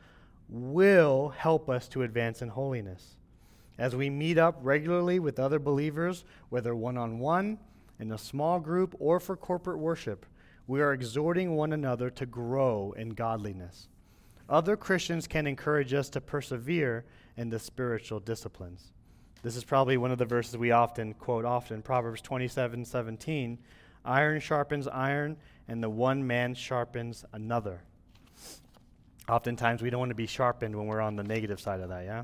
will 0.50 1.30
help 1.30 1.70
us 1.70 1.88
to 1.90 2.04
advance 2.04 2.42
in 2.42 2.50
holiness. 2.50 3.18
As 3.78 3.96
we 3.96 4.10
meet 4.10 4.38
up 4.38 4.58
regularly 4.62 5.20
with 5.20 5.40
other 5.40 5.60
believers, 5.60 6.24
whether 6.50 6.76
one 6.76 6.98
on 6.98 7.20
one, 7.20 7.60
in 8.00 8.12
a 8.12 8.18
small 8.18 8.60
group, 8.60 8.96
or 9.00 9.20
for 9.20 9.36
corporate 9.36 9.80
worship, 9.80 10.26
we 10.68 10.82
are 10.82 10.94
exhorting 10.94 11.56
one 11.56 11.74
another 11.74 12.10
to 12.12 12.26
grow 12.26 12.94
in 12.98 13.10
godliness. 13.10 13.88
Other 14.50 14.78
Christians 14.78 15.28
can 15.28 15.48
encourage 15.48 15.94
us 15.94 16.10
to 16.10 16.22
persevere 16.22 17.06
in 17.36 17.50
the 17.50 17.60
spiritual 17.60 18.20
disciplines. 18.20 18.92
This 19.48 19.56
is 19.56 19.64
probably 19.64 19.96
one 19.96 20.12
of 20.12 20.18
the 20.18 20.26
verses 20.26 20.58
we 20.58 20.72
often 20.72 21.14
quote 21.14 21.46
often 21.46 21.82
Proverbs 21.82 22.20
27 22.20 22.84
17. 22.84 23.58
Iron 24.04 24.42
sharpens 24.42 24.90
iron, 24.90 25.38
and 25.70 25.82
the 25.82 25.90
one 25.90 26.28
man 26.28 26.54
sharpens 26.54 27.24
another. 27.32 27.82
Oftentimes, 29.30 29.82
we 29.82 29.90
don't 29.90 30.02
want 30.02 30.10
to 30.10 30.16
be 30.16 30.28
sharpened 30.28 30.76
when 30.76 30.86
we're 30.86 31.00
on 31.00 31.16
the 31.16 31.24
negative 31.24 31.62
side 31.62 31.80
of 31.80 31.88
that, 31.88 32.04
yeah? 32.04 32.24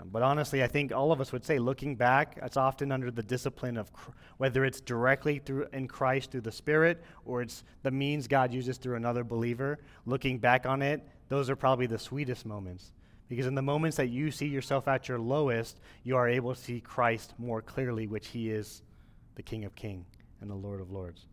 Um, 0.00 0.08
but 0.10 0.22
honestly, 0.22 0.64
I 0.64 0.66
think 0.66 0.92
all 0.92 1.12
of 1.12 1.20
us 1.20 1.30
would 1.30 1.44
say, 1.44 1.58
looking 1.58 1.94
back, 1.94 2.38
it's 2.40 2.56
often 2.56 2.90
under 2.90 3.10
the 3.10 3.22
discipline 3.22 3.76
of 3.76 3.92
cr- 3.92 4.12
whether 4.38 4.64
it's 4.64 4.80
directly 4.80 5.40
through 5.40 5.66
in 5.74 5.86
Christ 5.86 6.30
through 6.30 6.40
the 6.40 6.52
Spirit 6.52 7.04
or 7.26 7.42
it's 7.42 7.64
the 7.82 7.90
means 7.90 8.28
God 8.28 8.50
uses 8.50 8.78
through 8.78 8.96
another 8.96 9.24
believer. 9.24 9.78
Looking 10.06 10.38
back 10.38 10.64
on 10.64 10.80
it, 10.80 11.06
those 11.28 11.50
are 11.50 11.56
probably 11.56 11.84
the 11.84 11.98
sweetest 11.98 12.46
moments. 12.46 12.92
Because 13.34 13.48
in 13.48 13.56
the 13.56 13.62
moments 13.62 13.96
that 13.96 14.10
you 14.10 14.30
see 14.30 14.46
yourself 14.46 14.86
at 14.86 15.08
your 15.08 15.18
lowest, 15.18 15.80
you 16.04 16.16
are 16.16 16.28
able 16.28 16.54
to 16.54 16.60
see 16.60 16.80
Christ 16.80 17.34
more 17.36 17.60
clearly, 17.60 18.06
which 18.06 18.28
He 18.28 18.48
is 18.48 18.82
the 19.34 19.42
King 19.42 19.64
of 19.64 19.74
Kings 19.74 20.06
and 20.40 20.48
the 20.48 20.54
Lord 20.54 20.80
of 20.80 20.92
Lords. 20.92 21.26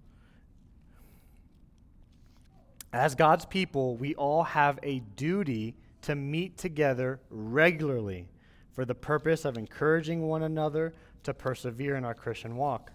As 2.92 3.14
God's 3.14 3.46
people, 3.46 3.98
we 3.98 4.16
all 4.16 4.42
have 4.42 4.80
a 4.82 5.04
duty 5.16 5.76
to 6.02 6.16
meet 6.16 6.58
together 6.58 7.20
regularly 7.30 8.28
for 8.74 8.84
the 8.84 8.96
purpose 8.96 9.46
of 9.46 9.56
encouraging 9.56 10.24
one 10.24 10.42
another 10.42 10.96
to 11.22 11.36
persevere 11.36 11.98
in 11.98 12.04
our 12.04 12.16
Christian 12.16 12.56
walk. 12.56 12.92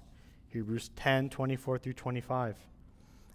Hebrews 0.49 0.91
10 0.97 1.31
24 1.31 1.79
through 1.79 1.93
25. 1.93 2.57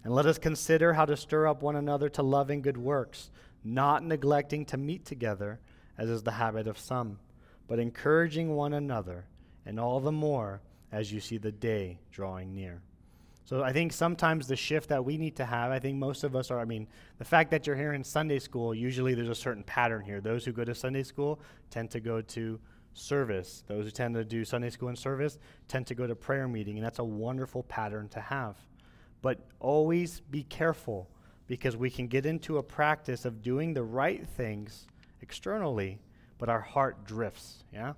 And 0.04 0.14
let 0.14 0.26
us 0.26 0.38
consider 0.38 0.92
how 0.92 1.06
to 1.06 1.16
stir 1.16 1.48
up 1.48 1.62
one 1.62 1.78
another 1.78 2.10
to 2.10 2.22
love 2.24 2.50
and 2.50 2.62
good 2.62 2.78
works, 2.78 3.30
not 3.64 4.04
neglecting 4.04 4.66
to 4.66 4.78
meet 4.78 5.06
together, 5.06 5.60
as 5.98 6.10
is 6.10 6.24
the 6.24 6.32
habit 6.32 6.68
of 6.68 6.78
some, 6.78 7.20
but 7.68 7.80
encouraging 7.80 8.56
one 8.56 8.74
another, 8.74 9.26
and 9.66 9.80
all 9.80 10.00
the 10.00 10.12
more 10.12 10.62
as 10.92 11.12
you 11.12 11.20
see 11.20 11.38
the 11.38 11.52
day 11.52 12.00
drawing 12.12 12.54
near. 12.54 12.82
So 13.46 13.64
I 13.64 13.74
think 13.74 13.92
sometimes 13.92 14.48
the 14.48 14.56
shift 14.56 14.90
that 14.90 15.04
we 15.04 15.18
need 15.18 15.36
to 15.38 15.46
have, 15.46 15.72
I 15.72 15.80
think 15.80 15.98
most 15.98 16.24
of 16.24 16.36
us 16.36 16.52
are, 16.52 16.60
I 16.60 16.66
mean, 16.66 16.88
the 17.18 17.26
fact 17.26 17.52
that 17.52 17.68
you're 17.68 17.76
here 17.76 17.94
in 17.94 18.04
Sunday 18.04 18.40
school, 18.40 18.74
usually 18.74 19.14
there's 19.14 19.30
a 19.30 19.36
certain 19.36 19.64
pattern 19.64 20.04
here. 20.04 20.22
Those 20.22 20.46
who 20.46 20.52
go 20.52 20.64
to 20.64 20.74
Sunday 20.74 21.04
school 21.04 21.40
tend 21.70 21.92
to 21.92 22.00
go 22.00 22.22
to 22.22 22.60
service. 22.94 23.64
Those 23.68 23.86
who 23.86 23.92
tend 23.92 24.16
to 24.16 24.24
do 24.24 24.46
Sunday 24.46 24.70
school 24.70 24.90
and 24.90 24.98
service 24.98 25.38
tend 25.68 25.88
to 25.88 25.96
go 25.96 26.08
to 26.08 26.16
prayer 26.16 26.48
meeting, 26.48 26.78
and 26.78 26.86
that's 26.86 27.00
a 27.00 27.04
wonderful 27.04 27.64
pattern 27.64 28.10
to 28.10 28.22
have. 28.22 28.56
But 29.22 29.40
always 29.60 30.22
be 30.22 30.44
careful 30.44 31.10
because 31.52 31.76
we 31.76 31.90
can 31.90 32.08
get 32.08 32.26
into 32.26 32.60
a 32.60 32.64
practice 32.64 33.26
of 33.26 33.42
doing 33.42 33.74
the 33.74 33.84
right 33.84 34.26
things 34.26 34.88
externally, 35.22 36.00
but 36.38 36.48
our 36.48 36.62
heart 36.62 37.04
drifts, 37.04 37.66
yeah? 37.74 37.92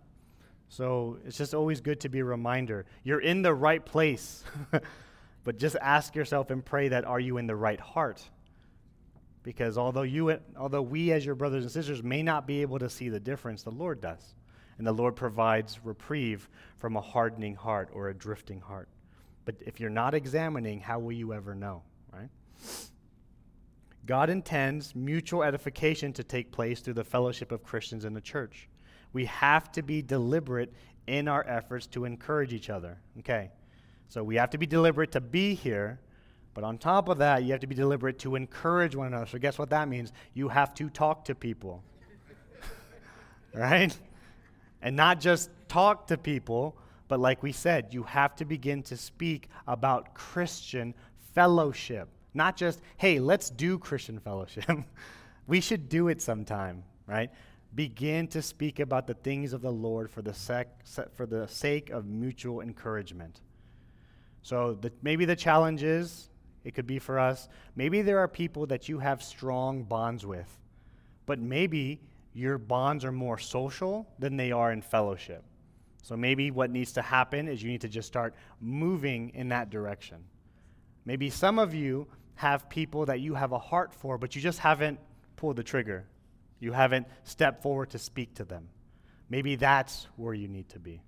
So 0.70 1.20
it's 1.24 1.38
just 1.38 1.54
always 1.54 1.80
good 1.80 2.00
to 2.00 2.10
be 2.10 2.22
a 2.22 2.26
reminder. 2.26 2.88
You're 3.04 3.22
in 3.22 3.44
the 3.44 3.54
right 3.54 3.86
place. 3.86 4.44
But 5.44 5.58
just 5.58 5.76
ask 5.82 6.16
yourself 6.16 6.50
and 6.52 6.64
pray 6.64 6.88
that 6.88 7.06
are 7.06 7.20
you 7.20 7.38
in 7.38 7.48
the 7.48 7.56
right 7.56 7.80
heart? 7.80 8.24
Because 9.44 9.78
although 9.78 10.04
you 10.04 10.40
although 10.58 10.82
we 10.82 11.12
as 11.12 11.26
your 11.26 11.36
brothers 11.36 11.64
and 11.64 11.72
sisters 11.72 12.02
may 12.02 12.24
not 12.24 12.48
be 12.48 12.62
able 12.62 12.80
to 12.80 12.90
see 12.90 13.10
the 13.10 13.20
difference, 13.20 13.62
the 13.62 13.72
Lord 13.72 14.00
does. 14.00 14.36
And 14.78 14.88
the 14.88 14.94
Lord 14.94 15.16
provides 15.16 15.80
reprieve 15.84 16.48
from 16.80 16.96
a 16.96 17.02
hardening 17.02 17.56
heart 17.56 17.90
or 17.92 18.08
a 18.08 18.14
drifting 18.14 18.62
heart. 18.62 18.88
But 19.46 19.56
if 19.60 19.82
you're 19.82 19.90
not 19.90 20.14
examining, 20.14 20.80
how 20.80 21.00
will 21.00 21.12
you 21.12 21.34
ever 21.34 21.54
know, 21.54 21.84
right? 22.14 22.30
God 24.06 24.30
intends 24.30 24.96
mutual 24.96 25.44
edification 25.44 26.12
to 26.14 26.24
take 26.24 26.52
place 26.52 26.82
through 26.82 26.96
the 26.96 27.04
fellowship 27.04 27.52
of 27.52 27.64
Christians 27.64 28.04
in 28.06 28.14
the 28.14 28.22
church. 28.22 28.68
We 29.14 29.26
have 29.26 29.72
to 29.74 29.82
be 29.82 30.02
deliberate 30.02 30.74
in 31.08 31.28
our 31.28 31.46
efforts 31.48 31.88
to 31.88 32.06
encourage 32.06 32.54
each 32.54 32.70
other. 32.70 32.98
Okay. 33.20 33.52
So 34.10 34.24
we 34.24 34.36
have 34.36 34.50
to 34.52 34.58
be 34.58 34.66
deliberate 34.66 35.12
to 35.14 35.22
be 35.22 35.56
here, 35.56 36.00
but 36.54 36.64
on 36.64 36.78
top 36.78 37.10
of 37.10 37.18
that, 37.20 37.44
you 37.44 37.52
have 37.52 37.62
to 37.62 37.68
be 37.68 37.76
deliberate 37.76 38.20
to 38.20 38.36
encourage 38.36 38.96
one 38.96 39.08
another. 39.08 39.26
So 39.26 39.40
guess 39.40 39.58
what 39.58 39.70
that 39.72 39.88
means? 39.88 40.12
You 40.34 40.50
have 40.50 40.74
to 40.76 40.90
talk 40.90 41.26
to 41.26 41.36
people. 41.36 41.84
right? 43.54 43.98
And 44.82 44.96
not 44.96 45.20
just 45.20 45.50
talk 45.68 46.08
to 46.08 46.18
people, 46.18 46.78
but 47.08 47.20
like 47.20 47.42
we 47.42 47.52
said, 47.52 47.94
you 47.94 48.04
have 48.04 48.36
to 48.36 48.46
begin 48.46 48.84
to 48.84 48.98
speak 48.98 49.50
about 49.68 50.14
Christian 50.14 50.94
fellowship. 51.34 52.10
Not 52.34 52.56
just, 52.58 52.82
hey, 52.98 53.20
let's 53.20 53.50
do 53.50 53.78
Christian 53.78 54.20
fellowship. 54.20 54.66
we 55.48 55.62
should 55.62 55.90
do 55.90 56.08
it 56.08 56.22
sometime, 56.22 56.84
right? 57.06 57.30
Begin 57.76 58.28
to 58.30 58.42
speak 58.42 58.80
about 58.80 59.08
the 59.08 59.14
things 59.14 59.54
of 59.54 59.62
the 59.62 59.72
Lord 59.72 60.10
for 60.10 60.22
the, 60.22 60.34
sec- 60.34 60.86
for 61.14 61.26
the 61.26 61.48
sake 61.48 61.90
of 61.90 62.06
mutual 62.06 62.62
encouragement. 62.62 63.42
So 64.42 64.78
the, 64.80 64.92
maybe 65.02 65.26
the 65.26 65.36
challenge 65.36 65.84
is, 65.84 66.30
it 66.64 66.74
could 66.74 66.88
be 66.88 67.00
for 67.00 67.20
us, 67.20 67.50
maybe 67.76 68.02
there 68.02 68.20
are 68.20 68.28
people 68.28 68.66
that 68.68 68.90
you 68.90 69.00
have 69.00 69.22
strong 69.24 69.84
bonds 69.84 70.26
with, 70.26 70.60
but 71.26 71.40
maybe 71.40 72.00
your 72.34 72.58
bonds 72.58 73.06
are 73.06 73.12
more 73.12 73.38
social 73.38 74.08
than 74.20 74.38
they 74.38 74.52
are 74.52 74.72
in 74.72 74.82
fellowship. 74.82 75.44
So 76.02 76.18
maybe 76.18 76.52
what 76.52 76.70
needs 76.70 76.92
to 76.94 77.02
happen 77.02 77.48
is 77.48 77.64
you 77.64 77.72
need 77.72 77.82
to 77.82 77.88
just 77.88 78.08
start 78.08 78.36
moving 78.60 79.32
in 79.34 79.50
that 79.50 79.70
direction. 79.70 80.18
Maybe 81.06 81.30
some 81.30 81.60
of 81.60 81.74
you 81.74 82.08
have 82.36 82.70
people 82.70 83.06
that 83.06 83.20
you 83.20 83.36
have 83.36 83.52
a 83.52 83.60
heart 83.60 83.94
for, 83.94 84.18
but 84.18 84.36
you 84.36 84.42
just 84.42 84.60
haven't 84.60 85.00
pulled 85.36 85.56
the 85.56 85.64
trigger. 85.64 86.06
You 86.60 86.72
haven't 86.72 87.08
stepped 87.24 87.62
forward 87.62 87.90
to 87.92 88.00
speak 88.00 88.36
to 88.36 88.46
them. 88.46 88.70
Maybe 89.30 89.56
that's 89.56 90.08
where 90.16 90.34
you 90.34 90.48
need 90.48 90.70
to 90.70 90.80
be. 90.80 91.02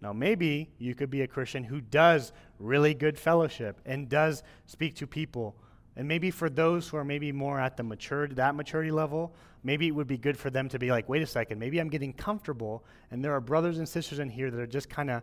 Now, 0.00 0.12
maybe 0.12 0.70
you 0.78 0.94
could 0.94 1.10
be 1.10 1.22
a 1.22 1.28
Christian 1.28 1.62
who 1.62 1.80
does 1.80 2.32
really 2.58 2.92
good 2.92 3.16
fellowship 3.16 3.80
and 3.86 4.08
does 4.08 4.42
speak 4.66 4.96
to 4.96 5.06
people. 5.06 5.54
And 5.94 6.08
maybe 6.08 6.30
for 6.30 6.50
those 6.50 6.88
who 6.88 6.96
are 6.96 7.04
maybe 7.04 7.30
more 7.30 7.60
at 7.60 7.76
the 7.76 7.84
maturity, 7.84 8.34
that 8.34 8.54
maturity 8.54 8.90
level, 8.90 9.32
maybe 9.62 9.86
it 9.86 9.92
would 9.92 10.08
be 10.08 10.18
good 10.18 10.36
for 10.36 10.50
them 10.50 10.68
to 10.70 10.78
be 10.78 10.90
like, 10.90 11.08
wait 11.08 11.22
a 11.22 11.26
second, 11.26 11.58
maybe 11.58 11.78
I'm 11.78 11.88
getting 11.88 12.12
comfortable, 12.12 12.84
and 13.10 13.24
there 13.24 13.32
are 13.32 13.40
brothers 13.40 13.78
and 13.78 13.88
sisters 13.88 14.18
in 14.18 14.28
here 14.28 14.50
that 14.50 14.58
are 14.58 14.66
just 14.66 14.88
kind 14.88 15.10
of 15.10 15.22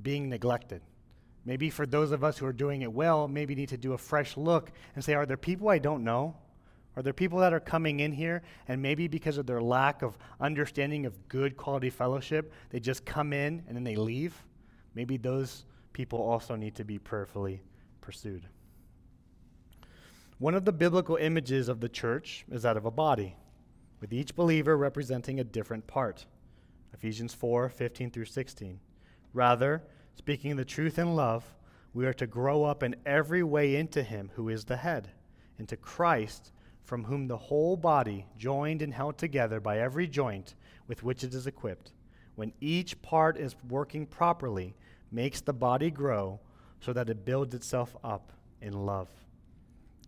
being 0.00 0.28
neglected. 0.28 0.80
Maybe 1.48 1.70
for 1.70 1.86
those 1.86 2.12
of 2.12 2.22
us 2.22 2.36
who 2.36 2.44
are 2.44 2.52
doing 2.52 2.82
it 2.82 2.92
well, 2.92 3.26
maybe 3.26 3.54
need 3.54 3.70
to 3.70 3.78
do 3.78 3.94
a 3.94 3.98
fresh 3.98 4.36
look 4.36 4.70
and 4.94 5.02
say, 5.02 5.14
are 5.14 5.24
there 5.24 5.38
people 5.38 5.70
I 5.70 5.78
don't 5.78 6.04
know? 6.04 6.36
Are 6.94 7.02
there 7.02 7.14
people 7.14 7.38
that 7.38 7.54
are 7.54 7.58
coming 7.58 8.00
in 8.00 8.12
here 8.12 8.42
and 8.68 8.82
maybe 8.82 9.08
because 9.08 9.38
of 9.38 9.46
their 9.46 9.62
lack 9.62 10.02
of 10.02 10.18
understanding 10.42 11.06
of 11.06 11.26
good 11.26 11.56
quality 11.56 11.88
fellowship, 11.88 12.52
they 12.68 12.80
just 12.80 13.06
come 13.06 13.32
in 13.32 13.64
and 13.66 13.74
then 13.74 13.82
they 13.82 13.96
leave? 13.96 14.44
Maybe 14.94 15.16
those 15.16 15.64
people 15.94 16.20
also 16.20 16.54
need 16.54 16.74
to 16.74 16.84
be 16.84 16.98
prayerfully 16.98 17.62
pursued. 18.02 18.46
One 20.36 20.54
of 20.54 20.66
the 20.66 20.72
biblical 20.72 21.16
images 21.16 21.70
of 21.70 21.80
the 21.80 21.88
church 21.88 22.44
is 22.50 22.60
that 22.64 22.76
of 22.76 22.84
a 22.84 22.90
body, 22.90 23.36
with 24.02 24.12
each 24.12 24.36
believer 24.36 24.76
representing 24.76 25.40
a 25.40 25.44
different 25.44 25.86
part. 25.86 26.26
Ephesians 26.92 27.32
4 27.32 27.70
15 27.70 28.10
through 28.10 28.26
16. 28.26 28.80
Rather, 29.32 29.82
speaking 30.18 30.56
the 30.56 30.64
truth 30.64 30.98
in 30.98 31.14
love, 31.14 31.44
we 31.94 32.04
are 32.04 32.12
to 32.12 32.26
grow 32.26 32.64
up 32.64 32.82
in 32.82 32.96
every 33.06 33.44
way 33.44 33.76
into 33.76 34.02
Him 34.02 34.30
who 34.34 34.48
is 34.48 34.64
the 34.64 34.76
head, 34.76 35.08
into 35.58 35.76
Christ 35.76 36.52
from 36.82 37.04
whom 37.04 37.28
the 37.28 37.36
whole 37.36 37.76
body, 37.76 38.26
joined 38.36 38.82
and 38.82 38.92
held 38.92 39.16
together 39.16 39.60
by 39.60 39.78
every 39.78 40.08
joint 40.08 40.54
with 40.88 41.02
which 41.02 41.22
it 41.22 41.34
is 41.34 41.46
equipped, 41.46 41.92
when 42.34 42.52
each 42.60 43.00
part 43.00 43.36
is 43.36 43.54
working 43.68 44.06
properly, 44.06 44.74
makes 45.12 45.40
the 45.40 45.52
body 45.52 45.90
grow 45.90 46.40
so 46.80 46.92
that 46.92 47.08
it 47.08 47.24
builds 47.24 47.54
itself 47.54 47.94
up 48.02 48.32
in 48.60 48.72
love. 48.72 49.08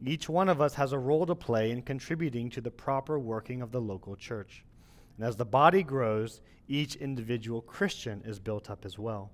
Each 0.05 0.29
one 0.29 0.49
of 0.49 0.61
us 0.61 0.75
has 0.75 0.93
a 0.93 0.99
role 0.99 1.27
to 1.27 1.35
play 1.35 1.71
in 1.71 1.83
contributing 1.83 2.51
to 2.51 2.61
the 2.61 2.71
proper 2.71 3.19
working 3.19 3.63
of 3.63 3.71
the 3.71 3.81
local 3.81 4.17
church. 4.17 4.65
And 5.19 5.27
as 5.27 5.37
the 5.37 5.45
body 5.45 5.83
grows, 5.83 6.41
each 6.67 6.97
individual 6.97 7.61
Christian 7.61 8.23
is 8.25 8.41
built 8.41 8.71
up 8.71 8.85
as 8.85 8.99
well. 8.99 9.31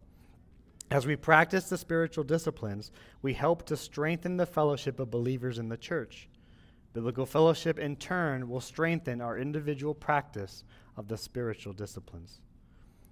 As 0.91 1.05
we 1.05 1.17
practice 1.17 1.69
the 1.69 1.79
spiritual 1.79 2.23
disciplines, 2.23 2.93
we 3.21 3.35
help 3.35 3.67
to 3.67 3.77
strengthen 3.77 4.37
the 4.37 4.47
fellowship 4.47 5.01
of 5.01 5.11
believers 5.11 5.59
in 5.59 5.69
the 5.69 5.77
church. 5.77 6.29
Biblical 6.93 7.27
fellowship, 7.27 7.79
in 7.79 7.97
turn, 7.97 8.49
will 8.49 8.61
strengthen 8.61 9.21
our 9.21 9.37
individual 9.37 9.95
practice 9.95 10.65
of 10.97 11.09
the 11.09 11.19
spiritual 11.19 11.73
disciplines. 11.73 12.41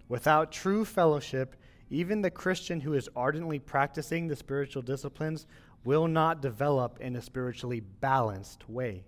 Without 0.08 0.52
true 0.52 0.84
fellowship, 0.84 1.56
even 1.90 2.22
the 2.22 2.30
Christian 2.30 2.80
who 2.80 2.94
is 2.94 3.08
ardently 3.16 3.58
practicing 3.58 4.28
the 4.28 4.36
spiritual 4.36 4.82
disciplines 4.82 5.46
will 5.84 6.06
not 6.06 6.40
develop 6.40 6.98
in 7.00 7.16
a 7.16 7.22
spiritually 7.22 7.80
balanced 7.80 8.68
way. 8.68 9.04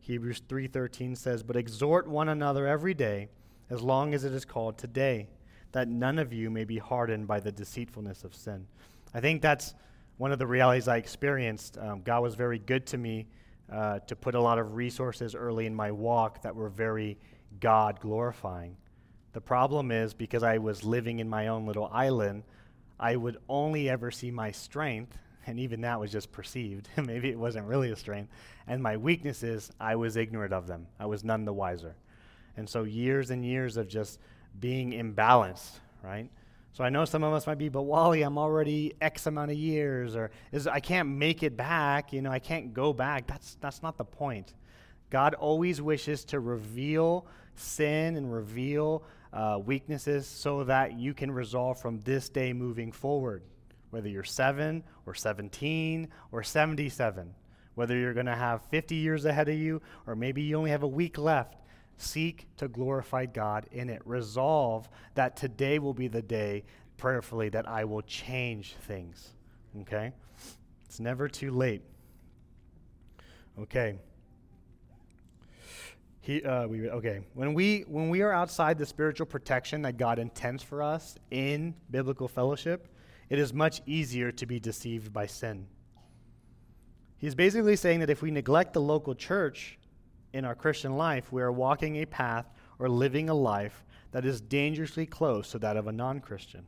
Hebrews 0.00 0.42
3:13 0.48 1.16
says, 1.16 1.42
"But 1.42 1.56
exhort 1.56 2.06
one 2.06 2.28
another 2.28 2.66
every 2.66 2.94
day, 2.94 3.30
as 3.70 3.80
long 3.80 4.12
as 4.12 4.24
it 4.24 4.32
is 4.32 4.44
called 4.44 4.76
today, 4.76 5.30
that 5.76 5.88
none 5.88 6.18
of 6.18 6.32
you 6.32 6.50
may 6.50 6.64
be 6.64 6.78
hardened 6.78 7.26
by 7.26 7.40
the 7.40 7.52
deceitfulness 7.52 8.24
of 8.24 8.34
sin." 8.34 8.66
I 9.14 9.20
think 9.20 9.42
that's 9.42 9.74
one 10.18 10.32
of 10.32 10.38
the 10.38 10.46
realities 10.46 10.88
I 10.88 10.96
experienced. 10.96 11.78
Um, 11.78 12.02
God 12.02 12.22
was 12.22 12.34
very 12.34 12.58
good 12.58 12.86
to 12.88 12.98
me 12.98 13.26
uh, 13.70 13.98
to 14.00 14.16
put 14.16 14.34
a 14.34 14.40
lot 14.40 14.58
of 14.58 14.74
resources 14.74 15.34
early 15.34 15.66
in 15.66 15.74
my 15.74 15.90
walk 15.90 16.42
that 16.42 16.54
were 16.54 16.68
very 16.68 17.18
God 17.60 18.00
glorifying. 18.00 18.76
The 19.32 19.40
problem 19.40 19.90
is 19.90 20.14
because 20.14 20.42
I 20.42 20.58
was 20.58 20.84
living 20.84 21.18
in 21.18 21.28
my 21.28 21.48
own 21.48 21.66
little 21.66 21.90
island, 21.92 22.44
I 22.98 23.16
would 23.16 23.36
only 23.48 23.90
ever 23.90 24.10
see 24.10 24.30
my 24.30 24.50
strength, 24.50 25.18
and 25.46 25.60
even 25.60 25.82
that 25.82 26.00
was 26.00 26.10
just 26.10 26.32
perceived. 26.32 26.88
Maybe 26.96 27.30
it 27.30 27.38
wasn't 27.38 27.66
really 27.66 27.90
a 27.90 27.96
strength. 27.96 28.32
And 28.66 28.82
my 28.82 28.96
weaknesses, 28.96 29.70
I 29.78 29.96
was 29.96 30.16
ignorant 30.16 30.52
of 30.52 30.66
them. 30.66 30.86
I 30.98 31.06
was 31.06 31.22
none 31.22 31.44
the 31.44 31.52
wiser. 31.52 31.94
And 32.56 32.68
so 32.68 32.84
years 32.84 33.30
and 33.30 33.44
years 33.44 33.76
of 33.76 33.88
just 33.88 34.18
being 34.60 34.92
imbalanced, 34.92 35.72
right? 36.02 36.30
So 36.72 36.84
I 36.84 36.90
know 36.90 37.06
some 37.06 37.24
of 37.24 37.32
us 37.32 37.46
might 37.46 37.56
be, 37.56 37.70
but 37.70 37.82
Wally, 37.82 38.22
I'm 38.22 38.36
already 38.36 38.94
X 39.00 39.26
amount 39.26 39.50
of 39.50 39.56
years, 39.56 40.14
or 40.14 40.30
is, 40.52 40.66
I 40.66 40.80
can't 40.80 41.08
make 41.08 41.42
it 41.42 41.56
back. 41.56 42.12
You 42.12 42.20
know, 42.20 42.30
I 42.30 42.38
can't 42.38 42.74
go 42.74 42.92
back. 42.92 43.26
That's 43.26 43.56
that's 43.62 43.82
not 43.82 43.96
the 43.96 44.04
point. 44.04 44.52
God 45.08 45.34
always 45.34 45.80
wishes 45.80 46.24
to 46.26 46.40
reveal 46.40 47.26
sin 47.54 48.16
and 48.16 48.30
reveal 48.30 49.04
uh, 49.32 49.58
weaknesses 49.64 50.26
so 50.26 50.64
that 50.64 50.98
you 50.98 51.14
can 51.14 51.30
resolve 51.30 51.80
from 51.80 52.02
this 52.02 52.28
day 52.28 52.52
moving 52.52 52.92
forward. 52.92 53.42
Whether 53.90 54.08
you're 54.08 54.24
seven 54.24 54.82
or 55.06 55.14
17 55.14 56.08
or 56.32 56.42
77, 56.42 57.34
whether 57.74 57.96
you're 57.96 58.14
going 58.14 58.26
to 58.26 58.34
have 58.34 58.62
50 58.70 58.96
years 58.96 59.24
ahead 59.24 59.48
of 59.48 59.56
you 59.56 59.80
or 60.06 60.16
maybe 60.16 60.42
you 60.42 60.56
only 60.56 60.70
have 60.70 60.82
a 60.82 60.88
week 60.88 61.18
left, 61.18 61.56
Seek 61.98 62.46
to 62.58 62.68
glorify 62.68 63.26
God 63.26 63.66
in 63.72 63.88
it. 63.88 64.02
Resolve 64.04 64.88
that 65.14 65.36
today 65.36 65.78
will 65.78 65.94
be 65.94 66.08
the 66.08 66.22
day, 66.22 66.64
prayerfully, 66.96 67.48
that 67.50 67.68
I 67.68 67.84
will 67.84 68.02
change 68.02 68.74
things. 68.82 69.32
Okay? 69.82 70.12
It's 70.84 71.00
never 71.00 71.28
too 71.28 71.50
late. 71.50 71.82
Okay. 73.58 73.98
He, 76.20 76.42
uh, 76.42 76.66
we, 76.66 76.90
okay. 76.90 77.20
When 77.34 77.54
we, 77.54 77.82
when 77.82 78.10
we 78.10 78.20
are 78.22 78.32
outside 78.32 78.78
the 78.78 78.86
spiritual 78.86 79.26
protection 79.26 79.82
that 79.82 79.96
God 79.96 80.18
intends 80.18 80.62
for 80.62 80.82
us 80.82 81.16
in 81.30 81.74
biblical 81.90 82.28
fellowship, 82.28 82.88
it 83.30 83.38
is 83.38 83.54
much 83.54 83.80
easier 83.86 84.30
to 84.32 84.46
be 84.46 84.60
deceived 84.60 85.12
by 85.12 85.26
sin. 85.26 85.66
He's 87.18 87.34
basically 87.34 87.76
saying 87.76 88.00
that 88.00 88.10
if 88.10 88.22
we 88.22 88.30
neglect 88.30 88.74
the 88.74 88.80
local 88.80 89.14
church, 89.14 89.78
in 90.36 90.44
our 90.44 90.54
Christian 90.54 90.96
life, 90.96 91.32
we 91.32 91.40
are 91.40 91.50
walking 91.50 91.96
a 91.96 92.04
path 92.04 92.46
or 92.78 92.90
living 92.90 93.30
a 93.30 93.34
life 93.34 93.84
that 94.12 94.26
is 94.26 94.40
dangerously 94.40 95.06
close 95.06 95.50
to 95.50 95.58
that 95.58 95.78
of 95.78 95.86
a 95.86 95.92
non 95.92 96.20
Christian. 96.20 96.66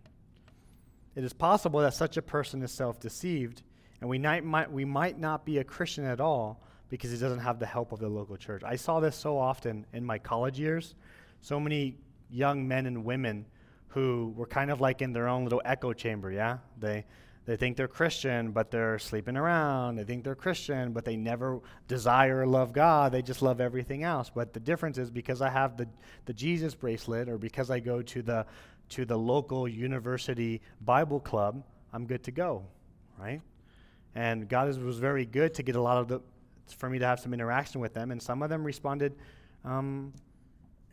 It 1.14 1.22
is 1.22 1.34
possible 1.34 1.80
that 1.80 1.92
such 1.92 2.16
a 2.16 2.22
person 2.22 2.62
is 2.62 2.72
self 2.72 2.98
deceived, 2.98 3.62
and 4.00 4.08
we 4.08 4.18
might, 4.18 4.42
might, 4.42 4.72
we 4.72 4.86
might 4.86 5.18
not 5.18 5.44
be 5.44 5.58
a 5.58 5.64
Christian 5.64 6.04
at 6.04 6.18
all 6.20 6.62
because 6.88 7.10
he 7.10 7.18
doesn't 7.18 7.40
have 7.40 7.58
the 7.58 7.66
help 7.66 7.92
of 7.92 7.98
the 7.98 8.08
local 8.08 8.38
church. 8.38 8.62
I 8.64 8.76
saw 8.76 9.00
this 9.00 9.14
so 9.14 9.36
often 9.36 9.84
in 9.92 10.02
my 10.02 10.18
college 10.18 10.58
years. 10.58 10.94
So 11.42 11.60
many 11.60 11.98
young 12.30 12.66
men 12.66 12.86
and 12.86 13.04
women 13.04 13.44
who 13.88 14.32
were 14.34 14.46
kind 14.46 14.70
of 14.70 14.80
like 14.80 15.02
in 15.02 15.12
their 15.12 15.28
own 15.28 15.44
little 15.44 15.62
echo 15.64 15.92
chamber, 15.92 16.32
yeah? 16.32 16.58
They 16.78 17.04
they 17.48 17.56
think 17.56 17.78
they're 17.78 17.88
Christian, 17.88 18.50
but 18.50 18.70
they're 18.70 18.98
sleeping 18.98 19.34
around. 19.34 19.96
They 19.96 20.04
think 20.04 20.22
they're 20.22 20.34
Christian, 20.34 20.92
but 20.92 21.06
they 21.06 21.16
never 21.16 21.60
desire 21.86 22.40
or 22.40 22.46
love 22.46 22.74
God. 22.74 23.10
They 23.10 23.22
just 23.22 23.40
love 23.40 23.58
everything 23.58 24.02
else. 24.02 24.30
But 24.34 24.52
the 24.52 24.60
difference 24.60 24.98
is 24.98 25.10
because 25.10 25.40
I 25.40 25.48
have 25.48 25.78
the, 25.78 25.88
the 26.26 26.34
Jesus 26.34 26.74
bracelet 26.74 27.26
or 27.26 27.38
because 27.38 27.70
I 27.70 27.80
go 27.80 28.02
to 28.02 28.20
the, 28.20 28.44
to 28.90 29.06
the 29.06 29.16
local 29.16 29.66
university 29.66 30.60
Bible 30.82 31.20
club, 31.20 31.64
I'm 31.94 32.04
good 32.04 32.22
to 32.24 32.32
go, 32.32 32.66
right? 33.18 33.40
And 34.14 34.46
God 34.46 34.68
is, 34.68 34.78
was 34.78 34.98
very 34.98 35.24
good 35.24 35.54
to 35.54 35.62
get 35.62 35.74
a 35.74 35.80
lot 35.80 35.96
of 35.96 36.08
the, 36.08 36.20
for 36.76 36.90
me 36.90 36.98
to 36.98 37.06
have 37.06 37.18
some 37.18 37.32
interaction 37.32 37.80
with 37.80 37.94
them. 37.94 38.10
And 38.10 38.22
some 38.22 38.42
of 38.42 38.50
them 38.50 38.62
responded 38.62 39.16
um, 39.64 40.12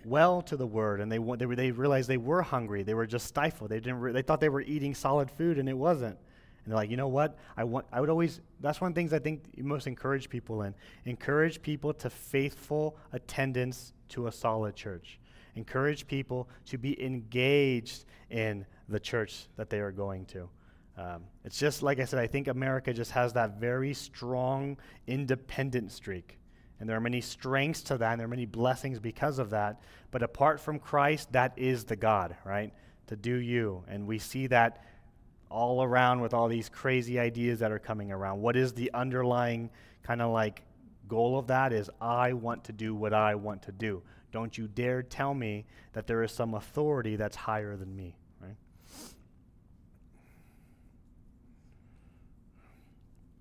well 0.05 0.41
to 0.43 0.55
the 0.55 0.65
word. 0.65 1.01
And 1.01 1.11
they, 1.11 1.17
they, 1.17 1.53
they 1.53 1.71
realized 1.71 2.07
they 2.07 2.15
were 2.15 2.43
hungry. 2.43 2.81
They 2.83 2.93
were 2.93 3.05
just 3.05 3.25
stifled. 3.25 3.71
They, 3.71 3.81
didn't 3.81 3.99
re- 3.99 4.13
they 4.13 4.21
thought 4.21 4.39
they 4.39 4.47
were 4.47 4.61
eating 4.61 4.95
solid 4.95 5.29
food, 5.29 5.59
and 5.59 5.67
it 5.67 5.77
wasn't. 5.77 6.17
And 6.65 6.71
they're 6.71 6.77
like, 6.77 6.89
you 6.89 6.97
know 6.97 7.07
what? 7.07 7.37
I 7.55 7.63
want. 7.63 7.85
I 7.93 8.01
would 8.01 8.09
always. 8.09 8.41
That's 8.59 8.81
one 8.81 8.89
of 8.89 8.95
the 8.95 8.99
things 8.99 9.13
I 9.13 9.19
think 9.19 9.43
you 9.55 9.63
most 9.63 9.85
encourage 9.85 10.29
people 10.29 10.63
in. 10.63 10.73
Encourage 11.05 11.61
people 11.61 11.93
to 11.93 12.09
faithful 12.09 12.97
attendance 13.13 13.93
to 14.09 14.27
a 14.27 14.31
solid 14.31 14.75
church. 14.75 15.19
Encourage 15.55 16.07
people 16.07 16.49
to 16.65 16.77
be 16.79 17.01
engaged 17.03 18.05
in 18.31 18.65
the 18.89 18.99
church 18.99 19.47
that 19.57 19.69
they 19.69 19.79
are 19.79 19.91
going 19.91 20.25
to. 20.25 20.49
Um, 20.97 21.23
it's 21.43 21.59
just 21.59 21.83
like 21.83 21.99
I 21.99 22.05
said. 22.05 22.19
I 22.19 22.27
think 22.27 22.47
America 22.47 22.91
just 22.93 23.11
has 23.11 23.33
that 23.33 23.59
very 23.59 23.93
strong 23.93 24.77
independent 25.05 25.91
streak. 25.91 26.39
And 26.79 26.89
there 26.89 26.97
are 26.97 27.01
many 27.01 27.21
strengths 27.21 27.81
to 27.83 27.97
that, 27.97 28.11
and 28.11 28.19
there 28.19 28.25
are 28.25 28.29
many 28.29 28.45
blessings 28.45 28.99
because 28.99 29.37
of 29.39 29.51
that. 29.51 29.81
But 30.09 30.23
apart 30.23 30.59
from 30.59 30.79
Christ, 30.79 31.31
that 31.31 31.53
is 31.57 31.85
the 31.85 31.95
God, 31.95 32.35
right? 32.43 32.73
To 33.07 33.15
do 33.15 33.35
you. 33.35 33.83
And 33.87 34.07
we 34.07 34.17
see 34.17 34.47
that 34.47 34.83
all 35.55 35.81
around 35.81 36.19
with 36.19 36.33
all 36.33 36.49
these 36.49 36.67
crazy 36.67 37.17
ideas 37.17 37.59
that 37.59 37.71
are 37.71 37.79
coming 37.79 38.11
around. 38.11 38.41
What 38.41 38.57
is 38.57 38.73
the 38.73 38.91
underlying 38.93 39.69
kind 40.03 40.21
of 40.21 40.31
like 40.31 40.61
goal 41.07 41.39
of 41.39 41.47
that 41.47 41.71
is 41.71 41.89
I 42.01 42.33
want 42.33 42.65
to 42.65 42.73
do 42.73 42.93
what 42.93 43.13
I 43.13 43.35
want 43.35 43.63
to 43.63 43.71
do. 43.71 44.03
Don't 44.33 44.57
you 44.57 44.67
dare 44.67 45.01
tell 45.01 45.33
me 45.33 45.65
that 45.93 46.07
there 46.07 46.23
is 46.23 46.33
some 46.33 46.55
authority 46.55 47.15
that's 47.15 47.37
higher 47.37 47.77
than 47.77 47.95
me, 47.95 48.17
right? 48.41 48.57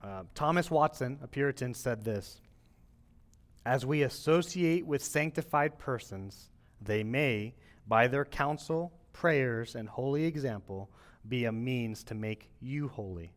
Uh, 0.00 0.22
Thomas 0.36 0.70
Watson, 0.70 1.18
a 1.20 1.26
Puritan, 1.26 1.74
said 1.74 2.04
this 2.04 2.40
As 3.66 3.84
we 3.84 4.02
associate 4.02 4.86
with 4.86 5.02
sanctified 5.02 5.80
persons, 5.80 6.48
they 6.80 7.02
may, 7.02 7.54
by 7.88 8.06
their 8.06 8.24
counsel, 8.24 8.92
prayers, 9.12 9.74
and 9.74 9.88
holy 9.88 10.26
example, 10.26 10.90
be 11.28 11.44
a 11.44 11.52
means 11.52 12.04
to 12.04 12.14
make 12.14 12.48
you 12.60 12.88
holy. 12.88 13.32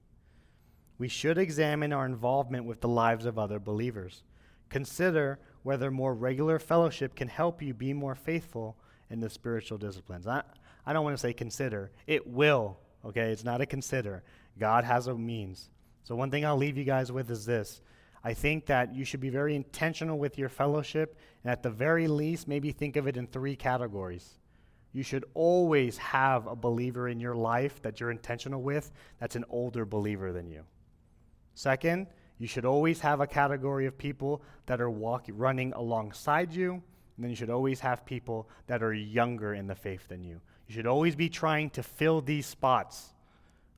We 0.97 1.07
should 1.07 1.37
examine 1.37 1.93
our 1.93 2.05
involvement 2.05 2.65
with 2.65 2.81
the 2.81 2.87
lives 2.87 3.25
of 3.25 3.37
other 3.37 3.59
believers. 3.59 4.23
Consider 4.69 5.39
whether 5.63 5.91
more 5.91 6.13
regular 6.13 6.59
fellowship 6.59 7.15
can 7.15 7.27
help 7.27 7.61
you 7.61 7.73
be 7.73 7.93
more 7.93 8.15
faithful 8.15 8.77
in 9.09 9.19
the 9.19 9.29
spiritual 9.29 9.77
disciplines. 9.77 10.27
I, 10.27 10.43
I 10.85 10.93
don't 10.93 11.03
want 11.03 11.15
to 11.15 11.21
say 11.21 11.33
consider, 11.33 11.91
it 12.07 12.27
will, 12.27 12.77
okay? 13.05 13.31
It's 13.31 13.43
not 13.43 13.61
a 13.61 13.65
consider. 13.65 14.23
God 14.59 14.83
has 14.83 15.07
a 15.07 15.13
means. 15.13 15.69
So, 16.03 16.15
one 16.15 16.31
thing 16.31 16.45
I'll 16.45 16.57
leave 16.57 16.77
you 16.77 16.83
guys 16.83 17.11
with 17.11 17.29
is 17.29 17.45
this. 17.45 17.81
I 18.23 18.33
think 18.33 18.65
that 18.65 18.95
you 18.95 19.05
should 19.05 19.19
be 19.19 19.29
very 19.29 19.55
intentional 19.55 20.17
with 20.17 20.37
your 20.37 20.49
fellowship, 20.49 21.17
and 21.43 21.51
at 21.51 21.63
the 21.63 21.69
very 21.69 22.07
least, 22.07 22.47
maybe 22.47 22.71
think 22.71 22.95
of 22.95 23.07
it 23.07 23.15
in 23.15 23.27
three 23.27 23.55
categories. 23.55 24.39
You 24.93 25.03
should 25.03 25.25
always 25.33 25.97
have 25.97 26.47
a 26.47 26.55
believer 26.55 27.09
in 27.09 27.19
your 27.19 27.35
life 27.35 27.81
that 27.81 27.99
you're 27.99 28.11
intentional 28.11 28.61
with 28.61 28.91
that's 29.19 29.35
an 29.35 29.45
older 29.49 29.85
believer 29.85 30.31
than 30.31 30.49
you. 30.49 30.63
Second, 31.53 32.07
you 32.39 32.47
should 32.47 32.65
always 32.65 32.99
have 33.01 33.19
a 33.19 33.27
category 33.27 33.85
of 33.85 33.97
people 33.97 34.41
that 34.67 34.79
are 34.79 34.89
walking, 34.89 35.37
running 35.37 35.73
alongside 35.73 36.53
you. 36.53 36.73
And 36.73 37.23
then 37.23 37.29
you 37.29 37.35
should 37.35 37.49
always 37.49 37.79
have 37.79 38.05
people 38.05 38.47
that 38.67 38.83
are 38.83 38.93
younger 38.93 39.55
in 39.55 39.65
the 39.65 39.75
faith 39.75 40.07
than 40.07 40.23
you. 40.23 40.39
You 40.67 40.75
should 40.75 40.87
always 40.87 41.15
be 41.15 41.29
trying 41.29 41.71
to 41.71 41.83
fill 41.83 42.21
these 42.21 42.45
spots. 42.45 43.13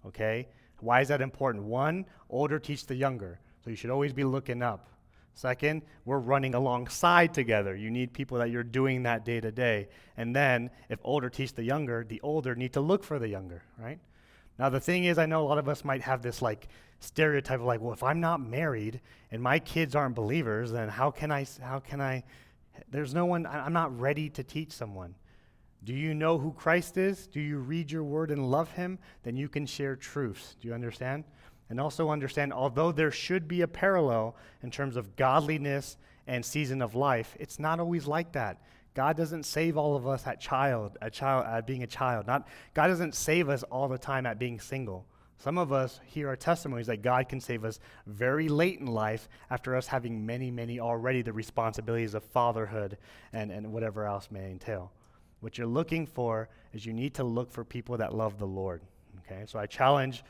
Okay? 0.06 0.48
Why 0.80 1.02
is 1.02 1.08
that 1.08 1.22
important? 1.22 1.64
One, 1.64 2.06
older 2.30 2.60
teach 2.60 2.86
the 2.86 2.96
younger. 2.96 3.40
So 3.64 3.70
you 3.70 3.76
should 3.76 3.92
always 3.92 4.14
be 4.14 4.24
looking 4.24 4.62
up. 4.62 4.90
Second, 5.34 5.84
we're 6.06 6.20
running 6.20 6.54
alongside 6.54 7.34
together. 7.34 7.76
You 7.76 7.90
need 7.90 8.14
people 8.14 8.38
that 8.40 8.50
you're 8.50 8.64
doing 8.64 9.04
that 9.04 9.24
day 9.24 9.40
to 9.40 9.52
day. 9.52 9.88
And 10.18 10.36
then, 10.36 10.70
if 10.90 11.00
older 11.04 11.30
teach 11.30 11.54
the 11.54 11.64
younger, 11.64 12.04
the 12.04 12.20
older 12.22 12.56
need 12.56 12.74
to 12.74 12.82
look 12.82 13.04
for 13.04 13.20
the 13.20 13.28
younger, 13.28 13.64
right? 13.78 14.00
Now, 14.58 14.70
the 14.70 14.82
thing 14.82 15.06
is, 15.06 15.18
I 15.18 15.26
know 15.26 15.46
a 15.46 15.48
lot 15.48 15.58
of 15.58 15.70
us 15.70 15.86
might 15.86 16.02
have 16.02 16.22
this 16.22 16.42
like 16.42 16.68
stereotype 17.00 17.62
of 17.62 17.66
like, 17.66 17.80
well, 17.80 17.94
if 17.94 18.04
I'm 18.04 18.20
not 18.20 18.42
married 18.42 19.00
and 19.32 19.42
my 19.42 19.60
kids 19.60 19.96
aren't 19.96 20.16
believers, 20.16 20.72
then 20.72 20.90
how 20.90 21.12
can 21.12 21.32
I, 21.32 21.46
how 21.62 21.80
can 21.80 22.02
I, 22.02 22.24
there's 22.92 23.14
no 23.14 23.26
one, 23.26 23.46
I'm 23.46 23.74
not 23.74 23.98
ready 23.98 24.30
to 24.32 24.44
teach 24.44 24.74
someone. 24.74 25.16
Do 25.86 25.94
you 25.94 26.14
know 26.14 26.38
who 26.38 26.52
Christ 26.52 26.98
is? 26.98 27.28
Do 27.28 27.40
you 27.40 27.60
read 27.60 27.90
your 27.90 28.04
word 28.04 28.32
and 28.32 28.52
love 28.52 28.70
him? 28.72 29.00
Then 29.24 29.38
you 29.38 29.48
can 29.48 29.66
share 29.66 29.96
truths. 29.96 30.58
Do 30.60 30.68
you 30.68 30.74
understand? 30.74 31.24
And 31.70 31.80
also 31.80 32.10
understand, 32.10 32.52
although 32.52 32.92
there 32.92 33.12
should 33.12 33.48
be 33.48 33.62
a 33.62 33.68
parallel 33.68 34.36
in 34.64 34.72
terms 34.72 34.96
of 34.96 35.16
godliness 35.16 35.98
and 36.28 36.44
season 36.44 36.82
of 36.82 36.96
life, 36.96 37.36
it's 37.40 37.60
not 37.60 37.80
always 37.80 38.08
like 38.08 38.32
that. 38.34 38.62
God 38.96 39.16
doesn't 39.16 39.44
save 39.44 39.78
all 39.78 39.96
of 39.96 40.08
us 40.08 40.26
at 40.26 40.42
child, 40.42 40.98
at 41.02 41.14
child, 41.14 41.46
at 41.46 41.68
being 41.68 41.84
a 41.84 41.88
child. 41.88 42.28
Not, 42.28 42.48
God 42.74 42.88
doesn't 42.88 43.16
save 43.16 43.50
us 43.50 43.64
all 43.64 43.88
the 43.88 43.98
time 43.98 44.26
at 44.26 44.40
being 44.40 44.60
single. 44.60 45.06
Some 45.38 45.58
of 45.58 45.72
us 45.72 46.02
hear 46.06 46.28
our 46.28 46.36
testimonies 46.36 46.88
that 46.88 47.02
God 47.02 47.30
can 47.30 47.40
save 47.40 47.64
us 47.64 47.80
very 48.06 48.50
late 48.50 48.80
in 48.80 48.88
life 48.88 49.30
after 49.50 49.76
us 49.76 49.88
having 49.88 50.26
many, 50.26 50.52
many 50.52 50.82
already 50.82 51.22
the 51.22 51.32
responsibilities 51.32 52.14
of 52.14 52.26
fatherhood 52.26 52.98
and, 53.32 53.52
and 53.52 53.72
whatever 53.72 54.06
else 54.06 54.28
may 54.32 54.52
entail. 54.52 54.92
What 55.40 55.58
you're 55.58 55.68
looking 55.68 56.06
for 56.06 56.50
is 56.74 56.86
you 56.86 56.92
need 56.92 57.14
to 57.14 57.24
look 57.24 57.52
for 57.52 57.64
people 57.64 57.96
that 57.98 58.14
love 58.14 58.38
the 58.38 58.48
Lord. 58.48 58.82
Okay, 59.20 59.44
so 59.46 59.60
I 59.60 59.66
challenge, 59.66 60.24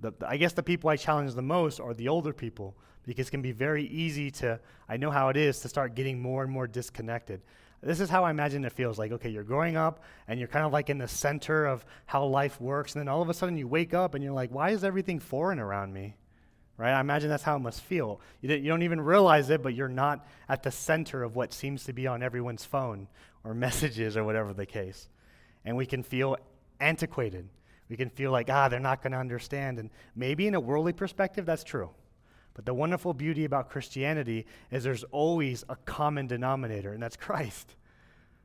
the, 0.00 0.12
I 0.26 0.36
guess 0.36 0.52
the 0.52 0.62
people 0.62 0.90
I 0.90 0.96
challenge 0.96 1.34
the 1.34 1.42
most 1.42 1.80
are 1.80 1.94
the 1.94 2.08
older 2.08 2.32
people 2.32 2.76
because 3.06 3.28
it 3.28 3.30
can 3.30 3.42
be 3.42 3.52
very 3.52 3.84
easy 3.84 4.30
to, 4.32 4.60
I 4.88 4.96
know 4.96 5.10
how 5.10 5.28
it 5.28 5.36
is, 5.36 5.60
to 5.60 5.68
start 5.68 5.94
getting 5.94 6.20
more 6.20 6.42
and 6.42 6.52
more 6.52 6.66
disconnected. 6.66 7.40
This 7.82 8.00
is 8.00 8.10
how 8.10 8.24
I 8.24 8.30
imagine 8.30 8.64
it 8.64 8.72
feels 8.72 8.98
like, 8.98 9.12
okay, 9.12 9.28
you're 9.28 9.44
growing 9.44 9.76
up 9.76 10.02
and 10.26 10.40
you're 10.40 10.48
kind 10.48 10.66
of 10.66 10.72
like 10.72 10.90
in 10.90 10.98
the 10.98 11.06
center 11.06 11.66
of 11.66 11.84
how 12.06 12.24
life 12.24 12.60
works, 12.60 12.94
and 12.94 13.00
then 13.00 13.08
all 13.08 13.22
of 13.22 13.28
a 13.28 13.34
sudden 13.34 13.56
you 13.56 13.68
wake 13.68 13.94
up 13.94 14.14
and 14.14 14.24
you're 14.24 14.32
like, 14.32 14.50
why 14.50 14.70
is 14.70 14.82
everything 14.82 15.20
foreign 15.20 15.58
around 15.58 15.92
me? 15.92 16.16
Right? 16.78 16.92
I 16.92 17.00
imagine 17.00 17.30
that's 17.30 17.42
how 17.42 17.56
it 17.56 17.60
must 17.60 17.82
feel. 17.82 18.20
You, 18.40 18.54
you 18.54 18.68
don't 18.68 18.82
even 18.82 19.00
realize 19.00 19.48
it, 19.50 19.62
but 19.62 19.74
you're 19.74 19.88
not 19.88 20.26
at 20.48 20.62
the 20.62 20.70
center 20.70 21.22
of 21.22 21.36
what 21.36 21.52
seems 21.52 21.84
to 21.84 21.92
be 21.92 22.06
on 22.06 22.22
everyone's 22.22 22.64
phone 22.64 23.08
or 23.44 23.54
messages 23.66 24.16
or 24.16 24.24
whatever 24.24 24.52
the 24.52 24.66
case. 24.66 25.08
And 25.64 25.76
we 25.76 25.86
can 25.86 26.02
feel 26.02 26.36
antiquated. 26.80 27.48
We 27.88 27.96
can 27.96 28.10
feel 28.10 28.30
like, 28.30 28.50
ah, 28.50 28.68
they're 28.68 28.80
not 28.80 29.02
going 29.02 29.12
to 29.12 29.18
understand. 29.18 29.78
And 29.78 29.90
maybe 30.14 30.46
in 30.46 30.54
a 30.54 30.60
worldly 30.60 30.92
perspective, 30.92 31.46
that's 31.46 31.64
true. 31.64 31.90
But 32.54 32.64
the 32.64 32.74
wonderful 32.74 33.12
beauty 33.12 33.44
about 33.44 33.70
Christianity 33.70 34.46
is 34.70 34.82
there's 34.82 35.04
always 35.04 35.64
a 35.68 35.76
common 35.76 36.26
denominator, 36.26 36.92
and 36.92 37.02
that's 37.02 37.16
Christ. 37.16 37.76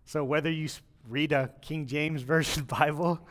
So 0.05 0.23
whether 0.23 0.51
you 0.51 0.67
read 1.07 1.31
a 1.31 1.49
King 1.61 1.87
James 1.87 2.21
Version 2.23 2.65
Bible, 2.65 3.25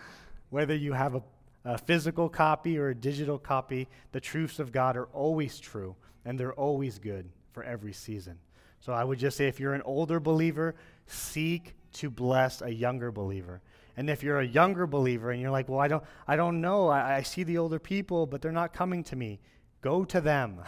whether 0.48 0.74
you 0.74 0.92
have 0.92 1.14
a, 1.14 1.22
a 1.64 1.78
physical 1.78 2.28
copy 2.28 2.78
or 2.78 2.88
a 2.88 2.94
digital 2.94 3.38
copy, 3.38 3.88
the 4.12 4.20
truths 4.20 4.58
of 4.58 4.72
God 4.72 4.96
are 4.96 5.06
always 5.06 5.60
true, 5.60 5.94
and 6.24 6.40
they're 6.40 6.54
always 6.54 6.98
good 6.98 7.28
for 7.52 7.62
every 7.62 7.92
season. 7.92 8.38
So 8.80 8.94
I 8.94 9.04
would 9.04 9.18
just 9.18 9.36
say 9.36 9.46
if 9.46 9.60
you're 9.60 9.74
an 9.74 9.82
older 9.82 10.18
believer, 10.18 10.74
seek 11.06 11.74
to 11.94 12.10
bless 12.10 12.62
a 12.62 12.72
younger 12.72 13.12
believer. 13.12 13.60
And 13.96 14.08
if 14.08 14.22
you're 14.22 14.40
a 14.40 14.46
younger 14.46 14.86
believer 14.86 15.30
and 15.30 15.40
you're 15.40 15.50
like, 15.50 15.68
well, 15.68 15.80
I 15.80 15.88
don't, 15.88 16.04
I 16.26 16.36
don't 16.36 16.60
know, 16.60 16.88
I, 16.88 17.16
I 17.16 17.22
see 17.22 17.42
the 17.42 17.58
older 17.58 17.78
people, 17.78 18.26
but 18.26 18.40
they're 18.42 18.52
not 18.52 18.72
coming 18.72 19.04
to 19.04 19.16
me, 19.16 19.40
go 19.82 20.04
to 20.04 20.20
them. 20.20 20.60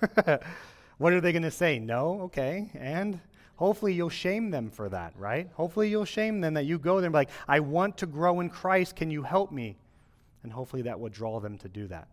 what 0.98 1.12
are 1.12 1.20
they 1.20 1.32
going 1.32 1.42
to 1.42 1.50
say? 1.50 1.78
No? 1.78 2.22
Okay. 2.22 2.70
And 2.74 3.20
hopefully 3.56 3.94
you'll 3.94 4.08
shame 4.08 4.50
them 4.50 4.70
for 4.70 4.88
that, 4.88 5.14
right? 5.18 5.48
Hopefully 5.54 5.88
you'll 5.88 6.04
shame 6.04 6.40
them 6.40 6.54
that 6.54 6.64
you 6.64 6.78
go 6.78 6.96
there 7.00 7.06
and 7.06 7.12
be 7.12 7.18
like, 7.18 7.30
I 7.48 7.60
want 7.60 7.98
to 7.98 8.06
grow 8.06 8.40
in 8.40 8.50
Christ. 8.50 8.96
Can 8.96 9.10
you 9.10 9.22
help 9.22 9.52
me? 9.52 9.76
And 10.42 10.52
hopefully 10.52 10.82
that 10.82 11.00
will 11.00 11.08
draw 11.08 11.40
them 11.40 11.58
to 11.58 11.68
do 11.68 11.86
that. 11.88 12.08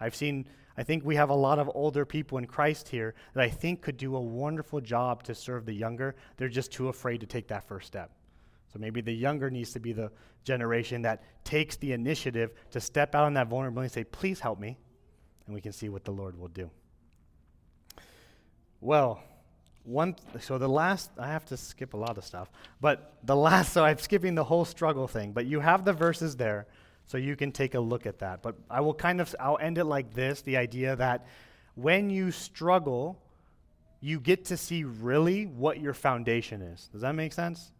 I've 0.00 0.14
seen, 0.14 0.46
I 0.76 0.82
think 0.82 1.04
we 1.04 1.16
have 1.16 1.30
a 1.30 1.34
lot 1.34 1.58
of 1.58 1.70
older 1.74 2.04
people 2.04 2.38
in 2.38 2.46
Christ 2.46 2.88
here 2.88 3.14
that 3.34 3.42
I 3.42 3.48
think 3.48 3.80
could 3.80 3.96
do 3.96 4.16
a 4.16 4.20
wonderful 4.20 4.80
job 4.80 5.22
to 5.24 5.34
serve 5.34 5.64
the 5.64 5.72
younger. 5.72 6.16
They're 6.36 6.48
just 6.48 6.72
too 6.72 6.88
afraid 6.88 7.20
to 7.20 7.26
take 7.26 7.48
that 7.48 7.66
first 7.66 7.86
step. 7.86 8.10
So 8.76 8.80
maybe 8.80 9.00
the 9.00 9.14
younger 9.14 9.48
needs 9.48 9.72
to 9.72 9.80
be 9.80 9.94
the 9.94 10.12
generation 10.44 11.00
that 11.00 11.22
takes 11.44 11.76
the 11.76 11.92
initiative 11.92 12.52
to 12.72 12.78
step 12.78 13.14
out 13.14 13.24
on 13.24 13.32
that 13.32 13.48
vulnerability 13.48 13.86
and 13.86 13.92
say, 13.92 14.04
please 14.04 14.38
help 14.38 14.60
me. 14.60 14.76
And 15.46 15.54
we 15.54 15.62
can 15.62 15.72
see 15.72 15.88
what 15.88 16.04
the 16.04 16.10
Lord 16.10 16.38
will 16.38 16.48
do. 16.48 16.70
Well, 18.82 19.22
one, 19.84 20.12
th- 20.12 20.44
so 20.44 20.58
the 20.58 20.68
last, 20.68 21.10
I 21.16 21.28
have 21.28 21.46
to 21.46 21.56
skip 21.56 21.94
a 21.94 21.96
lot 21.96 22.18
of 22.18 22.24
stuff, 22.26 22.50
but 22.78 23.14
the 23.24 23.34
last, 23.34 23.72
so 23.72 23.82
I'm 23.82 23.96
skipping 23.96 24.34
the 24.34 24.44
whole 24.44 24.66
struggle 24.66 25.08
thing, 25.08 25.32
but 25.32 25.46
you 25.46 25.60
have 25.60 25.86
the 25.86 25.94
verses 25.94 26.36
there. 26.36 26.66
So 27.06 27.16
you 27.16 27.34
can 27.34 27.52
take 27.52 27.74
a 27.74 27.80
look 27.80 28.04
at 28.04 28.18
that. 28.18 28.42
But 28.42 28.56
I 28.68 28.82
will 28.82 28.92
kind 28.92 29.22
of, 29.22 29.34
I'll 29.40 29.56
end 29.58 29.78
it 29.78 29.84
like 29.84 30.12
this 30.12 30.42
the 30.42 30.58
idea 30.58 30.96
that 30.96 31.26
when 31.76 32.10
you 32.10 32.30
struggle, 32.30 33.22
you 34.00 34.20
get 34.20 34.44
to 34.46 34.58
see 34.58 34.84
really 34.84 35.46
what 35.46 35.80
your 35.80 35.94
foundation 35.94 36.60
is. 36.60 36.90
Does 36.92 37.00
that 37.00 37.14
make 37.14 37.32
sense? 37.32 37.72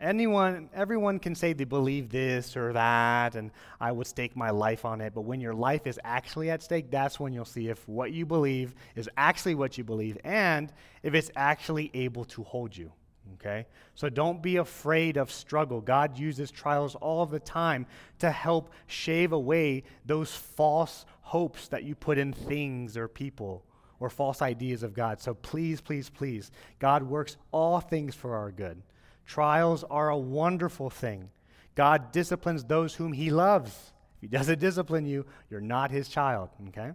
Anyone, 0.00 0.68
everyone 0.74 1.18
can 1.20 1.34
say 1.34 1.52
they 1.52 1.64
believe 1.64 2.10
this 2.10 2.56
or 2.56 2.72
that, 2.72 3.36
and 3.36 3.52
I 3.80 3.92
would 3.92 4.06
stake 4.06 4.34
my 4.34 4.50
life 4.50 4.84
on 4.84 5.00
it. 5.00 5.14
But 5.14 5.22
when 5.22 5.40
your 5.40 5.54
life 5.54 5.86
is 5.86 6.00
actually 6.02 6.50
at 6.50 6.62
stake, 6.62 6.90
that's 6.90 7.20
when 7.20 7.32
you'll 7.32 7.44
see 7.44 7.68
if 7.68 7.88
what 7.88 8.12
you 8.12 8.26
believe 8.26 8.74
is 8.96 9.08
actually 9.16 9.54
what 9.54 9.78
you 9.78 9.84
believe 9.84 10.18
and 10.24 10.72
if 11.02 11.14
it's 11.14 11.30
actually 11.36 11.90
able 11.94 12.24
to 12.26 12.42
hold 12.42 12.76
you. 12.76 12.90
Okay? 13.34 13.66
So 13.94 14.08
don't 14.08 14.42
be 14.42 14.56
afraid 14.56 15.16
of 15.16 15.30
struggle. 15.30 15.80
God 15.80 16.18
uses 16.18 16.50
trials 16.50 16.94
all 16.96 17.26
the 17.26 17.40
time 17.40 17.86
to 18.18 18.30
help 18.30 18.70
shave 18.86 19.32
away 19.32 19.84
those 20.04 20.32
false 20.32 21.06
hopes 21.20 21.68
that 21.68 21.84
you 21.84 21.94
put 21.94 22.18
in 22.18 22.32
things 22.32 22.96
or 22.96 23.08
people 23.08 23.64
or 24.00 24.10
false 24.10 24.42
ideas 24.42 24.82
of 24.82 24.94
God. 24.94 25.20
So 25.20 25.34
please, 25.34 25.80
please, 25.80 26.10
please, 26.10 26.50
God 26.80 27.04
works 27.04 27.36
all 27.52 27.78
things 27.78 28.14
for 28.14 28.34
our 28.34 28.50
good. 28.50 28.82
Trials 29.26 29.84
are 29.84 30.10
a 30.10 30.18
wonderful 30.18 30.90
thing. 30.90 31.30
God 31.74 32.12
disciplines 32.12 32.64
those 32.64 32.94
whom 32.94 33.12
he 33.12 33.30
loves. 33.30 33.92
If 34.16 34.20
he 34.20 34.26
doesn't 34.28 34.58
discipline 34.58 35.06
you, 35.06 35.24
you're 35.50 35.60
not 35.60 35.90
his 35.90 36.08
child, 36.08 36.50
okay? 36.68 36.92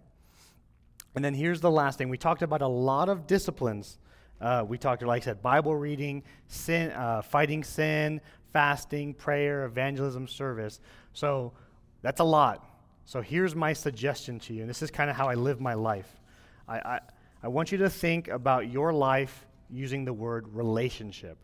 And 1.14 1.24
then 1.24 1.34
here's 1.34 1.60
the 1.60 1.70
last 1.70 1.98
thing. 1.98 2.08
We 2.08 2.18
talked 2.18 2.42
about 2.42 2.62
a 2.62 2.68
lot 2.68 3.08
of 3.08 3.26
disciplines 3.26 3.98
uh, 4.40 4.64
we 4.66 4.78
talked, 4.78 5.02
like 5.02 5.22
I 5.22 5.24
said, 5.24 5.42
Bible 5.42 5.74
reading, 5.74 6.22
sin, 6.46 6.92
uh, 6.92 7.22
fighting 7.22 7.64
sin, 7.64 8.20
fasting, 8.52 9.14
prayer, 9.14 9.64
evangelism, 9.64 10.28
service. 10.28 10.80
So 11.12 11.52
that's 12.02 12.20
a 12.20 12.24
lot. 12.24 12.64
So 13.04 13.20
here's 13.20 13.54
my 13.54 13.72
suggestion 13.72 14.38
to 14.40 14.54
you, 14.54 14.60
and 14.60 14.70
this 14.70 14.82
is 14.82 14.90
kind 14.90 15.10
of 15.10 15.16
how 15.16 15.28
I 15.28 15.34
live 15.34 15.60
my 15.60 15.74
life. 15.74 16.08
I, 16.68 16.78
I, 16.78 17.00
I 17.42 17.48
want 17.48 17.72
you 17.72 17.78
to 17.78 17.90
think 17.90 18.28
about 18.28 18.70
your 18.70 18.92
life 18.92 19.46
using 19.70 20.04
the 20.04 20.12
word 20.12 20.46
relationship. 20.54 21.38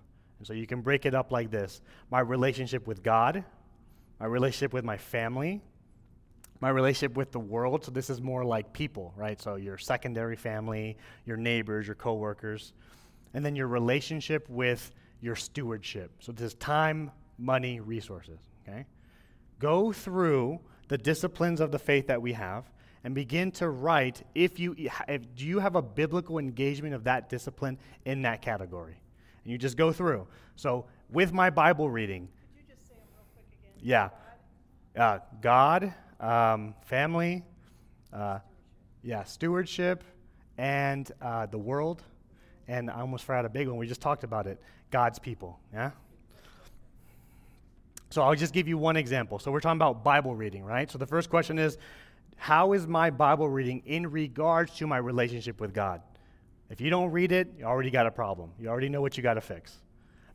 So 0.45 0.53
you 0.53 0.67
can 0.67 0.81
break 0.81 1.07
it 1.07 1.15
up 1.15 1.33
like 1.33 1.51
this 1.51 1.81
my 2.11 2.21
relationship 2.21 2.87
with 2.87 3.03
God, 3.03 3.45
my 4.21 4.27
relationship 4.27 4.73
with 4.73 4.85
my 4.85 4.97
family, 4.97 5.63
my 6.61 6.71
relationship 6.71 7.17
with 7.17 7.33
the 7.33 7.41
world. 7.41 7.85
So 7.85 7.91
this 7.91 8.11
is 8.11 8.21
more 8.21 8.45
like 8.45 8.73
people, 8.73 9.13
right? 9.17 9.41
So 9.41 9.57
your 9.57 9.79
secondary 9.79 10.37
family, 10.37 10.97
your 11.27 11.37
neighbors, 11.37 11.87
your 11.87 11.97
coworkers, 11.97 12.73
and 13.35 13.45
then 13.45 13.57
your 13.57 13.67
relationship 13.67 14.49
with 14.49 14.93
your 15.21 15.37
stewardship. 15.37 16.11
So 16.21 16.33
this 16.33 16.47
is 16.47 16.55
time, 16.55 17.11
money, 17.39 17.81
resources, 17.81 18.41
okay? 18.67 18.87
Go 19.59 19.93
through 19.93 20.61
the 20.89 20.99
disciplines 20.99 21.61
of 21.61 21.71
the 21.71 21.79
faith 21.79 22.07
that 22.09 22.21
we 22.21 22.33
have 22.35 22.65
and 23.05 23.15
begin 23.15 23.51
to 23.53 23.69
write 23.69 24.23
if 24.35 24.59
you 24.59 24.75
if, 24.79 25.35
do 25.35 25.45
you 25.45 25.59
have 25.59 25.77
a 25.77 25.83
biblical 25.83 26.39
engagement 26.39 26.95
of 26.95 27.05
that 27.05 27.29
discipline 27.29 27.79
in 28.05 28.23
that 28.23 28.43
category. 28.43 28.97
And 29.45 29.53
you 29.53 29.59
just 29.59 29.77
go 29.77 29.93
through. 29.93 30.27
So 30.57 30.87
with 31.11 31.33
my 31.33 31.51
Bible 31.51 31.91
reading, 31.91 32.29
Yeah. 33.81 34.09
Uh, 34.97 35.19
God, 35.43 35.93
um, 36.21 36.75
family, 36.87 37.43
uh, 38.13 38.39
yeah, 39.03 39.25
stewardship, 39.25 40.05
and 40.57 41.11
uh, 41.21 41.47
the 41.47 41.59
world. 41.59 42.03
And 42.69 42.91
I 42.91 43.01
almost 43.01 43.25
forgot 43.25 43.45
a 43.45 43.49
big 43.49 43.69
one. 43.69 43.77
We 43.77 43.87
just 43.87 44.01
talked 44.01 44.25
about 44.25 44.47
it 44.47 44.61
God's 44.91 45.19
people. 45.19 45.59
Yeah? 45.73 45.91
So 48.11 48.23
I'll 48.23 48.37
just 48.37 48.55
give 48.55 48.69
you 48.69 48.79
one 48.79 48.97
example. 48.97 49.39
So 49.39 49.51
we're 49.51 49.61
talking 49.61 49.79
about 49.79 50.05
Bible 50.05 50.37
reading, 50.37 50.65
right? 50.65 50.91
So 50.91 50.99
the 50.99 51.07
first 51.07 51.29
question 51.29 51.59
is 51.59 51.77
How 52.37 52.73
is 52.73 52.87
my 52.87 53.11
Bible 53.11 53.49
reading 53.49 53.83
in 53.87 54.11
regards 54.11 54.75
to 54.77 54.87
my 54.87 54.99
relationship 54.99 55.61
with 55.61 55.75
God? 55.75 56.01
If 56.75 56.81
you 56.81 56.91
don't 56.91 57.13
read 57.13 57.31
it, 57.31 57.55
you 57.57 57.65
already 57.67 57.93
got 57.93 58.05
a 58.05 58.11
problem. 58.11 58.51
You 58.59 58.67
already 58.67 58.89
know 58.89 59.01
what 59.01 59.17
you 59.17 59.23
got 59.23 59.35
to 59.35 59.41
fix. 59.41 59.77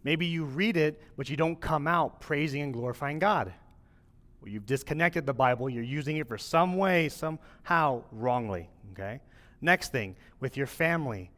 Maybe 0.06 0.26
you 0.26 0.46
read 0.46 0.78
it, 0.78 1.02
but 1.18 1.30
you 1.30 1.36
don't 1.36 1.60
come 1.60 1.86
out 1.86 2.22
praising 2.22 2.62
and 2.62 2.72
glorifying 2.72 3.20
God. 3.20 3.52
Well, 4.40 4.50
you've 4.50 4.66
disconnected 4.66 5.26
the 5.26 5.34
Bible. 5.34 5.70
You're 5.70 5.84
using 5.84 6.16
it 6.16 6.30
for 6.30 6.38
some 6.38 6.78
way, 6.78 7.10
somehow 7.10 8.04
wrongly. 8.14 8.70
Okay? 8.94 9.20
Next 9.60 9.92
thing, 9.92 10.16
with 10.40 10.56
your 10.56 10.66
family. 10.66 11.30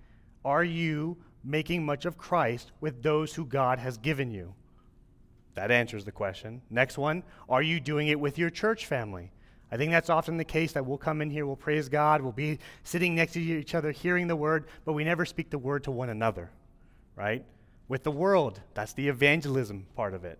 Are 0.46 0.64
you 0.64 1.18
making 1.44 1.84
much 1.84 2.06
of 2.06 2.16
Christ 2.16 2.72
with 2.80 3.02
those 3.02 3.34
who 3.34 3.44
God 3.44 3.80
has 3.80 3.98
given 3.98 4.30
you? 4.30 4.54
That 5.56 5.72
answers 5.72 6.06
the 6.06 6.12
question. 6.12 6.62
Next 6.70 7.00
one, 7.00 7.24
are 7.50 7.64
you 7.64 7.80
doing 7.80 8.10
it 8.10 8.20
with 8.20 8.38
your 8.38 8.52
church 8.52 8.86
family? 8.86 9.32
I 9.72 9.78
think 9.78 9.92
that's 9.92 10.10
often 10.10 10.38
the 10.38 10.44
case 10.44 10.74
that 10.74 10.86
we'll 10.86 10.98
come 10.98 11.22
in 11.22 11.30
here, 11.30 11.46
we'll 11.46 11.56
praise 11.56 11.88
God, 11.88 12.22
we'll 12.22 12.34
be 12.34 12.60
sitting 12.84 13.16
next 13.16 13.34
to 13.34 13.42
each 13.42 13.74
other, 13.74 13.92
hearing 13.92 14.28
the 14.28 14.36
word, 14.36 14.66
but 14.84 14.94
we 14.94 15.04
never 15.04 15.26
speak 15.26 15.50
the 15.50 15.58
word 15.58 15.86
to 15.86 15.92
one 15.92 16.10
another, 16.10 16.50
right? 17.16 17.46
With 17.88 18.04
the 18.04 18.12
world, 18.12 18.60
that's 18.74 18.94
the 18.94 19.08
evangelism 19.08 19.86
part 19.96 20.14
of 20.14 20.26
it. 20.26 20.40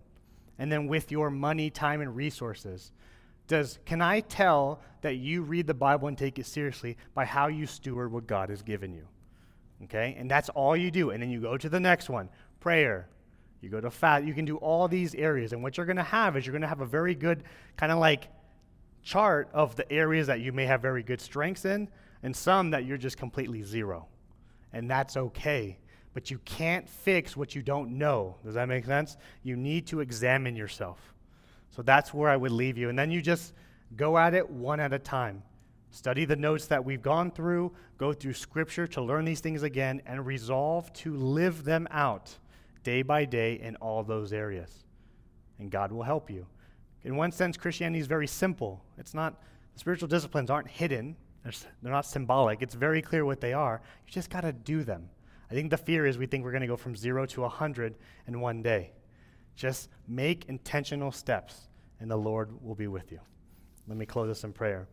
And 0.58 0.70
then 0.70 0.86
with 0.86 1.10
your 1.10 1.30
money, 1.30 1.70
time, 1.70 2.00
and 2.00 2.14
resources. 2.14 2.92
Does, 3.48 3.78
can 3.84 4.00
I 4.00 4.20
tell 4.20 4.80
that 5.00 5.16
you 5.16 5.42
read 5.42 5.66
the 5.66 5.74
Bible 5.74 6.08
and 6.08 6.16
take 6.16 6.38
it 6.38 6.46
seriously 6.46 6.96
by 7.14 7.24
how 7.24 7.48
you 7.48 7.66
steward 7.66 8.12
what 8.12 8.26
God 8.26 8.50
has 8.50 8.62
given 8.62 8.94
you? 8.94 9.06
Okay? 9.84 10.14
And 10.18 10.30
that's 10.30 10.48
all 10.50 10.76
you 10.76 10.90
do. 10.90 11.10
And 11.10 11.22
then 11.22 11.30
you 11.30 11.40
go 11.40 11.56
to 11.56 11.68
the 11.68 11.80
next 11.80 12.08
one 12.08 12.28
prayer. 12.60 13.08
You 13.60 13.68
go 13.68 13.80
to 13.80 13.90
fat. 13.90 14.24
You 14.24 14.34
can 14.34 14.44
do 14.44 14.56
all 14.58 14.88
these 14.88 15.14
areas. 15.14 15.52
And 15.52 15.62
what 15.62 15.76
you're 15.76 15.86
going 15.86 15.96
to 15.96 16.02
have 16.02 16.36
is 16.36 16.46
you're 16.46 16.52
going 16.52 16.62
to 16.62 16.68
have 16.68 16.80
a 16.80 16.86
very 16.86 17.14
good 17.14 17.42
kind 17.76 17.90
of 17.90 17.98
like 17.98 18.28
chart 19.02 19.48
of 19.52 19.76
the 19.76 19.90
areas 19.92 20.26
that 20.28 20.40
you 20.40 20.52
may 20.52 20.66
have 20.66 20.80
very 20.80 21.02
good 21.02 21.20
strengths 21.20 21.64
in 21.64 21.88
and 22.22 22.34
some 22.34 22.70
that 22.70 22.84
you're 22.84 22.98
just 22.98 23.16
completely 23.16 23.62
zero. 23.62 24.06
And 24.72 24.90
that's 24.90 25.16
okay. 25.16 25.78
But 26.14 26.30
you 26.30 26.38
can't 26.44 26.88
fix 26.88 27.36
what 27.36 27.54
you 27.54 27.62
don't 27.62 27.98
know. 27.98 28.36
Does 28.44 28.54
that 28.54 28.68
make 28.68 28.84
sense? 28.84 29.16
You 29.42 29.56
need 29.56 29.86
to 29.88 30.00
examine 30.00 30.56
yourself. 30.56 31.14
So 31.70 31.82
that's 31.82 32.12
where 32.12 32.30
I 32.30 32.36
would 32.36 32.52
leave 32.52 32.76
you. 32.76 32.90
And 32.90 32.98
then 32.98 33.10
you 33.10 33.22
just 33.22 33.54
go 33.96 34.18
at 34.18 34.34
it 34.34 34.48
one 34.48 34.78
at 34.78 34.92
a 34.92 34.98
time. 34.98 35.42
Study 35.90 36.24
the 36.24 36.36
notes 36.36 36.66
that 36.66 36.82
we've 36.82 37.02
gone 37.02 37.30
through, 37.30 37.72
go 37.98 38.12
through 38.12 38.34
scripture 38.34 38.86
to 38.88 39.02
learn 39.02 39.24
these 39.24 39.40
things 39.40 39.62
again, 39.62 40.00
and 40.06 40.24
resolve 40.24 40.90
to 40.94 41.14
live 41.14 41.64
them 41.64 41.86
out 41.90 42.34
day 42.82 43.02
by 43.02 43.24
day 43.24 43.54
in 43.54 43.76
all 43.76 44.02
those 44.02 44.32
areas. 44.32 44.84
And 45.58 45.70
God 45.70 45.92
will 45.92 46.02
help 46.02 46.30
you. 46.30 46.46
In 47.04 47.16
one 47.16 47.32
sense, 47.32 47.56
Christianity 47.56 48.00
is 48.00 48.06
very 48.06 48.26
simple. 48.26 48.84
It's 48.98 49.14
not, 49.14 49.42
spiritual 49.76 50.08
disciplines 50.08 50.50
aren't 50.50 50.68
hidden, 50.68 51.16
they're, 51.42 51.52
they're 51.82 51.92
not 51.92 52.06
symbolic. 52.06 52.62
It's 52.62 52.74
very 52.74 53.02
clear 53.02 53.24
what 53.24 53.40
they 53.40 53.52
are. 53.52 53.80
You 54.06 54.12
just 54.12 54.30
got 54.30 54.42
to 54.42 54.52
do 54.52 54.84
them. 54.84 55.08
I 55.50 55.54
think 55.54 55.70
the 55.70 55.76
fear 55.76 56.06
is 56.06 56.16
we 56.16 56.26
think 56.26 56.44
we're 56.44 56.52
going 56.52 56.62
to 56.62 56.66
go 56.66 56.76
from 56.76 56.96
zero 56.96 57.26
to 57.26 57.42
100 57.42 57.94
in 58.26 58.40
one 58.40 58.62
day. 58.62 58.92
Just 59.56 59.90
make 60.08 60.46
intentional 60.48 61.12
steps, 61.12 61.68
and 62.00 62.10
the 62.10 62.16
Lord 62.16 62.50
will 62.62 62.74
be 62.74 62.86
with 62.86 63.12
you. 63.12 63.20
Let 63.88 63.98
me 63.98 64.06
close 64.06 64.28
this 64.28 64.44
in 64.44 64.52
prayer. 64.52 64.86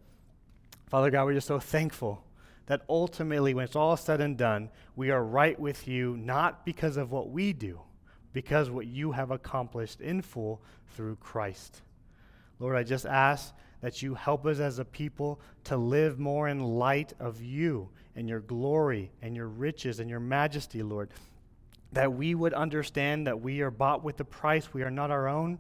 Father 0.88 1.12
God, 1.12 1.26
we're 1.26 1.36
just 1.36 1.48
so 1.48 1.60
thankful 1.60 2.24
that 2.66 2.82
ultimately, 2.90 3.54
when 3.54 3.64
it's 3.64 3.76
all 3.76 3.96
said 3.96 4.22
and 4.22 4.38
done, 4.38 4.70
we 4.96 5.12
are 5.12 5.24
right 5.24 5.60
with 5.60 5.88
you, 5.88 6.18
not 6.18 6.66
because 6.66 6.98
of 6.98 7.12
what 7.12 7.30
we 7.30 7.54
do, 7.54 7.80
because 8.34 8.70
what 8.70 8.88
you 8.88 9.12
have 9.12 9.32
accomplished 9.32 10.02
in 10.02 10.22
full 10.22 10.62
through 10.88 11.16
Christ. 11.16 11.82
Lord, 12.60 12.76
I 12.76 12.84
just 12.84 13.06
ask 13.06 13.54
that 13.82 14.02
you 14.02 14.14
help 14.14 14.46
us 14.46 14.60
as 14.60 14.80
a 14.80 14.86
people 14.86 15.40
to 15.66 15.78
live 15.78 16.20
more 16.20 16.50
in 16.50 16.60
light 16.60 17.14
of 17.20 17.42
you 17.42 17.90
and 18.16 18.28
your 18.28 18.42
glory 18.42 19.12
and 19.22 19.36
your 19.36 19.48
riches 19.48 20.00
and 20.00 20.10
your 20.10 20.20
majesty, 20.20 20.84
Lord. 20.84 21.10
That 21.94 22.14
we 22.14 22.36
would 22.36 22.54
understand 22.54 23.28
that 23.28 23.42
we 23.42 23.62
are 23.62 23.72
bought 23.72 24.04
with 24.04 24.20
a 24.20 24.26
price, 24.26 24.74
we 24.74 24.84
are 24.84 24.92
not 24.92 25.10
our 25.10 25.28
own, 25.28 25.58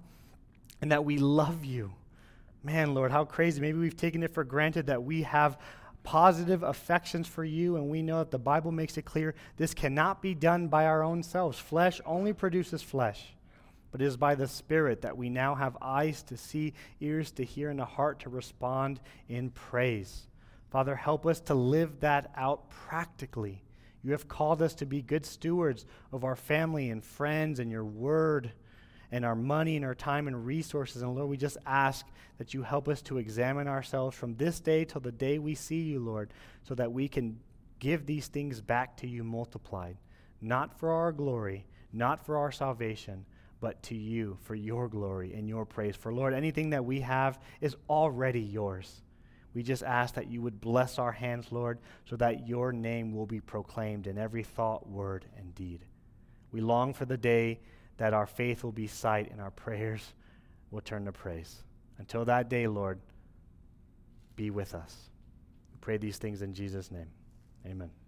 and 0.81 0.91
that 0.91 1.05
we 1.05 1.17
love 1.17 1.63
you. 1.63 1.93
Man, 2.61 2.93
Lord, 2.93 3.11
how 3.11 3.23
crazy. 3.23 3.61
Maybe 3.61 3.79
we've 3.79 3.95
taken 3.95 4.21
it 4.21 4.33
for 4.33 4.43
granted 4.43 4.87
that 4.87 5.01
we 5.01 5.23
have 5.23 5.57
positive 6.03 6.63
affections 6.63 7.27
for 7.27 7.45
you, 7.45 7.77
and 7.77 7.89
we 7.89 8.01
know 8.01 8.19
that 8.19 8.31
the 8.31 8.39
Bible 8.39 8.71
makes 8.71 8.97
it 8.97 9.05
clear 9.05 9.33
this 9.55 9.73
cannot 9.73 10.21
be 10.21 10.35
done 10.35 10.67
by 10.67 10.85
our 10.85 11.01
own 11.01 11.23
selves. 11.23 11.57
Flesh 11.57 12.01
only 12.05 12.33
produces 12.33 12.81
flesh 12.81 13.33
but 13.91 14.01
it 14.01 14.05
is 14.05 14.17
by 14.17 14.35
the 14.35 14.47
Spirit 14.47 15.01
that 15.01 15.17
we 15.17 15.29
now 15.29 15.55
have 15.55 15.77
eyes 15.81 16.21
to 16.23 16.37
see, 16.37 16.73
ears 16.99 17.31
to 17.31 17.43
hear, 17.43 17.69
and 17.69 17.81
a 17.81 17.85
heart 17.85 18.19
to 18.21 18.29
respond 18.29 18.99
in 19.27 19.49
praise. 19.49 20.27
Father, 20.69 20.95
help 20.95 21.25
us 21.25 21.39
to 21.41 21.55
live 21.55 21.99
that 22.01 22.31
out 22.35 22.69
practically. 22.69 23.63
You 24.03 24.11
have 24.11 24.27
called 24.27 24.61
us 24.61 24.75
to 24.75 24.85
be 24.85 25.01
good 25.01 25.25
stewards 25.25 25.85
of 26.11 26.23
our 26.23 26.35
family 26.35 26.89
and 26.89 27.03
friends 27.03 27.59
and 27.59 27.71
your 27.71 27.83
word 27.83 28.51
and 29.11 29.25
our 29.25 29.35
money 29.35 29.75
and 29.75 29.83
our 29.83 29.95
time 29.95 30.27
and 30.27 30.45
resources. 30.45 31.01
And 31.01 31.15
Lord, 31.15 31.29
we 31.29 31.37
just 31.37 31.57
ask 31.65 32.05
that 32.37 32.53
you 32.53 32.61
help 32.61 32.87
us 32.87 33.01
to 33.03 33.17
examine 33.17 33.67
ourselves 33.67 34.15
from 34.15 34.35
this 34.35 34.59
day 34.59 34.85
till 34.85 35.01
the 35.01 35.11
day 35.11 35.39
we 35.39 35.55
see 35.55 35.81
you, 35.81 35.99
Lord, 35.99 36.31
so 36.63 36.75
that 36.75 36.91
we 36.91 37.07
can 37.07 37.39
give 37.79 38.05
these 38.05 38.27
things 38.27 38.61
back 38.61 38.95
to 38.97 39.07
you 39.07 39.23
multiplied, 39.23 39.97
not 40.41 40.77
for 40.77 40.91
our 40.91 41.11
glory, 41.11 41.65
not 41.91 42.23
for 42.23 42.37
our 42.37 42.51
salvation 42.51 43.25
but 43.61 43.81
to 43.83 43.95
you 43.95 44.37
for 44.43 44.55
your 44.55 44.87
glory 44.87 45.33
and 45.33 45.47
your 45.47 45.65
praise. 45.65 45.95
For 45.95 46.13
Lord, 46.13 46.33
anything 46.33 46.69
that 46.71 46.85
we 46.85 47.01
have 47.01 47.39
is 47.61 47.75
already 47.89 48.41
yours. 48.41 49.01
We 49.53 49.63
just 49.63 49.83
ask 49.83 50.15
that 50.15 50.29
you 50.29 50.41
would 50.41 50.61
bless 50.61 50.99
our 50.99 51.11
hands, 51.11 51.51
Lord, 51.51 51.79
so 52.05 52.15
that 52.17 52.47
your 52.47 52.71
name 52.71 53.13
will 53.13 53.25
be 53.25 53.39
proclaimed 53.39 54.07
in 54.07 54.17
every 54.17 54.43
thought, 54.43 54.87
word, 54.87 55.25
and 55.37 55.55
deed. 55.55 55.85
We 56.51 56.61
long 56.61 56.93
for 56.93 57.05
the 57.05 57.17
day 57.17 57.59
that 57.97 58.13
our 58.13 58.27
faith 58.27 58.63
will 58.63 58.71
be 58.71 58.87
sight 58.87 59.31
and 59.31 59.41
our 59.41 59.51
prayers 59.51 60.13
will 60.71 60.81
turn 60.81 61.05
to 61.05 61.11
praise. 61.11 61.63
Until 61.97 62.25
that 62.25 62.49
day, 62.49 62.67
Lord, 62.67 62.99
be 64.35 64.51
with 64.51 64.73
us. 64.73 64.95
We 65.73 65.77
pray 65.81 65.97
these 65.97 66.17
things 66.17 66.41
in 66.41 66.53
Jesus' 66.53 66.91
name. 66.91 67.09
Amen. 67.65 67.98